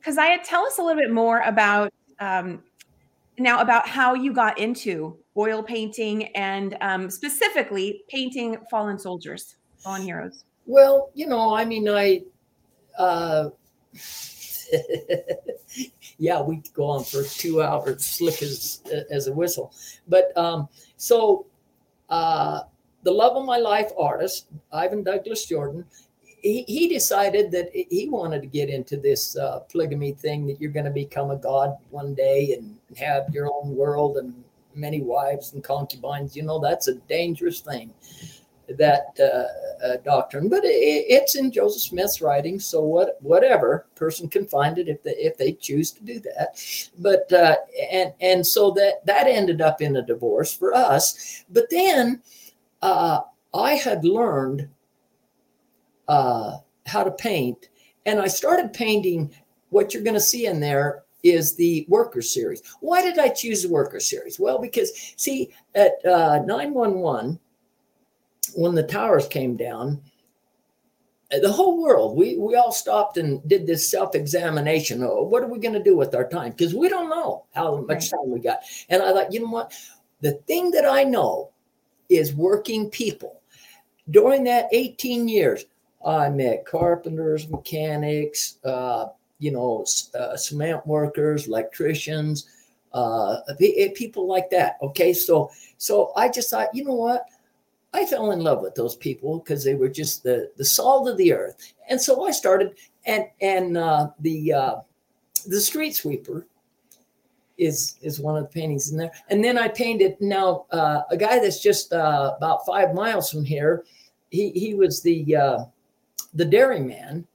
Kaziah, 0.05 0.39
tell 0.45 0.65
us 0.65 0.79
a 0.79 0.83
little 0.83 1.01
bit 1.01 1.13
more 1.13 1.41
about 1.41 1.93
um, 2.21 2.63
now 3.39 3.61
about 3.61 3.89
how 3.89 4.15
you 4.15 4.33
got 4.33 4.59
into 4.59 5.17
oil 5.37 5.63
painting 5.63 6.27
and 6.37 6.77
um, 6.81 7.11
specifically 7.11 8.05
painting 8.09 8.57
fallen 8.71 8.99
soldiers, 8.99 9.57
fallen 9.79 10.03
heroes. 10.03 10.45
Well, 10.67 11.11
you 11.15 11.27
know, 11.27 11.55
I 11.55 11.65
mean, 11.65 11.89
I. 11.89 12.23
Uh, 12.97 13.51
yeah, 16.19 16.41
we 16.41 16.57
could 16.59 16.75
go 16.75 16.85
on 16.85 17.05
for 17.05 17.23
two 17.23 17.63
hours, 17.63 18.05
slick 18.05 18.43
as 18.43 18.83
as 19.11 19.27
a 19.27 19.33
whistle. 19.33 19.73
But 20.09 20.37
um, 20.37 20.69
so 20.97 21.47
uh, 22.09 22.63
the 23.03 23.13
love 23.13 23.37
of 23.37 23.45
my 23.45 23.59
life 23.59 23.91
artist, 23.99 24.47
Ivan 24.73 25.03
Douglas 25.03 25.47
Jordan, 25.47 25.85
he, 26.25 26.63
he 26.69 26.89
decided 26.89 27.51
that 27.53 27.71
he 27.73 28.09
wanted 28.09 28.43
to 28.43 28.49
get 28.49 28.69
into 28.69 28.97
this 28.97 29.37
uh, 29.37 29.61
polygamy 29.71 30.13
thing 30.13 30.47
that 30.47 30.61
you're 30.61 30.71
going 30.71 30.85
to 30.85 30.91
become 30.91 31.31
a 31.31 31.37
god 31.37 31.77
one 31.91 32.15
day 32.15 32.55
and 32.57 32.77
have 32.99 33.25
your 33.33 33.47
own 33.53 33.75
world 33.75 34.19
and 34.19 34.45
many 34.75 35.01
wives 35.01 35.53
and 35.55 35.65
concubines. 35.65 36.37
You 36.37 36.43
know, 36.43 36.59
that's 36.59 36.89
a 36.89 36.95
dangerous 36.95 37.61
thing 37.61 37.93
that 38.69 39.17
uh, 39.21 39.87
uh, 39.87 39.97
doctrine, 40.05 40.49
but 40.49 40.65
it, 40.65 41.05
it's 41.09 41.37
in 41.37 41.51
Joseph 41.51 41.83
Smith's 41.83 42.21
writing. 42.21 42.59
So 42.59 42.83
what, 42.83 43.19
whatever 43.21 43.87
person 43.95 44.29
can 44.29 44.47
find 44.47 44.79
it 44.79 44.89
if 44.89 45.03
they 45.03 45.13
if 45.13 45.37
they 45.37 45.53
choose 45.53 45.91
to 45.93 46.05
do 46.05 46.21
that. 46.21 46.89
But 46.99 47.33
uh, 47.33 47.57
and 47.91 48.13
and 48.21 48.47
so 48.47 48.71
that 48.73 49.05
that 49.07 49.27
ended 49.27 49.61
up 49.61 49.81
in 49.81 49.97
a 49.97 50.03
divorce 50.03 50.55
for 50.55 50.75
us. 50.75 51.45
But 51.51 51.71
then 51.71 52.23
uh, 52.83 53.21
I 53.53 53.73
had 53.73 54.05
learned 54.05 54.69
uh, 56.09 56.59
how 56.87 57.05
to 57.05 57.11
paint, 57.11 57.69
and 58.07 58.21
I 58.21 58.27
started 58.27 58.73
painting. 58.73 59.35
What 59.71 59.93
you're 59.93 60.05
going 60.05 60.15
to 60.15 60.21
see 60.21 60.47
in 60.47 60.61
there 60.61 61.05
is 61.25 61.57
the 61.57 61.85
worker 61.89 62.23
series. 62.23 62.63
Why 62.81 63.03
did 63.03 63.19
I 63.19 63.29
choose 63.31 63.63
the 63.63 63.71
worker 63.71 63.99
series? 63.99 64.39
Well, 64.39 64.61
because 64.61 64.93
see, 65.17 65.53
at 65.75 65.93
uh, 66.05 66.41
911, 66.47 67.41
when 68.55 68.75
the 68.75 68.83
towers 68.83 69.27
came 69.29 69.57
down, 69.57 70.01
the 71.31 71.53
whole 71.53 71.83
world, 71.83 72.17
we, 72.17 72.37
we 72.37 72.55
all 72.55 72.73
stopped 72.73 73.17
and 73.17 73.47
did 73.49 73.67
this 73.67 73.91
self 73.91 74.15
examination. 74.15 75.03
Oh, 75.03 75.23
what 75.23 75.43
are 75.43 75.49
we 75.49 75.59
going 75.59 75.75
to 75.75 75.83
do 75.83 75.97
with 75.97 76.15
our 76.15 76.29
time? 76.29 76.53
Because 76.53 76.75
we 76.75 76.89
don't 76.89 77.11
know 77.11 77.45
how 77.55 77.81
much 77.89 78.11
time 78.11 78.29
we 78.31 78.41
got. 78.41 78.61
And 78.89 79.03
I 79.03 79.13
thought, 79.13 79.33
you 79.33 79.41
know 79.41 79.51
what? 79.51 79.73
The 80.21 80.33
thing 80.47 80.71
that 80.73 80.85
I 80.85 81.05
know 81.05 81.51
is 82.09 82.35
working 82.35 82.91
people. 82.91 83.41
During 84.11 84.45
that 84.45 84.69
18 84.73 85.29
years, 85.29 85.65
I 86.07 86.29
met 86.29 86.67
carpenters, 86.67 87.49
mechanics, 87.49 88.59
uh, 88.65 89.07
you 89.39 89.51
know, 89.51 89.85
uh, 90.19 90.37
cement 90.37 90.87
workers, 90.87 91.49
electricians, 91.49 92.49
uh, 92.93 93.39
people 93.95 94.27
like 94.27 94.51
that. 94.51 94.77
Okay, 94.83 95.13
so 95.13 95.51
so 95.79 96.13
I 96.17 96.29
just 96.29 96.51
thought, 96.51 96.69
you 96.75 96.85
know 96.85 96.95
what? 96.95 97.27
I 97.95 98.05
fell 98.05 98.33
in 98.33 98.41
love 98.41 98.61
with 98.61 98.75
those 98.75 98.97
people 98.97 99.39
because 99.39 99.63
they 99.63 99.77
were 99.77 99.89
just 99.89 100.25
the 100.25 100.51
the 100.57 100.65
salt 100.65 101.09
of 101.09 101.17
the 101.17 101.33
earth. 101.33 101.73
And 101.89 102.01
so 102.01 102.27
I 102.27 102.33
started, 102.33 102.75
and 103.07 103.27
and 103.41 103.79
uh, 103.79 104.09
the 104.19 104.53
uh, 104.53 104.75
the 105.47 105.61
street 105.61 105.95
sweeper 105.95 106.47
is 107.57 107.97
is 108.03 108.21
one 108.21 108.37
of 108.37 108.43
the 108.43 108.49
paintings 108.49 108.91
in 108.91 108.99
there. 108.99 109.13
And 109.31 109.43
then 109.43 109.57
I 109.57 109.69
painted 109.69 110.17
now 110.21 110.67
uh, 110.73 111.03
a 111.09 111.17
guy 111.17 111.39
that's 111.39 111.63
just 111.63 111.93
uh, 111.93 112.35
about 112.37 112.67
five 112.67 112.95
miles 112.95 113.31
from 113.31 113.45
here. 113.45 113.85
He 114.31 114.51
he 114.51 114.75
was 114.75 115.01
the 115.01 115.37
uh, 115.37 115.65
the 116.35 116.45
dairyman. 116.45 117.27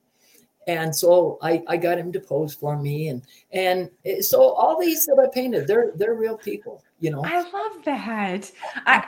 And 0.68 0.96
so 0.96 1.40
I, 1.42 1.64
I 1.68 1.78
got 1.78 1.98
him 1.98 2.12
to 2.12 2.20
pose 2.20 2.54
for 2.54 2.78
me, 2.78 3.08
and 3.08 3.24
and 3.54 3.90
so 4.24 4.52
all 4.52 4.80
these 4.80 5.04
that 5.08 5.18
I 5.18 5.34
painted, 5.34 5.66
they're 5.66 5.94
they're 5.96 6.14
real 6.14 6.38
people, 6.38 6.84
you 7.00 7.10
know. 7.10 7.24
I 7.26 7.42
love 7.42 7.84
that. 7.86 8.52
I 8.86 9.08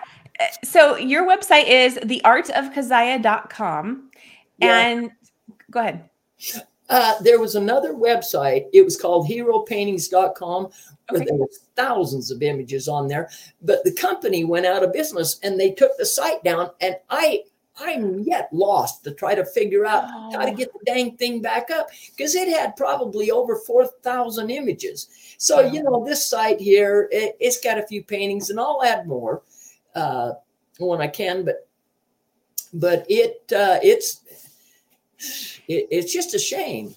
so 0.64 0.98
your 0.98 1.28
website 1.28 1.68
is 1.68 1.96
theartofkaziah.com. 1.96 4.12
Yeah. 4.58 4.80
And 4.80 5.12
go 5.70 5.80
ahead. 5.80 6.10
Uh, 6.90 7.22
there 7.22 7.40
was 7.40 7.56
another 7.56 7.94
website. 7.94 8.66
It 8.74 8.84
was 8.84 9.00
called 9.00 9.28
heropaintings.com. 9.28 10.70
Where 11.10 11.22
okay. 11.22 11.30
there 11.30 11.38
were 11.38 11.50
thousands 11.76 12.32
of 12.32 12.42
images 12.42 12.88
on 12.88 13.08
there, 13.08 13.30
but 13.62 13.84
the 13.84 13.92
company 13.92 14.46
went 14.46 14.66
out 14.66 14.84
of 14.84 14.94
business 14.94 15.40
and 15.44 15.60
they 15.60 15.72
took 15.72 15.98
the 15.98 16.06
site 16.06 16.44
down. 16.44 16.70
And 16.80 16.96
I, 17.10 17.44
I'm 17.78 18.20
yet 18.20 18.48
lost 18.54 19.04
to 19.04 19.12
try 19.12 19.36
to 19.36 19.44
figure 19.44 19.86
out 19.86 20.06
oh. 20.08 20.32
how 20.32 20.46
to 20.46 20.52
oh. 20.52 20.56
get 20.56 20.72
the 20.72 20.80
dang 20.86 21.18
thing 21.18 21.42
back 21.42 21.70
up 21.70 21.90
because 22.16 22.36
it 22.36 22.48
had 22.48 22.78
probably 22.78 23.30
over 23.30 23.58
4,000 23.58 24.50
images. 24.50 25.10
So, 25.38 25.60
oh. 25.60 25.72
you 25.72 25.84
know, 25.84 26.06
this 26.06 26.26
site 26.26 26.62
here, 26.62 27.10
it, 27.12 27.36
has 27.42 27.58
got 27.58 27.78
a 27.78 27.88
few 27.88 28.04
paintings 28.04 28.50
and 28.50 28.60
I'll 28.60 28.84
add 28.84 29.08
more 29.08 29.42
uh, 29.96 30.34
when 30.80 31.02
I 31.02 31.08
can, 31.08 31.46
but 31.46 31.68
but 32.74 33.06
it 33.10 33.52
uh, 33.56 33.80
it's 33.84 34.22
it, 35.68 35.88
it's 35.92 36.14
just 36.14 36.34
a 36.34 36.40
shame. 36.40 36.96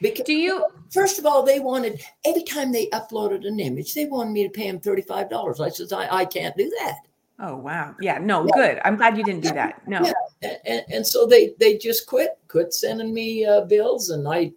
Because 0.00 0.26
do 0.26 0.34
you 0.34 0.64
first 0.90 1.18
of 1.18 1.26
all 1.26 1.42
they 1.42 1.58
wanted 1.58 2.00
every 2.24 2.44
time 2.44 2.70
they 2.70 2.86
uploaded 2.90 3.46
an 3.46 3.58
image 3.58 3.94
they 3.94 4.06
wanted 4.06 4.30
me 4.30 4.44
to 4.44 4.50
pay 4.50 4.70
them 4.70 4.80
thirty 4.80 5.02
five 5.02 5.28
dollars. 5.28 5.60
I 5.60 5.68
said 5.70 5.92
I, 5.92 6.18
I 6.18 6.24
can't 6.24 6.56
do 6.56 6.70
that. 6.80 6.98
Oh 7.40 7.56
wow, 7.56 7.94
yeah, 8.00 8.18
no, 8.18 8.44
yeah. 8.44 8.50
good. 8.54 8.80
I'm 8.84 8.96
glad 8.96 9.16
you 9.16 9.24
didn't 9.24 9.42
do 9.42 9.52
that. 9.52 9.86
No, 9.86 10.02
yeah. 10.04 10.54
and, 10.64 10.84
and 10.88 11.06
so 11.06 11.26
they 11.26 11.54
they 11.58 11.78
just 11.78 12.06
quit 12.06 12.38
quit 12.48 12.74
sending 12.74 13.14
me 13.14 13.44
uh, 13.44 13.62
bills, 13.62 14.10
and 14.10 14.26
I 14.26 14.52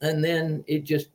and 0.00 0.24
then 0.24 0.64
it 0.66 0.84
just 0.84 1.08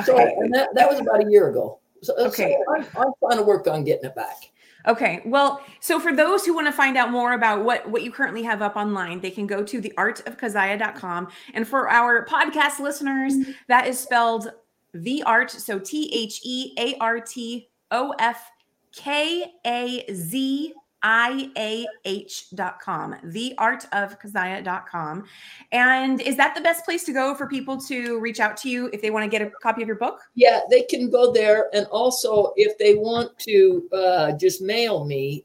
okay. 0.00 0.04
so 0.04 0.16
and 0.16 0.52
that 0.54 0.74
that 0.74 0.88
was 0.88 1.00
about 1.00 1.26
a 1.26 1.30
year 1.30 1.50
ago. 1.50 1.78
So, 2.02 2.14
okay. 2.26 2.56
So 2.66 2.74
I'm, 2.74 2.86
I'm, 2.96 3.12
trying 3.20 3.38
to 3.38 3.42
work 3.42 3.66
on 3.66 3.84
getting 3.84 4.06
it 4.06 4.14
back. 4.14 4.50
Okay. 4.86 5.20
Well, 5.24 5.62
so 5.80 5.98
for 5.98 6.14
those 6.14 6.46
who 6.46 6.54
want 6.54 6.66
to 6.66 6.72
find 6.72 6.96
out 6.96 7.10
more 7.10 7.32
about 7.32 7.64
what 7.64 7.88
what 7.90 8.02
you 8.02 8.12
currently 8.12 8.42
have 8.44 8.62
up 8.62 8.76
online, 8.76 9.20
they 9.20 9.30
can 9.30 9.46
go 9.46 9.62
to 9.62 9.80
theartofkaziah.com. 9.82 11.28
And 11.54 11.66
for 11.66 11.88
our 11.90 12.24
podcast 12.26 12.78
listeners, 12.78 13.34
mm-hmm. 13.34 13.52
that 13.66 13.86
is 13.86 13.98
spelled 13.98 14.52
the 14.94 15.22
art, 15.24 15.50
so 15.50 15.78
T 15.78 16.10
H 16.14 16.40
E 16.44 16.72
A 16.78 16.96
R 16.98 17.20
T 17.20 17.68
O 17.90 18.14
F 18.18 18.50
K 18.92 19.52
A 19.66 20.14
Z 20.14 20.74
iah.com, 21.04 23.16
theartofkaziah.com. 23.24 25.24
And 25.72 26.20
is 26.20 26.36
that 26.36 26.54
the 26.54 26.60
best 26.60 26.84
place 26.84 27.04
to 27.04 27.12
go 27.12 27.34
for 27.34 27.46
people 27.46 27.80
to 27.82 28.18
reach 28.18 28.40
out 28.40 28.56
to 28.58 28.68
you 28.68 28.90
if 28.92 29.00
they 29.00 29.10
want 29.10 29.24
to 29.24 29.30
get 29.30 29.46
a 29.46 29.50
copy 29.62 29.82
of 29.82 29.88
your 29.88 29.96
book? 29.96 30.20
Yeah, 30.34 30.60
they 30.70 30.82
can 30.82 31.10
go 31.10 31.32
there. 31.32 31.70
And 31.72 31.86
also, 31.86 32.52
if 32.56 32.76
they 32.78 32.96
want 32.96 33.38
to 33.40 33.88
uh, 33.92 34.32
just 34.32 34.60
mail 34.60 35.04
me 35.04 35.44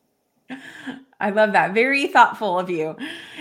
I 1.20 1.30
love 1.30 1.52
that. 1.52 1.72
Very 1.72 2.08
thoughtful 2.08 2.58
of 2.58 2.68
you. 2.68 2.96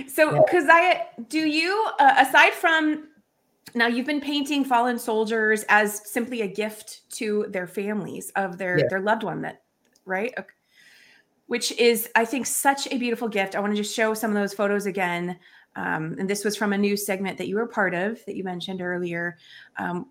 So, 0.07 0.43
because 0.43 0.65
I 0.69 1.07
do 1.27 1.39
you, 1.39 1.87
uh, 1.99 2.15
aside 2.17 2.53
from 2.53 3.09
now, 3.73 3.87
you've 3.87 4.05
been 4.05 4.21
painting 4.21 4.63
fallen 4.63 4.97
soldiers 4.97 5.65
as 5.67 6.09
simply 6.09 6.41
a 6.41 6.47
gift 6.47 7.09
to 7.17 7.47
their 7.49 7.67
families 7.67 8.31
of 8.35 8.57
their 8.57 8.79
yeah. 8.79 8.85
their 8.89 9.01
loved 9.01 9.23
one 9.23 9.41
that, 9.41 9.63
right? 10.05 10.33
Okay. 10.37 10.49
Which 11.47 11.71
is, 11.73 12.09
I 12.15 12.25
think, 12.25 12.45
such 12.45 12.87
a 12.91 12.97
beautiful 12.97 13.27
gift. 13.27 13.55
I 13.55 13.59
want 13.59 13.75
to 13.75 13.81
just 13.81 13.95
show 13.95 14.13
some 14.13 14.31
of 14.31 14.35
those 14.35 14.53
photos 14.53 14.85
again. 14.85 15.37
Um, 15.75 16.15
and 16.17 16.29
this 16.29 16.45
was 16.45 16.55
from 16.55 16.73
a 16.73 16.77
new 16.77 16.95
segment 16.95 17.37
that 17.37 17.47
you 17.47 17.57
were 17.57 17.67
part 17.67 17.93
of 17.93 18.23
that 18.25 18.35
you 18.35 18.43
mentioned 18.43 18.81
earlier. 18.81 19.37
Um, 19.77 20.07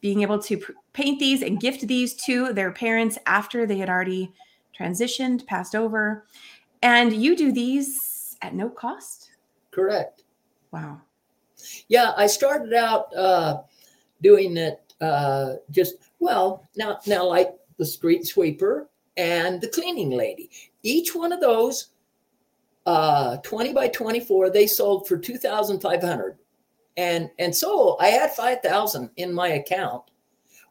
being 0.00 0.22
able 0.22 0.38
to 0.40 0.58
pr- 0.58 0.72
paint 0.92 1.18
these 1.18 1.42
and 1.42 1.60
gift 1.60 1.86
these 1.86 2.14
to 2.24 2.52
their 2.52 2.70
parents 2.70 3.18
after 3.26 3.66
they 3.66 3.78
had 3.78 3.88
already 3.88 4.32
transitioned, 4.78 5.46
passed 5.46 5.74
over. 5.74 6.26
And 6.82 7.12
you 7.12 7.36
do 7.36 7.52
these 7.52 8.36
at 8.42 8.54
no 8.54 8.68
cost? 8.68 9.30
Correct. 9.70 10.22
Wow. 10.70 11.00
Yeah, 11.88 12.12
I 12.16 12.26
started 12.26 12.74
out 12.74 13.14
uh, 13.14 13.62
doing 14.22 14.56
it 14.56 14.94
uh, 15.00 15.54
just, 15.70 15.96
well, 16.18 16.64
now, 16.76 16.98
now 17.06 17.24
like 17.24 17.54
the 17.78 17.86
street 17.86 18.26
sweeper 18.26 18.88
and 19.16 19.60
the 19.60 19.68
cleaning 19.68 20.10
lady. 20.10 20.50
Each 20.82 21.14
one 21.14 21.32
of 21.32 21.40
those, 21.40 21.88
uh, 22.84 23.38
20 23.38 23.72
by 23.72 23.88
24, 23.88 24.50
they 24.50 24.66
sold 24.66 25.08
for 25.08 25.18
2500 25.18 26.38
and 26.96 27.30
and 27.38 27.54
so 27.54 27.96
I 28.00 28.08
had 28.08 28.30
5000 28.32 29.10
in 29.16 29.32
my 29.32 29.48
account 29.48 30.02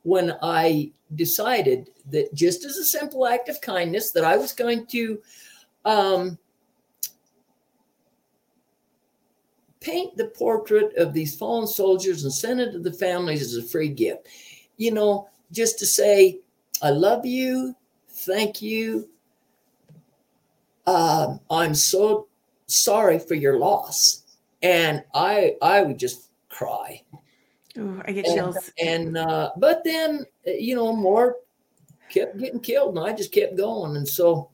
when 0.03 0.35
I 0.41 0.91
decided 1.13 1.89
that 2.09 2.33
just 2.33 2.65
as 2.65 2.77
a 2.77 2.85
simple 2.85 3.27
act 3.27 3.49
of 3.49 3.61
kindness 3.61 4.11
that 4.11 4.23
I 4.23 4.37
was 4.37 4.51
going 4.51 4.87
to 4.87 5.21
um, 5.85 6.37
paint 9.79 10.17
the 10.17 10.25
portrait 10.25 10.95
of 10.97 11.13
these 11.13 11.35
fallen 11.35 11.67
soldiers 11.67 12.23
and 12.23 12.33
send 12.33 12.59
it 12.59 12.71
to 12.71 12.79
the 12.79 12.91
families 12.91 13.41
as 13.41 13.55
a 13.55 13.67
free 13.67 13.89
gift. 13.89 14.27
You 14.77 14.91
know, 14.91 15.29
just 15.51 15.79
to 15.79 15.85
say, 15.85 16.39
I 16.81 16.89
love 16.89 17.25
you, 17.25 17.75
thank 18.09 18.61
you. 18.61 19.09
Um, 20.87 21.39
I'm 21.49 21.75
so 21.75 22.27
sorry 22.67 23.19
for 23.19 23.35
your 23.35 23.57
loss. 23.57 24.23
And 24.61 25.03
I 25.13 25.55
I 25.61 25.81
would 25.81 25.99
just 25.99 26.29
cry. 26.49 27.03
Oh, 27.77 28.01
I 28.05 28.11
get 28.11 28.25
chills. 28.25 28.71
And, 28.79 29.15
and 29.15 29.17
uh, 29.17 29.51
but 29.57 29.83
then 29.83 30.25
you 30.45 30.75
know 30.75 30.95
more 30.95 31.37
kept 32.09 32.37
getting 32.37 32.59
killed, 32.59 32.97
and 32.97 33.05
I 33.05 33.13
just 33.13 33.31
kept 33.31 33.57
going. 33.57 33.95
And 33.95 34.07
so 34.07 34.49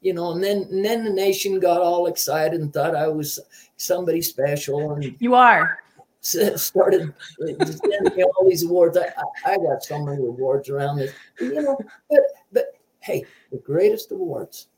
you 0.00 0.14
know, 0.14 0.32
and 0.32 0.42
then 0.42 0.66
and 0.70 0.84
then 0.84 1.04
the 1.04 1.10
nation 1.10 1.60
got 1.60 1.80
all 1.80 2.06
excited 2.06 2.60
and 2.60 2.72
thought 2.72 2.96
I 2.96 3.08
was 3.08 3.38
somebody 3.76 4.22
special. 4.22 4.92
And 4.92 5.16
you 5.18 5.34
are. 5.34 5.78
Started 6.22 7.14
sending 7.38 8.16
me 8.16 8.22
all 8.24 8.48
these 8.48 8.64
awards. 8.64 8.98
I, 8.98 9.06
I, 9.46 9.52
I 9.52 9.56
got 9.56 9.82
so 9.82 10.04
many 10.04 10.18
awards 10.18 10.68
around 10.68 10.98
this, 10.98 11.12
you 11.40 11.62
know. 11.62 11.78
But 12.10 12.20
but 12.52 12.66
hey, 13.00 13.24
the 13.50 13.58
greatest 13.58 14.12
awards, 14.12 14.68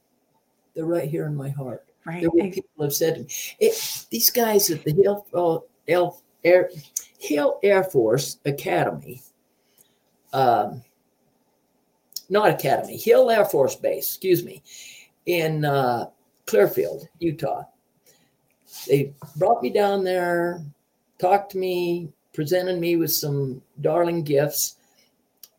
they're 0.74 0.84
right 0.84 1.08
here 1.08 1.26
in 1.26 1.34
my 1.34 1.48
heart. 1.48 1.84
Right. 2.04 2.20
They're 2.20 2.30
what 2.30 2.52
people 2.52 2.84
have 2.84 2.94
said 2.94 3.14
to 3.14 3.20
me. 3.22 3.28
It, 3.58 4.06
these 4.10 4.30
guys 4.30 4.70
at 4.70 4.84
the 4.84 4.92
Hill, 4.92 5.26
uh, 5.34 6.10
Air, 6.44 6.70
Hill 7.18 7.58
Air 7.64 7.84
Force 7.84 8.38
Academy, 8.44 9.22
um, 10.32 10.82
not 12.28 12.50
Academy, 12.50 12.96
Hill 12.96 13.30
Air 13.30 13.44
Force 13.44 13.74
Base, 13.74 14.06
excuse 14.06 14.44
me 14.44 14.62
in 15.26 15.64
uh, 15.64 16.06
Clearfield, 16.46 17.08
Utah. 17.18 17.64
They 18.88 19.12
brought 19.36 19.62
me 19.62 19.70
down 19.70 20.04
there, 20.04 20.62
talked 21.18 21.52
to 21.52 21.58
me, 21.58 22.08
presented 22.32 22.80
me 22.80 22.96
with 22.96 23.12
some 23.12 23.62
darling 23.80 24.24
gifts, 24.24 24.76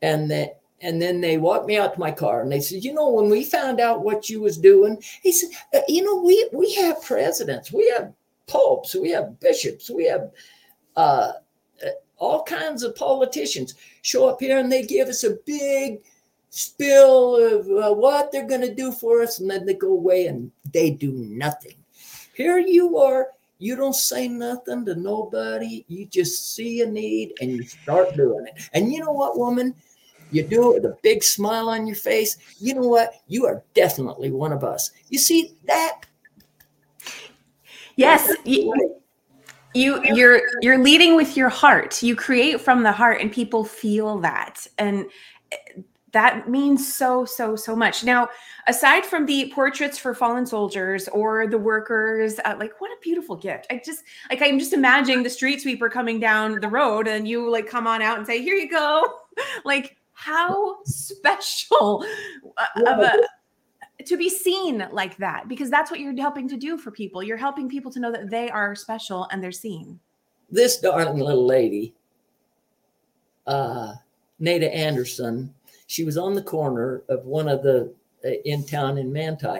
and 0.01 0.29
that 0.31 0.59
and 0.81 1.01
then 1.01 1.21
they 1.21 1.37
walked 1.37 1.65
me 1.65 1.77
out 1.77 1.93
to 1.93 1.99
my 1.99 2.11
car 2.11 2.41
and 2.41 2.51
they 2.51 2.59
said, 2.59 2.83
you 2.83 2.93
know, 2.93 3.09
when 3.09 3.29
we 3.29 3.45
found 3.45 3.79
out 3.79 4.03
what 4.03 4.29
you 4.29 4.41
was 4.41 4.57
doing, 4.57 5.01
he 5.21 5.31
said, 5.31 5.49
uh, 5.73 5.79
you 5.87 6.03
know, 6.03 6.21
we 6.21 6.49
we 6.51 6.73
have 6.75 7.01
presidents, 7.01 7.71
we 7.71 7.89
have 7.97 8.11
popes, 8.47 8.93
we 8.93 9.09
have 9.09 9.39
bishops, 9.39 9.89
we 9.89 10.05
have 10.05 10.31
uh, 10.97 11.31
uh 11.83 11.89
all 12.17 12.43
kinds 12.43 12.83
of 12.83 12.95
politicians 12.95 13.75
show 14.01 14.27
up 14.27 14.39
here 14.39 14.57
and 14.59 14.71
they 14.71 14.85
give 14.85 15.07
us 15.07 15.23
a 15.23 15.37
big 15.45 16.01
spill 16.55 17.35
of 17.35 17.67
uh, 17.67 17.91
what 17.95 18.31
they're 18.31 18.47
going 18.47 18.61
to 18.61 18.75
do 18.75 18.91
for 18.91 19.23
us, 19.23 19.39
and 19.39 19.49
then 19.49 19.65
they 19.65 19.73
go 19.73 19.91
away 19.91 20.27
and 20.27 20.51
they 20.71 20.91
do 20.91 21.11
nothing. 21.11 21.73
Here 22.35 22.59
you 22.59 22.97
are, 22.99 23.29
you 23.57 23.75
don't 23.75 23.95
say 23.95 24.27
nothing 24.27 24.85
to 24.85 24.95
nobody, 24.95 25.83
you 25.87 26.05
just 26.05 26.53
see 26.53 26.81
a 26.81 26.85
need 26.85 27.33
and 27.41 27.49
you 27.49 27.63
start 27.63 28.15
doing 28.15 28.45
it. 28.45 28.69
And 28.73 28.93
you 28.93 28.99
know 28.99 29.11
what, 29.11 29.37
woman? 29.37 29.73
You 30.29 30.43
do 30.43 30.71
it 30.71 30.81
with 30.81 30.91
a 30.91 30.97
big 31.01 31.23
smile 31.23 31.69
on 31.69 31.87
your 31.87 31.95
face. 31.95 32.37
You 32.59 32.75
know 32.75 32.87
what? 32.87 33.15
You 33.27 33.45
are 33.45 33.63
definitely 33.73 34.31
one 34.31 34.51
of 34.51 34.63
us. 34.63 34.91
You 35.09 35.17
see 35.17 35.55
that? 35.65 36.01
Yes. 37.95 38.31
You 39.75 40.03
you're 40.03 40.41
you're 40.61 40.77
leading 40.77 41.15
with 41.15 41.35
your 41.35 41.49
heart. 41.49 42.03
You 42.03 42.15
create 42.15 42.61
from 42.61 42.83
the 42.83 42.91
heart 42.91 43.21
and 43.21 43.31
people 43.31 43.63
feel 43.63 44.19
that. 44.19 44.67
And 44.77 45.05
that 46.13 46.49
means 46.49 46.93
so 46.93 47.25
so 47.25 47.55
so 47.55 47.75
much. 47.75 48.03
Now 48.03 48.29
aside 48.67 49.05
from 49.05 49.25
the 49.25 49.51
portraits 49.53 49.97
for 49.97 50.13
fallen 50.13 50.45
soldiers 50.45 51.07
or 51.09 51.47
the 51.47 51.57
workers 51.57 52.39
uh, 52.45 52.55
like 52.57 52.79
what 52.79 52.91
a 52.91 52.97
beautiful 53.01 53.35
gift. 53.35 53.67
I 53.69 53.81
just 53.83 54.03
like 54.29 54.41
i'm 54.41 54.59
just 54.59 54.73
imagining 54.73 55.23
the 55.23 55.29
street 55.29 55.61
sweeper 55.61 55.89
coming 55.89 56.19
down 56.19 56.59
the 56.59 56.67
road 56.67 57.07
and 57.07 57.27
you 57.27 57.49
like 57.51 57.67
come 57.67 57.87
on 57.87 58.01
out 58.01 58.17
and 58.17 58.25
say 58.25 58.41
here 58.41 58.55
you 58.55 58.69
go. 58.69 59.03
Like 59.65 59.97
how 60.13 60.83
special 60.83 62.05
uh, 62.57 62.83
of 62.85 62.99
a 62.99 64.03
to 64.05 64.15
be 64.15 64.29
seen 64.29 64.87
like 64.91 65.17
that 65.17 65.47
because 65.47 65.71
that's 65.71 65.89
what 65.89 65.99
you're 65.99 66.15
helping 66.15 66.47
to 66.49 66.57
do 66.57 66.77
for 66.77 66.91
people. 66.91 67.23
You're 67.23 67.37
helping 67.37 67.67
people 67.67 67.91
to 67.91 67.99
know 67.99 68.11
that 68.11 68.29
they 68.29 68.49
are 68.51 68.75
special 68.75 69.27
and 69.31 69.43
they're 69.43 69.51
seen. 69.51 69.99
This 70.51 70.77
darling 70.77 71.17
little 71.17 71.47
lady 71.47 71.95
uh, 73.47 73.93
Nada 74.39 74.73
Anderson. 74.73 75.53
She 75.87 76.03
was 76.03 76.17
on 76.17 76.33
the 76.33 76.41
corner 76.41 77.03
of 77.09 77.25
one 77.25 77.47
of 77.47 77.63
the 77.63 77.93
uh, 78.25 78.29
in 78.45 78.65
town 78.65 78.97
in 78.97 79.11
Manti, 79.11 79.59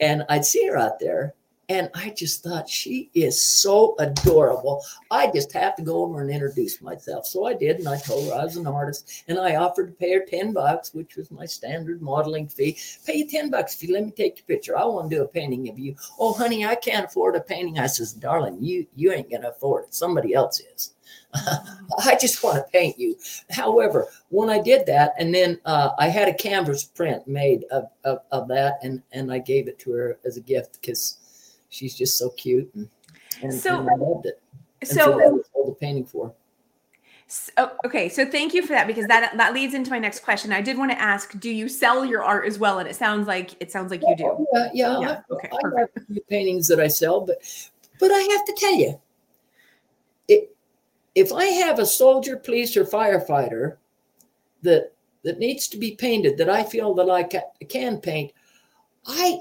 and 0.00 0.24
I'd 0.28 0.44
see 0.44 0.66
her 0.66 0.76
out 0.76 0.98
there, 0.98 1.34
and 1.70 1.88
I 1.94 2.10
just 2.10 2.42
thought 2.42 2.68
she 2.68 3.10
is 3.14 3.40
so 3.40 3.94
adorable. 4.00 4.84
I 5.12 5.30
just 5.30 5.52
have 5.52 5.76
to 5.76 5.82
go 5.82 6.02
over 6.02 6.20
and 6.20 6.28
introduce 6.28 6.82
myself. 6.82 7.26
So 7.26 7.46
I 7.46 7.54
did, 7.54 7.78
and 7.78 7.88
I 7.88 7.96
told 7.96 8.28
her 8.28 8.34
I 8.34 8.42
was 8.42 8.56
an 8.56 8.66
artist, 8.66 9.22
and 9.28 9.38
I 9.38 9.54
offered 9.54 9.86
to 9.86 9.92
pay 9.92 10.12
her 10.14 10.24
10 10.28 10.52
bucks, 10.52 10.92
which 10.92 11.14
was 11.14 11.30
my 11.30 11.46
standard 11.46 12.02
modeling 12.02 12.48
fee. 12.48 12.76
Pay 13.06 13.18
you 13.18 13.28
10 13.28 13.50
bucks 13.50 13.76
if 13.76 13.84
you 13.84 13.94
let 13.94 14.04
me 14.04 14.10
take 14.10 14.38
your 14.38 14.46
picture. 14.46 14.76
I 14.76 14.84
want 14.84 15.10
to 15.10 15.16
do 15.16 15.22
a 15.22 15.28
painting 15.28 15.68
of 15.68 15.78
you. 15.78 15.94
Oh, 16.18 16.32
honey, 16.32 16.66
I 16.66 16.74
can't 16.74 17.06
afford 17.06 17.36
a 17.36 17.40
painting. 17.40 17.78
I 17.78 17.86
says, 17.86 18.12
darling, 18.12 18.58
you 18.60 18.84
you 18.96 19.12
ain't 19.12 19.30
gonna 19.30 19.50
afford 19.50 19.84
it. 19.84 19.94
Somebody 19.94 20.34
else 20.34 20.60
is. 20.74 20.94
I 21.34 22.16
just 22.20 22.42
want 22.42 22.56
to 22.56 22.72
paint 22.72 22.98
you. 22.98 23.16
However, 23.50 24.08
when 24.30 24.50
I 24.50 24.60
did 24.60 24.86
that, 24.86 25.14
and 25.18 25.32
then 25.32 25.60
uh, 25.64 25.90
I 25.98 26.08
had 26.08 26.28
a 26.28 26.34
canvas 26.34 26.84
print 26.84 27.26
made 27.28 27.64
of, 27.70 27.84
of, 28.04 28.20
of, 28.32 28.48
that, 28.48 28.78
and, 28.82 29.02
and 29.12 29.32
I 29.32 29.38
gave 29.38 29.68
it 29.68 29.78
to 29.80 29.92
her 29.92 30.18
as 30.24 30.36
a 30.36 30.40
gift 30.40 30.80
because 30.80 31.18
she's 31.70 31.96
just 31.96 32.18
so 32.18 32.30
cute 32.30 32.70
and, 32.74 32.88
and, 33.42 33.54
so, 33.54 33.80
and 33.80 33.88
I 33.88 33.94
loved 33.94 34.26
it. 34.26 34.40
And 34.80 34.88
so, 34.88 34.94
so 34.94 35.18
that 35.18 35.32
was 35.32 35.44
all 35.54 35.66
the 35.66 35.74
painting 35.74 36.04
for. 36.04 36.34
So, 37.26 37.52
oh, 37.58 37.70
okay, 37.86 38.08
so 38.08 38.26
thank 38.26 38.54
you 38.54 38.62
for 38.62 38.72
that 38.72 38.88
because 38.88 39.06
that 39.06 39.36
that 39.36 39.54
leads 39.54 39.72
into 39.72 39.92
my 39.92 40.00
next 40.00 40.24
question. 40.24 40.52
I 40.52 40.60
did 40.60 40.76
want 40.76 40.90
to 40.90 41.00
ask, 41.00 41.38
do 41.38 41.48
you 41.48 41.68
sell 41.68 42.04
your 42.04 42.24
art 42.24 42.44
as 42.44 42.58
well? 42.58 42.80
And 42.80 42.88
it 42.88 42.96
sounds 42.96 43.28
like 43.28 43.54
it 43.60 43.70
sounds 43.70 43.92
like 43.92 44.02
you 44.02 44.16
do. 44.16 44.46
Yeah, 44.52 44.68
yeah. 44.74 45.00
yeah. 45.00 45.20
I, 45.30 45.34
okay, 45.34 45.50
I 45.52 45.80
have 45.80 45.88
a 45.96 46.00
few 46.00 46.20
paintings 46.28 46.66
that 46.66 46.80
I 46.80 46.88
sell, 46.88 47.20
but 47.20 47.36
but 48.00 48.10
I 48.10 48.18
have 48.18 48.44
to 48.46 48.54
tell 48.58 48.74
you, 48.74 49.00
it 50.26 50.56
if 51.14 51.32
I 51.32 51.44
have 51.44 51.78
a 51.78 51.86
soldier, 51.86 52.36
police, 52.36 52.76
or 52.76 52.84
firefighter 52.84 53.76
that 54.62 54.92
that 55.22 55.38
needs 55.38 55.68
to 55.68 55.78
be 55.78 55.94
painted 55.94 56.36
that 56.38 56.48
I 56.48 56.64
feel 56.64 56.94
that 56.94 57.10
I 57.10 57.22
ca- 57.22 57.64
can 57.68 57.98
paint, 58.00 58.32
I, 59.06 59.40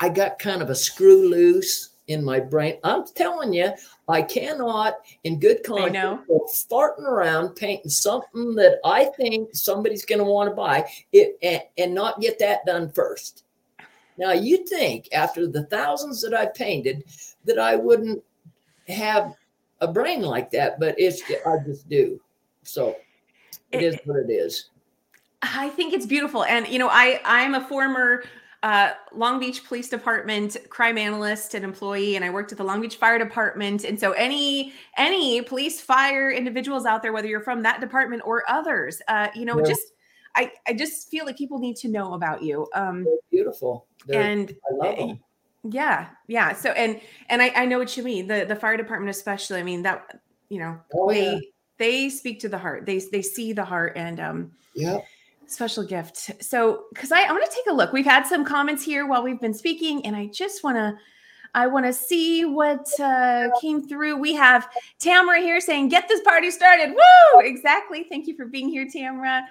I 0.00 0.08
got 0.08 0.38
kind 0.38 0.62
of 0.62 0.70
a 0.70 0.74
screw 0.74 1.28
loose 1.28 1.90
in 2.08 2.24
my 2.24 2.38
brain. 2.38 2.78
I'm 2.84 3.04
telling 3.14 3.52
you, 3.52 3.72
I 4.08 4.22
cannot, 4.22 4.94
in 5.24 5.40
good 5.40 5.64
conscience, 5.64 6.20
go 6.28 6.48
farting 6.70 7.06
around 7.06 7.56
painting 7.56 7.90
something 7.90 8.54
that 8.54 8.78
I 8.84 9.06
think 9.16 9.54
somebody's 9.54 10.04
going 10.04 10.20
to 10.20 10.24
want 10.24 10.50
to 10.50 10.54
buy 10.54 10.88
it 11.12 11.36
and, 11.42 11.62
and 11.78 11.94
not 11.94 12.20
get 12.20 12.38
that 12.38 12.64
done 12.64 12.92
first. 12.92 13.44
Now, 14.18 14.32
you'd 14.32 14.68
think 14.68 15.08
after 15.12 15.46
the 15.46 15.64
thousands 15.64 16.22
that 16.22 16.32
I've 16.32 16.54
painted 16.54 17.04
that 17.44 17.58
I 17.58 17.76
wouldn't 17.76 18.22
have 18.88 19.34
a 19.80 19.88
brain 19.88 20.22
like 20.22 20.50
that, 20.52 20.78
but 20.80 20.94
it's 20.98 21.22
I 21.44 21.56
just 21.64 21.88
do. 21.88 22.20
So 22.62 22.96
it, 23.72 23.82
it 23.82 23.82
is 23.82 23.98
what 24.04 24.16
it 24.16 24.30
is. 24.30 24.70
I 25.42 25.68
think 25.70 25.92
it's 25.92 26.06
beautiful, 26.06 26.44
and 26.44 26.66
you 26.66 26.78
know, 26.78 26.88
I 26.90 27.20
I'm 27.24 27.54
a 27.54 27.68
former 27.68 28.24
uh, 28.66 28.94
Long 29.14 29.38
Beach 29.38 29.62
Police 29.64 29.88
Department 29.88 30.56
crime 30.70 30.98
analyst 30.98 31.54
and 31.54 31.64
employee, 31.64 32.16
and 32.16 32.24
I 32.24 32.30
worked 32.30 32.50
at 32.50 32.58
the 32.58 32.64
Long 32.64 32.80
Beach 32.80 32.96
Fire 32.96 33.16
Department. 33.16 33.84
And 33.84 33.98
so, 33.98 34.10
any 34.12 34.72
any 34.96 35.40
police 35.40 35.80
fire 35.80 36.32
individuals 36.32 36.84
out 36.84 37.00
there, 37.00 37.12
whether 37.12 37.28
you're 37.28 37.42
from 37.42 37.62
that 37.62 37.80
department 37.80 38.22
or 38.26 38.42
others, 38.48 39.00
uh, 39.06 39.28
you 39.36 39.44
know, 39.44 39.56
yeah. 39.58 39.66
just 39.66 39.92
I 40.34 40.50
I 40.66 40.72
just 40.72 41.08
feel 41.12 41.24
like 41.26 41.38
people 41.38 41.60
need 41.60 41.76
to 41.76 41.88
know 41.88 42.14
about 42.14 42.42
you. 42.42 42.66
Um, 42.74 43.04
They're 43.04 43.14
beautiful, 43.30 43.86
They're, 44.04 44.20
and 44.20 44.52
I 44.68 44.74
love 44.74 44.96
them. 44.96 45.20
Yeah, 45.62 46.08
yeah. 46.26 46.52
So 46.52 46.70
and 46.70 47.00
and 47.28 47.40
I, 47.42 47.52
I 47.54 47.66
know 47.66 47.78
what 47.78 47.96
you 47.96 48.02
mean. 48.02 48.26
The 48.26 48.46
the 48.48 48.56
fire 48.56 48.76
department 48.76 49.10
especially. 49.10 49.60
I 49.60 49.62
mean 49.62 49.82
that 49.82 50.18
you 50.48 50.58
know 50.58 50.80
oh, 50.92 51.08
they 51.08 51.34
yeah. 51.34 51.38
they 51.78 52.08
speak 52.08 52.40
to 52.40 52.48
the 52.48 52.58
heart. 52.58 52.84
They 52.84 52.98
they 52.98 53.22
see 53.22 53.52
the 53.52 53.64
heart 53.64 53.92
and 53.94 54.18
um 54.18 54.50
yeah. 54.74 54.98
Special 55.46 55.84
gift. 55.84 56.42
So 56.42 56.84
because 56.92 57.12
I 57.12 57.22
I 57.22 57.32
want 57.32 57.44
to 57.44 57.54
take 57.54 57.66
a 57.70 57.74
look. 57.74 57.92
We've 57.92 58.04
had 58.04 58.26
some 58.26 58.44
comments 58.44 58.84
here 58.84 59.06
while 59.06 59.22
we've 59.22 59.40
been 59.40 59.54
speaking, 59.54 60.04
and 60.04 60.16
I 60.16 60.26
just 60.26 60.64
want 60.64 60.76
to 60.76 60.96
I 61.54 61.66
want 61.66 61.86
to 61.86 61.92
see 61.92 62.44
what 62.44 62.86
uh, 63.00 63.48
came 63.60 63.88
through. 63.88 64.18
We 64.18 64.34
have 64.34 64.68
Tamara 64.98 65.40
here 65.40 65.60
saying, 65.60 65.88
"Get 65.88 66.08
this 66.08 66.20
party 66.22 66.50
started!" 66.50 66.90
Woo! 66.90 67.40
Exactly. 67.40 68.04
Thank 68.08 68.26
you 68.26 68.36
for 68.36 68.46
being 68.46 68.68
here, 68.68 68.86
Tamara. 68.90 69.42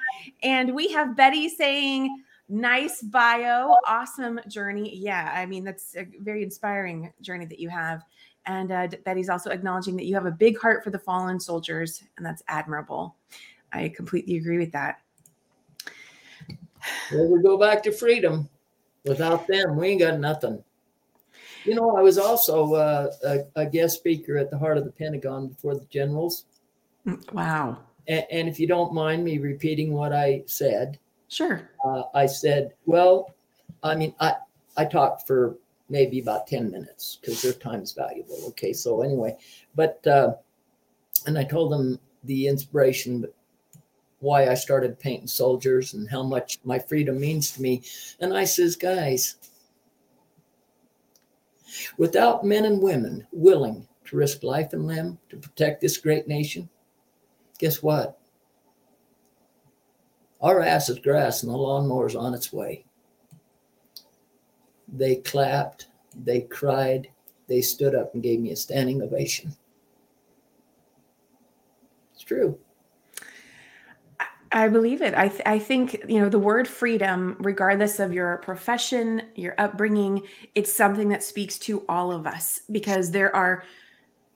And 0.43 0.75
we 0.75 0.91
have 0.91 1.15
Betty 1.15 1.49
saying, 1.49 2.23
Nice 2.47 3.01
bio, 3.01 3.75
awesome 3.87 4.39
journey. 4.47 4.95
Yeah, 4.95 5.33
I 5.35 5.47
mean, 5.47 5.63
that's 5.63 5.95
a 5.95 6.05
very 6.19 6.43
inspiring 6.43 7.11
journey 7.21 7.45
that 7.45 7.59
you 7.59 7.69
have. 7.69 8.03
And 8.45 8.71
uh, 8.71 8.87
Betty's 9.03 9.29
also 9.29 9.49
acknowledging 9.49 9.95
that 9.95 10.05
you 10.05 10.13
have 10.13 10.27
a 10.27 10.31
big 10.31 10.59
heart 10.59 10.83
for 10.83 10.91
the 10.91 10.99
fallen 10.99 11.39
soldiers, 11.39 12.03
and 12.17 12.25
that's 12.25 12.43
admirable. 12.47 13.15
I 13.73 13.89
completely 13.89 14.37
agree 14.37 14.59
with 14.59 14.71
that. 14.73 15.01
Well, 17.11 17.27
we 17.27 17.41
go 17.41 17.57
back 17.57 17.83
to 17.83 17.91
freedom. 17.91 18.49
Without 19.05 19.47
them, 19.47 19.77
we 19.77 19.89
ain't 19.89 20.01
got 20.01 20.19
nothing. 20.19 20.63
You 21.63 21.75
know, 21.75 21.95
I 21.95 22.01
was 22.01 22.17
also 22.17 22.73
uh, 22.73 23.11
a, 23.23 23.39
a, 23.55 23.65
guest 23.65 23.97
speaker 23.97 24.37
at 24.37 24.51
the 24.51 24.57
Heart 24.57 24.77
of 24.77 24.85
the 24.85 24.91
Pentagon 24.91 25.47
before 25.47 25.75
the 25.75 25.85
generals. 25.85 26.45
Mm, 27.07 27.33
wow. 27.33 27.79
And, 28.07 28.25
and 28.31 28.47
if 28.47 28.59
you 28.59 28.67
don't 28.67 28.93
mind 28.93 29.23
me 29.23 29.37
repeating 29.39 29.93
what 29.93 30.13
I 30.13 30.43
said, 30.45 30.99
Sure. 31.27 31.69
Uh, 31.83 32.03
I 32.13 32.25
said, 32.25 32.73
well, 32.85 33.33
I 33.83 33.95
mean, 33.95 34.13
I, 34.19 34.35
I 34.77 34.85
talked 34.85 35.27
for 35.27 35.57
maybe 35.89 36.19
about 36.19 36.47
10 36.47 36.71
minutes 36.71 37.17
because 37.19 37.41
their 37.41 37.53
time's 37.53 37.93
valuable. 37.93 38.37
Okay. 38.49 38.73
So 38.73 39.01
anyway, 39.01 39.35
but, 39.75 40.05
uh, 40.07 40.33
and 41.25 41.37
I 41.37 41.43
told 41.43 41.71
them 41.71 41.99
the 42.23 42.47
inspiration, 42.47 43.25
why 44.25 44.49
I 44.49 44.55
started 44.55 44.99
painting 44.99 45.27
soldiers 45.27 45.93
and 45.93 46.09
how 46.09 46.23
much 46.23 46.59
my 46.63 46.79
freedom 46.79 47.19
means 47.19 47.51
to 47.51 47.61
me. 47.61 47.83
And 48.19 48.35
I 48.35 48.45
says, 48.45 48.75
guys, 48.75 49.35
without 51.99 52.43
men 52.43 52.65
and 52.65 52.81
women 52.81 53.27
willing 53.31 53.87
to 54.05 54.15
risk 54.15 54.41
life 54.41 54.73
and 54.73 54.87
limb 54.87 55.19
to 55.29 55.37
protect 55.37 55.79
this 55.79 55.97
great 55.97 56.27
nation, 56.27 56.67
guess 57.59 57.83
what? 57.83 58.17
Our 60.41 60.59
ass 60.59 60.89
is 60.89 60.97
grass 60.97 61.43
and 61.43 61.51
the 61.51 61.57
lawnmower's 61.57 62.15
on 62.15 62.33
its 62.33 62.51
way. 62.51 62.83
They 64.87 65.17
clapped, 65.17 65.87
they 66.15 66.41
cried, 66.41 67.09
they 67.47 67.61
stood 67.61 67.93
up 67.93 68.15
and 68.15 68.23
gave 68.23 68.39
me 68.39 68.49
a 68.49 68.55
standing 68.55 69.03
ovation. 69.03 69.55
It's 72.15 72.23
true. 72.23 72.57
I 74.55 74.69
believe 74.69 75.01
it. 75.01 75.13
I, 75.13 75.27
th- 75.27 75.41
I 75.45 75.59
think, 75.59 76.05
you 76.07 76.17
know, 76.17 76.29
the 76.29 76.39
word 76.39 76.65
freedom, 76.65 77.35
regardless 77.39 77.99
of 77.99 78.13
your 78.13 78.37
profession, 78.37 79.23
your 79.35 79.53
upbringing, 79.57 80.21
it's 80.55 80.73
something 80.73 81.09
that 81.09 81.23
speaks 81.23 81.59
to 81.59 81.83
all 81.89 82.13
of 82.13 82.25
us 82.25 82.61
because 82.71 83.11
there 83.11 83.35
are 83.35 83.63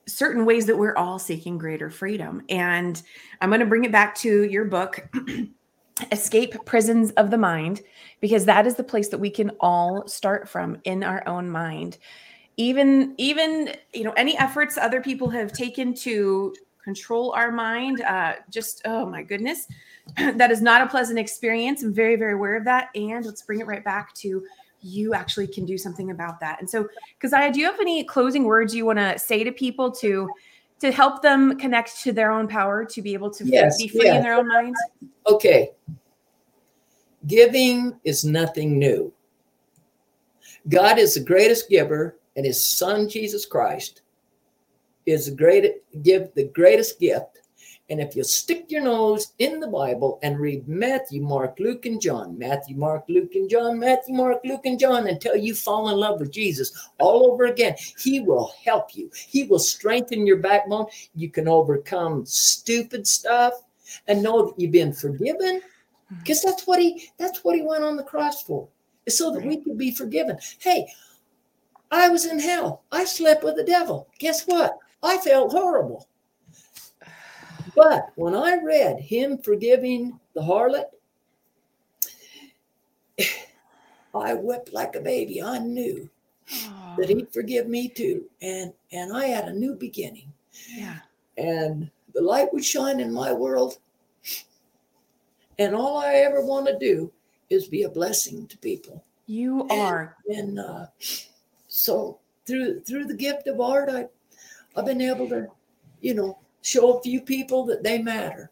certain 0.06 0.44
ways 0.44 0.66
that 0.66 0.76
we're 0.76 0.94
all 0.94 1.18
seeking 1.18 1.56
greater 1.56 1.88
freedom. 1.88 2.42
And 2.50 3.02
I'm 3.40 3.48
going 3.48 3.60
to 3.60 3.66
bring 3.66 3.84
it 3.84 3.92
back 3.92 4.14
to 4.16 4.44
your 4.44 4.66
book. 4.66 5.08
escape 6.12 6.54
prisons 6.64 7.10
of 7.12 7.30
the 7.30 7.36
mind 7.36 7.82
because 8.22 8.46
that 8.46 8.66
is 8.66 8.74
the 8.74 8.82
place 8.82 9.08
that 9.08 9.18
we 9.18 9.28
can 9.28 9.50
all 9.60 10.06
start 10.08 10.48
from 10.48 10.78
in 10.84 11.04
our 11.04 11.22
own 11.28 11.50
mind 11.50 11.98
even 12.56 13.14
even 13.18 13.74
you 13.92 14.04
know 14.04 14.12
any 14.12 14.34
efforts 14.38 14.78
other 14.78 15.02
people 15.02 15.28
have 15.28 15.52
taken 15.52 15.92
to 15.92 16.54
control 16.84 17.32
our 17.32 17.50
mind 17.50 18.00
uh 18.02 18.34
just 18.50 18.82
oh 18.84 19.06
my 19.06 19.22
goodness 19.22 19.66
that 20.16 20.50
is 20.50 20.62
not 20.62 20.82
a 20.82 20.86
pleasant 20.86 21.18
experience 21.18 21.82
i'm 21.82 21.92
very 21.92 22.16
very 22.16 22.34
aware 22.34 22.56
of 22.56 22.64
that 22.64 22.88
and 22.94 23.24
let's 23.24 23.42
bring 23.42 23.60
it 23.60 23.66
right 23.66 23.84
back 23.84 24.14
to 24.14 24.42
you 24.82 25.12
actually 25.12 25.46
can 25.46 25.66
do 25.66 25.76
something 25.76 26.10
about 26.10 26.40
that 26.40 26.58
and 26.60 26.68
so 26.68 26.88
i 27.34 27.50
do 27.50 27.60
you 27.60 27.66
have 27.66 27.80
any 27.80 28.02
closing 28.02 28.44
words 28.44 28.74
you 28.74 28.86
want 28.86 28.98
to 28.98 29.18
say 29.18 29.44
to 29.44 29.52
people 29.52 29.90
to 29.90 30.28
to 30.80 30.90
help 30.90 31.22
them 31.22 31.58
connect 31.58 32.02
to 32.02 32.12
their 32.12 32.32
own 32.32 32.48
power 32.48 32.84
to 32.84 33.02
be 33.02 33.12
able 33.12 33.30
to 33.30 33.44
yes, 33.44 33.80
be 33.80 33.86
free 33.86 34.08
in 34.08 34.22
their 34.22 34.34
own 34.34 34.48
minds? 34.48 34.78
Okay. 35.26 35.70
Giving 37.26 38.00
is 38.02 38.24
nothing 38.24 38.78
new. 38.78 39.12
God 40.68 40.98
is 40.98 41.14
the 41.14 41.20
greatest 41.20 41.68
giver, 41.68 42.18
and 42.36 42.46
his 42.46 42.66
son 42.66 43.08
Jesus 43.08 43.44
Christ 43.44 43.99
is 45.06 45.26
the 45.26 45.34
great 45.34 45.82
give 46.02 46.34
the 46.34 46.48
greatest 46.48 47.00
gift. 47.00 47.38
And 47.88 48.00
if 48.00 48.14
you 48.14 48.22
stick 48.22 48.66
your 48.68 48.82
nose 48.84 49.32
in 49.40 49.58
the 49.58 49.66
Bible 49.66 50.20
and 50.22 50.38
read 50.38 50.68
Matthew, 50.68 51.22
Mark, 51.22 51.58
Luke, 51.58 51.86
and 51.86 52.00
John, 52.00 52.38
Matthew, 52.38 52.76
Mark, 52.76 53.04
Luke, 53.08 53.34
and 53.34 53.50
John, 53.50 53.80
Matthew, 53.80 54.14
Mark, 54.14 54.38
Luke, 54.44 54.64
and 54.64 54.78
John, 54.78 55.08
until 55.08 55.34
you 55.34 55.56
fall 55.56 55.88
in 55.88 55.96
love 55.96 56.20
with 56.20 56.30
Jesus 56.30 56.88
all 57.00 57.32
over 57.32 57.46
again, 57.46 57.74
He 57.98 58.20
will 58.20 58.52
help 58.64 58.94
you. 58.94 59.10
He 59.14 59.42
will 59.42 59.58
strengthen 59.58 60.24
your 60.24 60.36
backbone. 60.36 60.86
You 61.16 61.30
can 61.30 61.48
overcome 61.48 62.24
stupid 62.26 63.08
stuff 63.08 63.54
and 64.06 64.22
know 64.22 64.46
that 64.46 64.60
you've 64.60 64.70
been 64.70 64.92
forgiven 64.92 65.60
because 66.18 66.42
that's 66.42 66.66
what 66.66 66.80
he 66.80 67.08
that's 67.18 67.44
what 67.44 67.54
he 67.54 67.62
went 67.62 67.84
on 67.84 67.96
the 67.96 68.02
cross 68.02 68.42
for 68.42 68.68
so 69.08 69.30
that 69.32 69.44
we 69.44 69.58
could 69.58 69.78
be 69.78 69.90
forgiven 69.90 70.36
hey 70.58 70.86
i 71.90 72.08
was 72.08 72.26
in 72.26 72.38
hell 72.38 72.82
i 72.92 73.04
slept 73.04 73.44
with 73.44 73.56
the 73.56 73.64
devil 73.64 74.08
guess 74.18 74.44
what 74.46 74.78
i 75.02 75.16
felt 75.18 75.52
horrible 75.52 76.06
But 77.76 78.10
when 78.16 78.34
I 78.34 78.56
read 78.62 78.98
him 79.00 79.38
forgiving 79.38 80.18
the 80.34 80.40
harlot, 80.42 80.90
I 84.14 84.34
wept 84.34 84.72
like 84.72 84.96
a 84.96 85.00
baby. 85.00 85.42
I 85.42 85.58
knew 85.58 86.08
Oh, 86.66 86.96
that 86.98 87.08
he'd 87.08 87.32
forgive 87.32 87.68
me 87.68 87.88
too. 87.88 88.24
And 88.42 88.72
and 88.90 89.16
I 89.16 89.26
had 89.26 89.44
a 89.48 89.52
new 89.52 89.74
beginning. 89.76 90.32
yeah. 90.68 90.98
And 91.38 91.88
the 92.12 92.22
light 92.22 92.52
would 92.52 92.64
shine 92.64 92.98
in 92.98 93.12
my 93.12 93.32
world. 93.32 93.78
And 95.60 95.76
all 95.76 95.98
I 95.98 96.14
ever 96.26 96.40
want 96.44 96.66
to 96.66 96.76
do 96.78 97.12
is 97.50 97.68
be 97.68 97.84
a 97.84 97.88
blessing 97.88 98.48
to 98.48 98.58
people. 98.58 99.04
You 99.26 99.68
are. 99.68 100.16
And 100.26 100.58
uh, 100.58 100.86
so 101.68 102.18
through 102.46 102.80
through 102.80 103.04
the 103.04 103.14
gift 103.16 103.46
of 103.46 103.60
art, 103.60 103.88
I 103.88 104.08
I've 104.76 104.86
been 104.86 105.00
able 105.00 105.28
to, 105.28 105.48
you 106.00 106.14
know, 106.14 106.38
show 106.62 106.98
a 106.98 107.02
few 107.02 107.20
people 107.20 107.64
that 107.66 107.82
they 107.82 108.02
matter. 108.02 108.50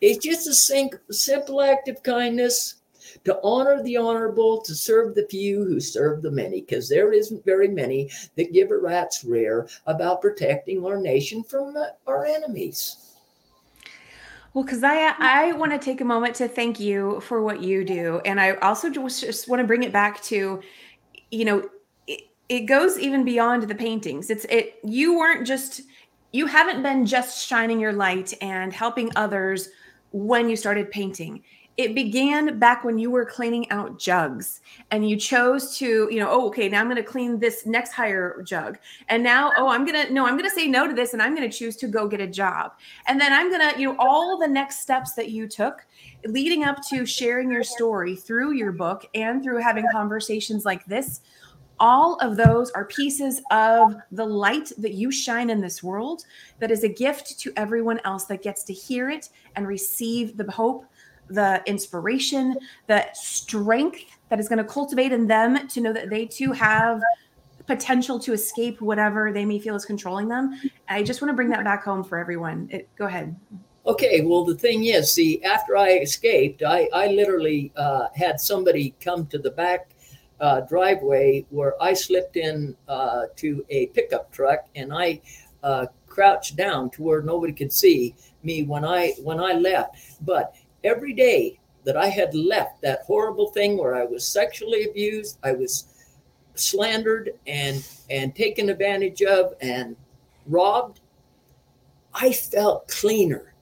It's 0.00 0.24
just 0.24 0.46
a 0.46 0.54
sim- 0.54 0.90
simple 1.10 1.62
act 1.62 1.88
of 1.88 2.02
kindness 2.02 2.76
to 3.24 3.38
honor 3.42 3.82
the 3.82 3.96
honorable, 3.96 4.60
to 4.62 4.74
serve 4.74 5.14
the 5.14 5.26
few 5.30 5.64
who 5.64 5.80
serve 5.80 6.22
the 6.22 6.30
many, 6.30 6.60
because 6.60 6.88
there 6.88 7.12
isn't 7.12 7.44
very 7.44 7.68
many 7.68 8.10
that 8.36 8.52
give 8.52 8.70
a 8.70 8.78
rat's 8.78 9.24
rear 9.24 9.68
about 9.86 10.20
protecting 10.20 10.84
our 10.84 10.98
nation 10.98 11.42
from 11.42 11.76
our 12.06 12.24
enemies. 12.24 13.14
Well, 14.52 14.66
I 14.84 15.14
I 15.18 15.52
want 15.52 15.72
to 15.72 15.78
take 15.78 16.00
a 16.00 16.04
moment 16.04 16.36
to 16.36 16.48
thank 16.48 16.78
you 16.78 17.20
for 17.20 17.42
what 17.42 17.60
you 17.60 17.84
do, 17.84 18.20
and 18.24 18.40
I 18.40 18.52
also 18.56 18.88
just, 18.88 19.20
just 19.20 19.48
want 19.48 19.60
to 19.60 19.66
bring 19.66 19.82
it 19.82 19.92
back 19.92 20.22
to, 20.24 20.62
you 21.30 21.44
know, 21.44 21.68
it, 22.48 22.60
goes 22.60 22.98
even 22.98 23.24
beyond 23.24 23.64
the 23.64 23.74
paintings. 23.74 24.30
It's 24.30 24.44
it 24.46 24.76
you 24.84 25.18
weren't 25.18 25.46
just 25.46 25.82
you 26.32 26.46
haven't 26.46 26.82
been 26.82 27.06
just 27.06 27.46
shining 27.46 27.78
your 27.78 27.92
light 27.92 28.34
and 28.40 28.72
helping 28.72 29.10
others 29.14 29.68
when 30.10 30.48
you 30.48 30.56
started 30.56 30.90
painting. 30.90 31.42
It 31.76 31.94
began 31.94 32.58
back 32.60 32.84
when 32.84 32.98
you 32.98 33.10
were 33.10 33.24
cleaning 33.24 33.68
out 33.70 33.98
jugs 33.98 34.60
and 34.92 35.08
you 35.08 35.16
chose 35.16 35.76
to, 35.78 36.08
you 36.10 36.20
know, 36.20 36.28
oh, 36.30 36.46
okay, 36.46 36.68
now 36.68 36.80
I'm 36.80 36.86
going 36.86 36.96
to 36.96 37.02
clean 37.02 37.40
this 37.40 37.66
next 37.66 37.92
higher 37.92 38.42
jug. 38.44 38.78
And 39.08 39.24
now, 39.24 39.52
oh, 39.56 39.68
I'm 39.68 39.84
going 39.84 40.06
to, 40.06 40.12
no, 40.12 40.24
I'm 40.24 40.36
going 40.36 40.48
to 40.48 40.54
say 40.54 40.68
no 40.68 40.86
to 40.86 40.94
this 40.94 41.12
and 41.12 41.22
I'm 41.22 41.34
going 41.34 41.48
to 41.48 41.56
choose 41.56 41.76
to 41.78 41.88
go 41.88 42.06
get 42.06 42.20
a 42.20 42.28
job. 42.28 42.72
And 43.08 43.20
then 43.20 43.32
I'm 43.32 43.50
going 43.50 43.72
to, 43.72 43.80
you 43.80 43.88
know, 43.88 43.96
all 43.98 44.38
the 44.38 44.46
next 44.46 44.80
steps 44.80 45.14
that 45.14 45.30
you 45.30 45.48
took 45.48 45.84
leading 46.26 46.62
up 46.62 46.78
to 46.90 47.04
sharing 47.04 47.50
your 47.50 47.64
story 47.64 48.14
through 48.14 48.52
your 48.52 48.70
book 48.70 49.08
and 49.14 49.42
through 49.42 49.58
having 49.58 49.86
conversations 49.92 50.64
like 50.64 50.84
this. 50.86 51.22
All 51.80 52.16
of 52.20 52.36
those 52.36 52.70
are 52.70 52.84
pieces 52.84 53.42
of 53.50 53.96
the 54.12 54.24
light 54.24 54.70
that 54.78 54.94
you 54.94 55.10
shine 55.10 55.50
in 55.50 55.60
this 55.60 55.82
world 55.82 56.24
that 56.60 56.70
is 56.70 56.84
a 56.84 56.88
gift 56.88 57.38
to 57.40 57.52
everyone 57.56 58.00
else 58.04 58.24
that 58.26 58.42
gets 58.42 58.62
to 58.64 58.72
hear 58.72 59.10
it 59.10 59.30
and 59.56 59.66
receive 59.66 60.36
the 60.36 60.50
hope 60.50 60.86
the 61.28 61.62
inspiration, 61.66 62.56
the 62.86 63.06
strength 63.14 64.04
that 64.28 64.38
is 64.38 64.48
going 64.48 64.58
to 64.58 64.64
cultivate 64.64 65.12
in 65.12 65.26
them 65.26 65.66
to 65.68 65.80
know 65.80 65.92
that 65.92 66.10
they 66.10 66.26
too 66.26 66.52
have 66.52 67.00
potential 67.66 68.18
to 68.18 68.32
escape 68.32 68.80
whatever 68.80 69.32
they 69.32 69.44
may 69.44 69.58
feel 69.58 69.74
is 69.74 69.84
controlling 69.84 70.28
them. 70.28 70.60
I 70.88 71.02
just 71.02 71.22
want 71.22 71.30
to 71.30 71.34
bring 71.34 71.48
that 71.50 71.64
back 71.64 71.84
home 71.84 72.04
for 72.04 72.18
everyone. 72.18 72.68
It, 72.70 72.88
go 72.96 73.06
ahead. 73.06 73.34
Okay, 73.86 74.22
well, 74.22 74.44
the 74.44 74.54
thing 74.54 74.84
is, 74.84 75.12
see, 75.12 75.42
after 75.42 75.76
I 75.76 75.98
escaped, 75.98 76.62
I, 76.62 76.88
I 76.92 77.08
literally 77.08 77.70
uh, 77.76 78.08
had 78.14 78.40
somebody 78.40 78.94
come 79.00 79.26
to 79.26 79.38
the 79.38 79.50
back 79.50 79.90
uh, 80.44 80.60
driveway 80.60 81.46
where 81.48 81.74
I 81.82 81.94
slipped 81.94 82.36
in 82.36 82.76
uh, 82.86 83.22
to 83.36 83.64
a 83.70 83.86
pickup 83.86 84.30
truck 84.30 84.66
and 84.76 84.92
I 84.92 85.22
uh, 85.62 85.86
crouched 86.06 86.54
down 86.54 86.90
to 86.90 87.02
where 87.02 87.22
nobody 87.22 87.54
could 87.54 87.72
see 87.72 88.14
me 88.42 88.62
when 88.62 88.84
I 88.84 89.14
when 89.22 89.40
I 89.40 89.52
left. 89.54 89.96
But 90.20 90.54
every 90.84 91.14
day 91.14 91.58
that 91.84 91.96
I 91.96 92.08
had 92.08 92.34
left 92.34 92.82
that 92.82 93.04
horrible 93.06 93.48
thing 93.52 93.78
where 93.78 93.94
I 93.94 94.04
was 94.04 94.26
sexually 94.26 94.84
abused, 94.84 95.38
I 95.42 95.52
was 95.52 95.86
slandered 96.56 97.30
and 97.46 97.82
and 98.10 98.36
taken 98.36 98.68
advantage 98.68 99.22
of 99.22 99.54
and 99.62 99.96
robbed, 100.46 101.00
I 102.12 102.32
felt 102.32 102.86
cleaner. 102.88 103.54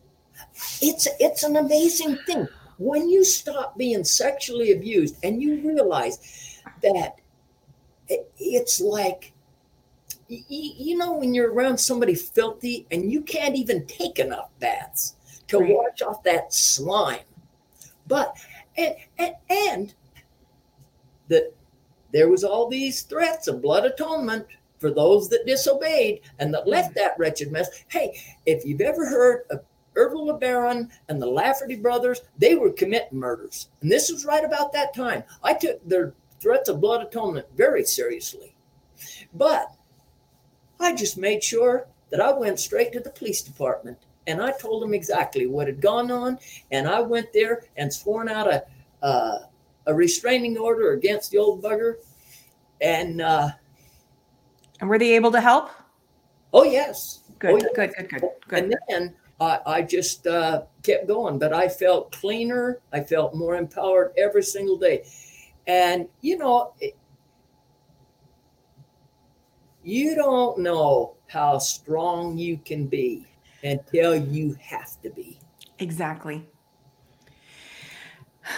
It's 0.81 1.07
it's 1.21 1.45
an 1.45 1.59
amazing 1.59 2.19
thing 2.27 2.49
when 2.79 3.09
you 3.09 3.25
stop 3.25 3.79
being 3.79 4.03
sexually 4.03 4.73
abused 4.73 5.15
and 5.23 5.41
you 5.41 5.61
realize 5.61 6.49
that 6.83 7.21
it's 8.39 8.81
like 8.81 9.33
you 10.29 10.97
know 10.97 11.13
when 11.13 11.35
you're 11.35 11.53
around 11.53 11.79
somebody 11.79 12.15
filthy 12.15 12.87
and 12.91 13.13
you 13.13 13.21
can't 13.23 13.57
even 13.57 13.85
take 13.87 14.19
enough 14.19 14.49
baths 14.61 15.17
to 15.49 15.59
Right. 15.59 15.75
wash 15.75 16.03
off 16.03 16.23
that 16.23 16.53
slime 16.53 17.21
but 18.07 18.37
and 18.77 18.95
and, 19.19 19.35
and 19.51 19.95
that 21.29 21.55
there 22.13 22.29
was 22.29 22.45
all 22.45 22.69
these 22.69 23.03
threats 23.03 23.49
of 23.49 23.63
blood 23.63 23.85
atonement 23.85 24.47
for 24.79 24.91
those 24.91 25.29
that 25.29 25.47
disobeyed 25.47 26.21
and 26.39 26.53
that 26.55 26.67
left 26.67 26.91
mm-hmm. 26.91 27.01
that 27.01 27.19
wretched 27.19 27.53
mess 27.53 27.85
hey 27.89 28.19
if 28.47 28.65
you've 28.65 28.81
ever 28.81 29.07
heard 29.07 29.43
of 29.51 29.61
Ervil 29.95 30.41
LeBaron 30.41 30.91
and 31.11 31.21
the 31.21 31.27
Lafferty 31.27 31.77
brothers, 31.77 32.23
they 32.39 32.55
were 32.55 32.73
committing 32.73 33.19
murders. 33.19 33.69
And 33.83 33.93
this 33.93 34.11
was 34.11 34.25
right 34.25 34.43
about 34.43 34.73
that 34.73 34.95
time. 34.95 35.23
I 35.43 35.53
took 35.53 35.87
their 35.87 36.15
threats 36.43 36.69
of 36.69 36.81
blood 36.81 37.03
atonement 37.07 37.47
very 37.57 37.85
seriously. 37.85 38.55
But 39.35 39.69
I 40.81 40.95
just 40.95 41.17
made 41.17 41.43
sure 41.43 41.87
that 42.11 42.21
I 42.21 42.33
went 42.33 42.59
straight 42.59 42.93
to 42.93 43.01
the 43.01 43.11
police 43.11 43.41
department 43.43 43.99
and 44.27 44.43
I 44.43 44.53
told 44.53 44.83
them 44.83 44.93
exactly 44.95 45.47
what 45.47 45.67
had 45.67 45.81
gone 45.81 46.11
on. 46.11 46.39
And 46.71 46.89
I 46.89 47.01
went 47.01 47.33
there 47.33 47.63
and 47.77 47.93
sworn 47.93 48.29
out 48.29 48.47
a, 48.53 48.65
uh, 49.03 49.39
a 49.87 49.95
restraining 49.95 50.59
order 50.59 50.93
against 50.93 51.31
the 51.31 51.39
old 51.39 51.63
bugger. 51.63 51.95
And 52.81 53.21
uh, 53.21 53.51
And 54.81 54.91
were 54.91 54.99
they 54.99 55.15
able 55.15 55.33
to 55.33 55.41
help? 55.41 55.71
oh, 56.53 56.65
yes. 56.65 57.21
Good, 57.39 57.53
Oh, 57.53 57.57
yeah. 57.57 57.67
good, 57.75 57.95
good, 57.97 58.09
good, 58.11 58.31
good. 58.47 58.65
And 58.65 58.75
then 58.89 59.15
I, 59.41 59.61
I 59.67 59.83
just 59.83 60.27
uh, 60.27 60.63
kept 60.83 61.07
going, 61.09 61.39
but 61.39 61.53
I 61.53 61.67
felt 61.69 62.13
cleaner. 62.13 62.79
I 62.93 63.01
felt 63.01 63.35
more 63.35 63.57
empowered 63.57 64.13
every 64.19 64.43
single 64.43 64.77
day. 64.77 65.05
And, 65.67 66.09
you 66.21 66.39
know, 66.39 66.75
it- 66.81 66.97
you 69.85 70.15
don't 70.15 70.59
know 70.59 71.15
how 71.27 71.59
strong 71.59 72.39
you 72.39 72.59
can 72.59 72.87
be 72.87 73.27
until 73.65 74.15
you 74.15 74.55
have 74.61 75.01
to 75.03 75.11
be. 75.11 75.39
Exactly. 75.79 76.47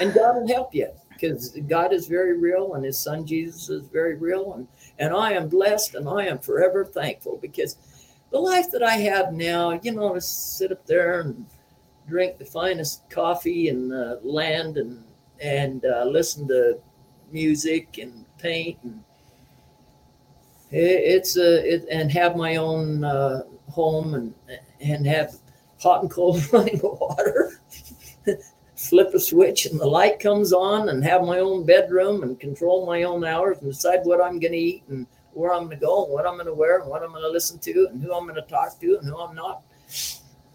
And 0.00 0.12
God 0.14 0.36
will 0.36 0.48
help 0.48 0.74
you 0.74 0.88
because 1.10 1.50
God 1.68 1.92
is 1.92 2.06
very 2.06 2.36
real 2.36 2.74
and 2.74 2.84
his 2.84 2.98
son 2.98 3.26
Jesus 3.26 3.68
is 3.68 3.86
very 3.88 4.14
real. 4.14 4.54
And, 4.54 4.68
and 4.98 5.14
I 5.14 5.32
am 5.32 5.48
blessed 5.48 5.94
and 5.94 6.08
I 6.08 6.26
am 6.26 6.38
forever 6.38 6.84
thankful 6.84 7.38
because 7.40 7.76
the 8.30 8.38
life 8.38 8.70
that 8.72 8.82
I 8.82 8.94
have 8.96 9.32
now, 9.32 9.78
you 9.82 9.92
know, 9.92 10.14
to 10.14 10.20
sit 10.20 10.72
up 10.72 10.84
there 10.86 11.20
and 11.20 11.46
drink 12.08 12.38
the 12.38 12.44
finest 12.44 13.08
coffee 13.08 13.68
in 13.68 13.88
the 13.88 14.20
land 14.22 14.76
and, 14.76 15.04
and 15.40 15.84
uh, 15.84 16.04
listen 16.04 16.48
to 16.48 16.78
music 17.34 17.98
and 17.98 18.24
paint 18.38 18.78
and 18.84 19.02
it, 20.70 20.78
it's 20.78 21.36
a, 21.36 21.74
it, 21.74 21.86
and 21.90 22.10
have 22.10 22.36
my 22.36 22.56
own 22.56 23.04
uh, 23.04 23.42
home 23.70 24.14
and, 24.14 24.34
and 24.80 25.06
have 25.06 25.34
hot 25.80 26.02
and 26.02 26.10
cold 26.10 26.40
running 26.52 26.80
water 26.82 27.60
flip 28.76 29.14
a 29.14 29.20
switch 29.20 29.66
and 29.66 29.80
the 29.80 29.86
light 29.86 30.18
comes 30.18 30.52
on 30.52 30.88
and 30.88 31.04
have 31.04 31.22
my 31.22 31.38
own 31.38 31.64
bedroom 31.64 32.22
and 32.22 32.40
control 32.40 32.86
my 32.86 33.02
own 33.02 33.24
hours 33.24 33.58
and 33.58 33.70
decide 33.70 34.00
what 34.04 34.20
I'm 34.20 34.38
going 34.38 34.52
to 34.52 34.58
eat 34.58 34.84
and 34.88 35.06
where 35.32 35.52
I'm 35.52 35.64
going 35.64 35.78
to 35.78 35.84
go 35.84 36.04
and 36.04 36.12
what 36.12 36.26
I'm 36.26 36.34
going 36.34 36.46
to 36.46 36.54
wear 36.54 36.80
and 36.80 36.88
what 36.88 37.02
I'm 37.02 37.10
going 37.10 37.22
to 37.22 37.30
listen 37.30 37.58
to 37.60 37.88
and 37.90 38.02
who 38.02 38.12
I'm 38.14 38.24
going 38.24 38.34
to 38.36 38.42
talk 38.42 38.78
to 38.80 38.98
and 38.98 39.08
who 39.08 39.18
I'm 39.18 39.34
not. 39.34 39.62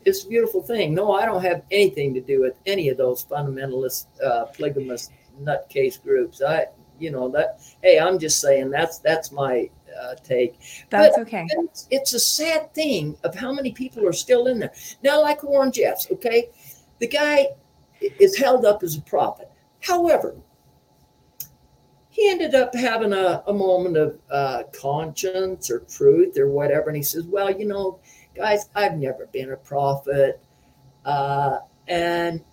It's 0.06 0.24
a 0.24 0.28
beautiful 0.28 0.62
thing. 0.62 0.94
No, 0.94 1.12
I 1.14 1.26
don't 1.26 1.42
have 1.42 1.64
anything 1.72 2.14
to 2.14 2.22
do 2.22 2.42
with 2.42 2.56
any 2.66 2.90
of 2.90 2.98
those 2.98 3.26
fundamentalist, 3.26 4.06
uh, 4.24 4.46
nutcase 5.42 6.02
groups. 6.02 6.42
I, 6.42 6.68
you 7.00 7.12
know, 7.12 7.30
that, 7.30 7.62
hey, 7.82 8.00
I'm 8.00 8.20
just 8.20 8.42
saying 8.42 8.70
that's, 8.70 9.00
that's 9.00 9.32
my 9.32 9.70
uh, 10.02 10.16
take. 10.24 10.60
That's 10.90 11.18
okay. 11.18 11.46
It's, 11.50 11.88
it's 11.90 12.14
a 12.14 12.20
sad 12.20 12.74
thing 12.74 13.18
of 13.24 13.36
how 13.36 13.54
many 13.54 13.72
people 13.72 14.08
are 14.08 14.14
still 14.14 14.48
in 14.48 14.60
there. 14.60 14.74
Now, 15.04 15.22
like 15.22 15.44
Warren 15.44 15.72
Jeffs, 15.72 16.08
okay, 16.12 16.50
the 17.00 17.08
guy 17.08 17.48
is 18.02 18.38
held 18.38 18.66
up 18.66 18.84
as 18.84 18.98
a 18.98 19.02
prophet. 19.02 19.50
However, 19.82 20.36
he 22.10 22.30
ended 22.30 22.56
up 22.56 22.76
having 22.76 23.14
a, 23.14 23.44
a 23.48 23.54
moment 23.54 23.96
of 23.96 24.20
uh, 24.30 24.64
conscience 24.80 25.70
or 25.70 25.80
truth 25.80 26.38
or 26.38 26.50
whatever. 26.50 26.90
And 26.90 26.98
he 26.98 27.04
says, 27.04 27.24
Well, 27.26 27.50
you 27.50 27.66
know, 27.66 28.00
guys, 28.36 28.70
I've 28.76 28.98
never 28.98 29.28
been 29.28 29.52
a 29.52 29.58
prophet. 29.58 30.42
Uh, 31.06 31.60
and 31.88 32.44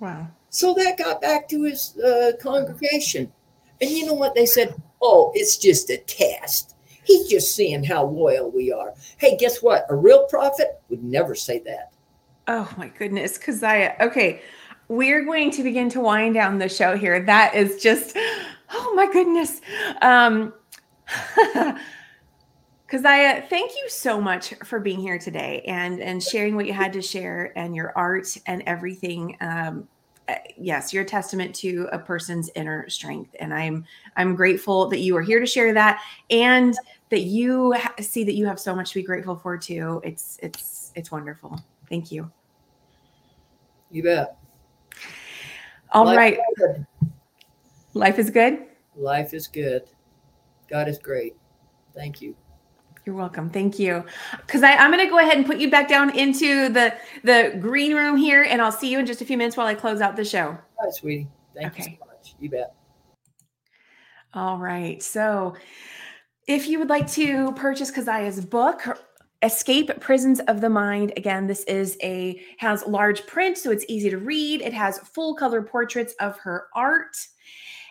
Wow. 0.00 0.28
So 0.54 0.72
that 0.74 0.96
got 0.98 1.20
back 1.20 1.48
to 1.48 1.64
his 1.64 1.98
uh, 1.98 2.30
congregation. 2.40 3.32
And 3.80 3.90
you 3.90 4.06
know 4.06 4.14
what? 4.14 4.36
They 4.36 4.46
said, 4.46 4.80
Oh, 5.02 5.32
it's 5.34 5.56
just 5.56 5.90
a 5.90 5.96
test. 5.96 6.76
He's 7.02 7.26
just 7.28 7.56
seeing 7.56 7.82
how 7.82 8.04
loyal 8.04 8.52
we 8.52 8.72
are. 8.72 8.94
Hey, 9.18 9.36
guess 9.36 9.64
what? 9.64 9.84
A 9.90 9.96
real 9.96 10.26
prophet 10.26 10.80
would 10.88 11.02
never 11.02 11.34
say 11.34 11.58
that. 11.66 11.92
Oh 12.46 12.72
my 12.78 12.86
goodness, 12.86 13.36
Kaziah. 13.36 14.00
Okay, 14.00 14.42
we're 14.86 15.24
going 15.24 15.50
to 15.50 15.64
begin 15.64 15.88
to 15.90 16.00
wind 16.00 16.34
down 16.34 16.58
the 16.58 16.68
show 16.68 16.96
here. 16.96 17.18
That 17.18 17.56
is 17.56 17.82
just, 17.82 18.16
oh 18.70 18.92
my 18.94 19.12
goodness. 19.12 19.60
Um, 20.02 20.54
Kaziah, 22.88 23.48
thank 23.48 23.72
you 23.72 23.88
so 23.88 24.20
much 24.20 24.54
for 24.64 24.78
being 24.78 25.00
here 25.00 25.18
today 25.18 25.64
and 25.66 26.00
and 26.00 26.22
sharing 26.22 26.54
what 26.54 26.66
you 26.66 26.72
had 26.72 26.92
to 26.92 27.02
share 27.02 27.52
and 27.56 27.74
your 27.74 27.92
art 27.96 28.28
and 28.46 28.62
everything. 28.66 29.36
Um, 29.40 29.88
uh, 29.88 29.93
Uh, 30.26 30.36
yes, 30.56 30.92
you're 30.92 31.02
a 31.02 31.06
testament 31.06 31.54
to 31.54 31.88
a 31.92 31.98
person's 31.98 32.50
inner 32.54 32.88
strength, 32.88 33.34
and 33.40 33.52
I'm 33.52 33.84
I'm 34.16 34.34
grateful 34.34 34.88
that 34.88 35.00
you 35.00 35.16
are 35.16 35.22
here 35.22 35.38
to 35.38 35.46
share 35.46 35.74
that 35.74 36.00
and 36.30 36.74
that 37.10 37.22
you 37.22 37.72
ha- 37.74 37.94
see 38.00 38.24
that 38.24 38.34
you 38.34 38.46
have 38.46 38.58
so 38.58 38.74
much 38.74 38.90
to 38.90 38.94
be 38.94 39.02
grateful 39.02 39.36
for 39.36 39.58
too. 39.58 40.00
It's 40.02 40.38
it's 40.42 40.92
it's 40.94 41.10
wonderful. 41.10 41.60
Thank 41.90 42.10
you. 42.10 42.30
You 43.90 44.02
bet. 44.02 44.38
All 45.92 46.06
Life 46.06 46.16
right. 46.16 46.38
Is 46.58 46.78
Life 47.92 48.18
is 48.18 48.30
good. 48.30 48.66
Life 48.96 49.34
is 49.34 49.46
good. 49.46 49.82
God 50.68 50.88
is 50.88 50.98
great. 50.98 51.36
Thank 51.94 52.20
you. 52.20 52.34
You're 53.04 53.14
welcome. 53.14 53.50
Thank 53.50 53.78
you. 53.78 54.04
Because 54.46 54.62
I'm 54.62 54.90
going 54.90 55.04
to 55.04 55.10
go 55.10 55.18
ahead 55.18 55.36
and 55.36 55.44
put 55.44 55.58
you 55.58 55.70
back 55.70 55.88
down 55.88 56.16
into 56.16 56.70
the 56.70 56.94
the 57.22 57.56
green 57.60 57.94
room 57.94 58.16
here, 58.16 58.42
and 58.42 58.62
I'll 58.62 58.72
see 58.72 58.90
you 58.90 58.98
in 58.98 59.06
just 59.06 59.20
a 59.20 59.24
few 59.24 59.36
minutes 59.36 59.56
while 59.56 59.66
I 59.66 59.74
close 59.74 60.00
out 60.00 60.16
the 60.16 60.24
show. 60.24 60.56
Hi, 60.80 60.90
sweetie. 60.90 61.28
Thank 61.54 61.74
okay. 61.74 61.90
you 61.90 61.98
so 62.00 62.06
much. 62.06 62.34
You 62.40 62.50
bet. 62.50 62.74
All 64.32 64.58
right. 64.58 65.02
So, 65.02 65.54
if 66.48 66.66
you 66.66 66.78
would 66.78 66.88
like 66.88 67.10
to 67.12 67.52
purchase 67.52 67.90
Kaziah's 67.90 68.44
book, 68.44 68.82
Escape 69.42 70.00
Prisons 70.00 70.40
of 70.40 70.62
the 70.62 70.70
Mind. 70.70 71.12
Again, 71.18 71.46
this 71.46 71.64
is 71.64 71.98
a 72.02 72.42
has 72.56 72.86
large 72.86 73.26
print, 73.26 73.58
so 73.58 73.70
it's 73.70 73.84
easy 73.88 74.08
to 74.08 74.16
read. 74.16 74.62
It 74.62 74.72
has 74.72 74.98
full 74.98 75.34
color 75.34 75.60
portraits 75.60 76.14
of 76.20 76.38
her 76.38 76.68
art 76.74 77.14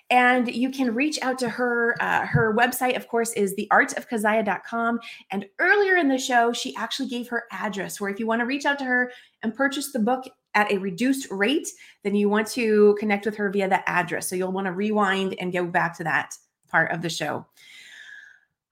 and 0.09 0.53
you 0.53 0.69
can 0.69 0.93
reach 0.93 1.17
out 1.21 1.39
to 1.39 1.49
her. 1.49 1.95
Uh, 1.99 2.25
her 2.25 2.55
website, 2.55 2.95
of 2.95 3.07
course, 3.07 3.33
is 3.33 3.55
theartofkaziah.com. 3.55 4.99
And 5.31 5.45
earlier 5.59 5.95
in 5.95 6.07
the 6.07 6.17
show, 6.17 6.53
she 6.53 6.75
actually 6.75 7.09
gave 7.09 7.27
her 7.29 7.45
address 7.51 7.99
where 7.99 8.11
if 8.11 8.19
you 8.19 8.27
want 8.27 8.41
to 8.41 8.45
reach 8.45 8.65
out 8.65 8.79
to 8.79 8.85
her 8.85 9.11
and 9.41 9.55
purchase 9.55 9.91
the 9.91 9.99
book 9.99 10.25
at 10.55 10.71
a 10.71 10.77
reduced 10.77 11.31
rate, 11.31 11.67
then 12.03 12.15
you 12.15 12.29
want 12.29 12.47
to 12.47 12.95
connect 12.99 13.25
with 13.25 13.35
her 13.35 13.49
via 13.49 13.67
that 13.69 13.83
address. 13.87 14.29
So 14.29 14.35
you'll 14.35 14.51
want 14.51 14.67
to 14.67 14.73
rewind 14.73 15.35
and 15.39 15.51
go 15.51 15.65
back 15.65 15.97
to 15.97 16.03
that 16.03 16.35
part 16.69 16.91
of 16.91 17.01
the 17.01 17.09
show. 17.09 17.45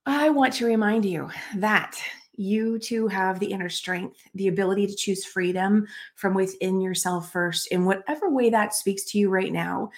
I 0.06 0.30
want 0.30 0.54
to 0.54 0.66
remind 0.66 1.04
you 1.04 1.30
that 1.56 2.00
you 2.34 2.78
too 2.78 3.08
have 3.08 3.38
the 3.38 3.52
inner 3.52 3.68
strength, 3.68 4.16
the 4.34 4.48
ability 4.48 4.86
to 4.86 4.96
choose 4.96 5.24
freedom 5.24 5.86
from 6.14 6.34
within 6.34 6.80
yourself 6.80 7.30
first, 7.30 7.68
in 7.68 7.84
whatever 7.84 8.30
way 8.30 8.50
that 8.50 8.74
speaks 8.74 9.04
to 9.04 9.18
you 9.18 9.28
right 9.28 9.52
now. 9.52 9.90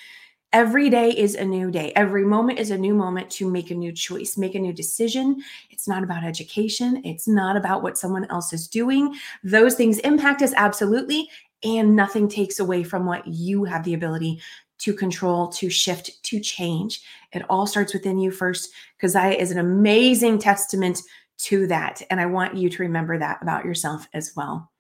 Every 0.55 0.88
day 0.88 1.11
is 1.11 1.34
a 1.34 1.44
new 1.44 1.72
day. 1.72 1.92
Every 1.96 2.24
moment 2.24 2.61
is 2.61 2.70
a 2.70 2.78
new 2.78 2.94
moment 2.94 3.28
to 3.30 3.50
make 3.50 3.72
a 3.72 3.74
new 3.74 3.90
choice, 3.90 4.38
make 4.38 4.55
a 4.55 4.61
new 4.61 4.72
decision. 4.72 5.42
It's 5.70 5.88
not 5.88 6.05
about 6.05 6.22
education. 6.22 7.02
It's 7.05 7.26
not 7.26 7.57
about 7.57 7.82
what 7.82 7.98
someone 7.98 8.24
else 8.30 8.52
is 8.52 8.68
doing. 8.68 9.16
Those 9.42 9.74
things 9.74 9.98
impact 9.98 10.42
us 10.42 10.52
absolutely, 10.57 11.28
and 11.64 11.96
nothing 11.96 12.28
takes 12.28 12.61
away 12.61 12.84
from 12.84 13.05
what 13.05 13.26
you 13.26 13.64
have 13.64 13.82
the 13.82 13.94
ability 13.94 14.40
to 14.78 14.94
control, 14.94 15.48
to 15.48 15.68
shift, 15.68 16.22
to 16.22 16.38
change. 16.38 17.02
It 17.32 17.42
all 17.50 17.66
starts 17.66 17.92
within 17.92 18.20
you 18.20 18.30
first, 18.30 18.70
I 19.16 19.32
is 19.34 19.50
an 19.50 19.59
amazing 19.59 20.38
testament 20.38 21.02
to 21.38 21.66
that. 21.66 22.00
And 22.11 22.20
I 22.20 22.26
want 22.26 22.55
you 22.55 22.70
to 22.70 22.82
remember 22.84 23.18
that 23.18 23.42
about 23.42 23.64
yourself 23.64 24.07
as 24.14 24.32
well. 24.36 24.70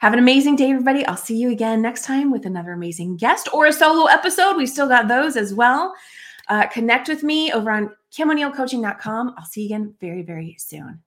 Have 0.00 0.12
an 0.12 0.18
amazing 0.18 0.56
day, 0.56 0.70
everybody. 0.70 1.04
I'll 1.06 1.16
see 1.16 1.36
you 1.36 1.50
again 1.50 1.82
next 1.82 2.04
time 2.04 2.30
with 2.30 2.46
another 2.46 2.72
amazing 2.72 3.16
guest 3.16 3.48
or 3.52 3.66
a 3.66 3.72
solo 3.72 4.06
episode. 4.06 4.56
We've 4.56 4.68
still 4.68 4.88
got 4.88 5.08
those 5.08 5.36
as 5.36 5.52
well. 5.52 5.94
Uh, 6.48 6.66
connect 6.66 7.08
with 7.08 7.22
me 7.22 7.52
over 7.52 7.70
on 7.70 7.94
kimoneilcoaching.com. 8.12 9.34
I'll 9.36 9.44
see 9.44 9.62
you 9.62 9.66
again 9.66 9.94
very, 10.00 10.22
very 10.22 10.56
soon. 10.58 11.02